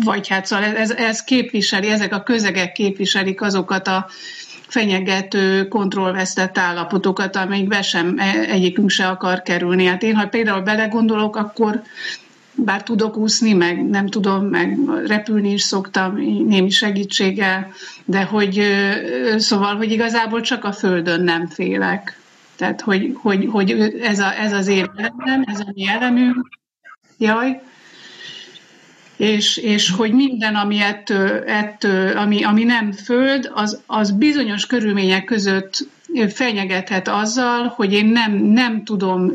vagy 0.04 0.28
hát 0.28 0.46
szóval 0.46 0.66
ez, 0.66 0.92
ez 0.92 1.24
képviseli, 1.24 1.90
ezek 1.90 2.14
a 2.14 2.24
közegek 2.24 2.72
képviselik 2.72 3.42
azokat 3.42 3.88
a 3.88 4.08
fenyegető, 4.68 5.68
kontrollvesztett 5.68 6.58
állapotokat, 6.58 7.36
amelyikbe 7.36 7.82
sem 7.82 8.16
e, 8.18 8.40
egyikünk 8.40 8.90
se 8.90 9.08
akar 9.08 9.42
kerülni. 9.42 9.86
Hát 9.86 10.04
én, 10.04 10.16
ha 10.16 10.28
például 10.28 10.62
belegondolok, 10.62 11.36
akkor 11.36 11.82
bár 12.56 12.84
tudok 12.84 13.18
úszni, 13.18 13.54
meg 13.54 13.90
nem 13.90 14.08
tudom, 14.08 14.46
meg 14.46 14.78
repülni 15.06 15.52
is 15.52 15.62
szoktam 15.62 16.16
némi 16.48 16.70
segítséggel, 16.70 17.72
de 18.06 18.24
hogy 18.24 18.62
szóval, 19.38 19.76
hogy 19.76 19.92
igazából 19.92 20.42
csak 20.42 20.64
a 20.64 20.72
földön 20.72 21.22
nem 21.22 21.48
félek. 21.48 22.19
Tehát, 22.60 22.82
hogy, 22.82 23.12
hogy, 23.22 23.46
hogy 23.46 23.72
ez, 24.02 24.20
a, 24.20 24.40
ez 24.40 24.54
az 24.54 24.68
én 24.68 24.92
elemem, 24.96 25.44
ez 25.46 25.60
a 25.60 25.72
mi 25.74 25.88
elemünk, 25.88 26.50
jaj, 27.18 27.62
és, 29.18 29.58
és 29.58 29.92
hogy 29.92 30.14
minden, 30.14 30.56
ami, 30.56 30.82
ettől, 30.82 31.44
ettől, 31.44 32.18
ami, 32.18 32.44
ami 32.44 32.64
nem 32.64 32.92
föld, 32.92 33.52
az, 33.54 33.82
az 33.86 34.12
bizonyos 34.12 34.66
körülmények 34.66 35.24
között 35.24 35.88
fenyegethet 36.28 37.08
azzal, 37.08 37.68
hogy 37.68 37.94
én 37.94 38.06
nem, 38.06 38.34
nem 38.34 38.84
tudom 38.84 39.32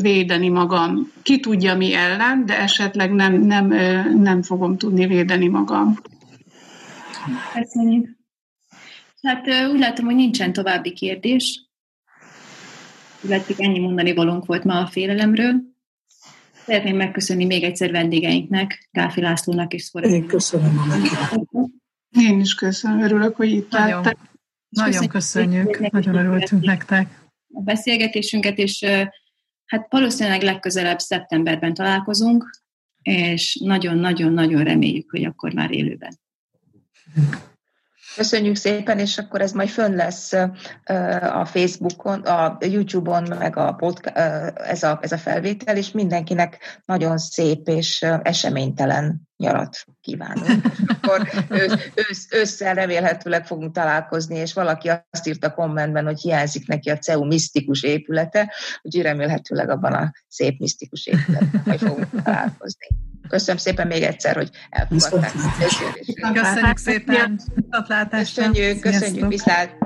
védeni 0.00 0.48
magam. 0.48 1.12
Ki 1.22 1.40
tudja 1.40 1.76
mi 1.76 1.94
ellen, 1.94 2.46
de 2.46 2.58
esetleg 2.58 3.12
nem, 3.12 3.32
nem, 3.40 3.66
nem 4.20 4.42
fogom 4.42 4.76
tudni 4.76 5.06
védeni 5.06 5.48
magam. 5.48 5.98
Köszönjük. 7.54 8.16
Hát 9.22 9.46
úgy 9.72 9.78
látom, 9.78 10.04
hogy 10.04 10.14
nincsen 10.14 10.52
további 10.52 10.92
kérdés. 10.92 11.67
Illetve 13.24 13.54
ennyi 13.56 13.78
mondani 13.78 14.14
valónk 14.14 14.46
volt 14.46 14.64
ma 14.64 14.80
a 14.80 14.86
félelemről. 14.86 15.54
Szeretném 16.52 16.96
megköszönni 16.96 17.44
még 17.44 17.62
egyszer 17.62 17.90
vendégeinknek, 17.90 18.88
Gáfi 18.92 19.20
Lászlónak 19.20 19.72
és 19.72 19.82
Szforek. 19.82 20.10
Én 20.10 20.26
köszönöm 20.26 20.78
a 20.78 20.86
meghívást. 20.86 21.38
Én 22.18 22.40
is 22.40 22.54
köszönöm, 22.54 23.00
örülök, 23.00 23.36
hogy 23.36 23.50
itt 23.50 23.70
Nagyon, 23.70 24.06
nagyon 24.68 25.06
köszönjük, 25.06 25.70
köszönjük 25.70 25.92
nagyon 25.92 26.14
örültünk 26.14 26.64
nektek. 26.64 27.26
A 27.52 27.60
beszélgetésünket, 27.60 28.58
és 28.58 28.84
hát 29.66 29.86
valószínűleg 29.90 30.42
legközelebb 30.42 30.98
szeptemberben 30.98 31.74
találkozunk, 31.74 32.60
és 33.02 33.58
nagyon-nagyon-nagyon 33.64 34.64
reméljük, 34.64 35.10
hogy 35.10 35.24
akkor 35.24 35.52
már 35.52 35.70
élőben. 35.70 36.18
Köszönjük 38.18 38.56
szépen, 38.56 38.98
és 38.98 39.18
akkor 39.18 39.40
ez 39.40 39.52
majd 39.52 39.68
fönn 39.68 39.94
lesz 39.94 40.32
a 41.32 41.44
Facebookon, 41.44 42.20
a 42.20 42.56
YouTube-on, 42.60 43.36
meg 43.38 43.56
a 43.56 43.72
podcast, 43.72 44.16
ez, 44.54 44.82
a, 44.82 44.98
ez 45.02 45.12
a 45.12 45.18
felvétel, 45.18 45.76
és 45.76 45.90
mindenkinek 45.90 46.80
nagyon 46.84 47.18
szép 47.18 47.68
és 47.68 48.02
eseménytelen 48.22 49.28
nyarat 49.36 49.84
kívánunk. 50.08 50.64
Akkor 50.86 51.28
ősz, 51.48 51.90
ősz, 51.94 52.26
ősszel 52.30 52.74
remélhetőleg 52.74 53.46
fogunk 53.46 53.74
találkozni, 53.74 54.36
és 54.36 54.52
valaki 54.52 54.90
azt 55.10 55.26
írt 55.26 55.44
a 55.44 55.54
kommentben, 55.54 56.04
hogy 56.04 56.20
hiányzik 56.20 56.66
neki 56.66 56.90
a 56.90 56.98
CEU 56.98 57.24
misztikus 57.24 57.82
épülete, 57.82 58.52
úgyhogy 58.82 59.02
remélhetőleg 59.02 59.70
abban 59.70 59.92
a 59.92 60.12
szép 60.28 60.58
misztikus 60.58 61.06
épületben 61.06 61.62
majd 61.64 61.78
fogunk 61.78 62.22
találkozni. 62.24 62.86
Köszönöm 63.28 63.56
szépen 63.56 63.86
még 63.86 64.02
egyszer, 64.02 64.36
hogy 64.36 64.50
elfogadták. 64.70 65.32
Köszönjük 66.32 66.76
szépen. 66.76 67.40
Köszönjük, 68.10 68.80
köszönjük, 68.80 69.28
viszlát. 69.28 69.76